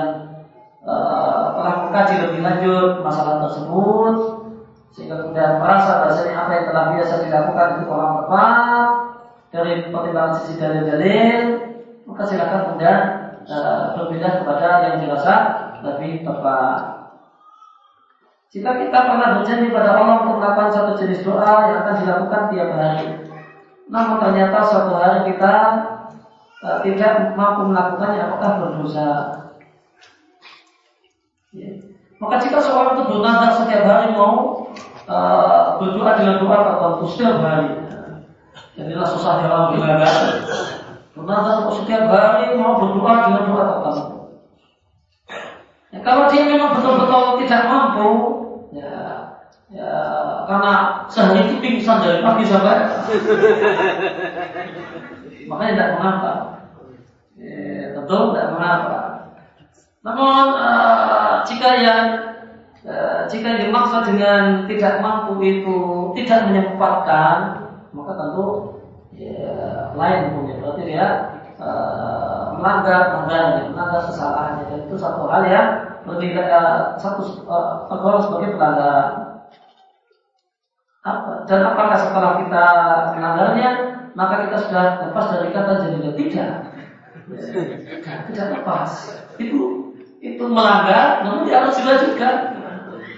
[0.81, 4.15] uh, telah mengkaji lebih lanjut masalah tersebut
[4.95, 8.87] sehingga kemudian merasa bahasanya apa yang telah biasa dilakukan itu orang tepat
[9.53, 11.37] dari pertimbangan sisi dalil-dalil
[12.09, 12.93] maka silakan anda
[13.47, 15.35] uh, berpindah kepada yang dirasa
[15.81, 16.79] lebih tepat.
[18.47, 22.69] Jika kita pernah berjanji pada Allah untuk melakukan satu jenis doa yang akan dilakukan tiap
[22.79, 23.07] hari,
[23.91, 25.55] namun ternyata suatu hari kita
[26.63, 29.07] uh, tidak mampu melakukannya, apakah berdosa?
[31.55, 31.71] Ya.
[32.17, 34.65] Maka jika seorang itu bernazar setiap hari mau
[35.05, 37.71] uh, berdoa dengan doa tertentu setiap hari,
[38.79, 40.13] jadilah susah dalam beribadah.
[41.17, 44.37] Bernazar setiap hari mau berdoa dengan doa tertentu.
[45.89, 48.09] Ya, kalau dia memang betul-betul tidak mampu,
[48.77, 48.93] ya,
[49.73, 49.91] ya
[50.45, 50.73] karena
[51.09, 52.77] sehari itu pingsan dari pagi sampai
[55.49, 56.33] makanya tidak mengapa.
[57.33, 58.99] Ya, tentu tidak mengapa.
[60.05, 62.05] Namun uh, jika yang
[62.85, 65.77] uh, jika dimaksud dengan tidak mampu itu
[66.13, 68.76] tidak menyempatkan, maka tentu
[69.17, 71.07] ya, lain punya berarti dia
[71.57, 75.69] uh, melanggar melanggar melanggar kesalahannya dan itu satu hal yang
[76.05, 79.11] bernilai uh, satu uh, sebagai pelanggaran.
[81.07, 81.47] Apa?
[81.47, 82.65] Dan apakah setelah kita
[83.15, 83.69] melanggarnya
[84.13, 86.51] maka kita sudah lepas dari kata jadinya tidak?
[88.31, 88.89] Tidak lepas.
[89.37, 92.35] Itu itu melanggar, namun dia harus dilanjutkan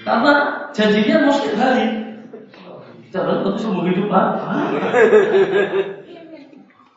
[0.04, 0.34] karena
[0.76, 2.09] janjinya setiap hari.
[3.10, 4.10] Jangan tapi seumur hidup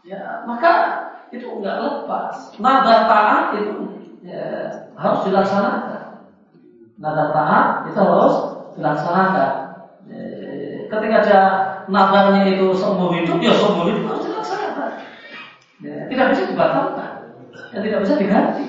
[0.02, 0.72] Ya, maka
[1.30, 2.58] itu enggak lepas.
[2.58, 4.42] Nada taat itu ya,
[4.98, 6.26] harus dilaksanakan.
[6.98, 8.34] Nada taat itu harus
[8.74, 9.52] dilaksanakan.
[10.10, 10.22] Ya,
[10.90, 11.40] ketika ada
[11.86, 14.90] nadarnya itu seumur hidup, ya seumur hidup harus dilaksanakan.
[15.78, 17.10] Ya, tidak bisa dibatalkan,
[17.70, 18.66] ya, tidak bisa diganti.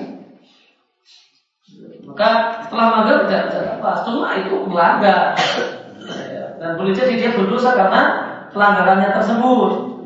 [2.06, 3.96] Maka setelah mager tidak bisa lepas.
[4.06, 5.34] Cuma itu melanggar.
[6.64, 8.00] Dan boleh jadi dia berdosa karena
[8.48, 10.00] pelanggarannya tersebut.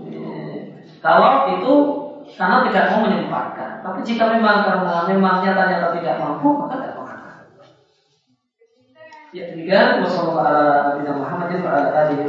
[0.99, 1.75] Kalau itu
[2.35, 3.79] karena tidak mau menyempatkan.
[3.87, 7.47] Tapi jika memang karena memang nyatanya tidak mampu, maka tidak mengapa.
[9.31, 12.27] Ya demikian wassalamualaikum warahmatullahi wabarakatuh.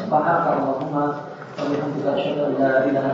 [0.00, 1.20] Subhanaka Allahumma
[1.52, 1.68] wa
[2.56, 3.12] la ilaha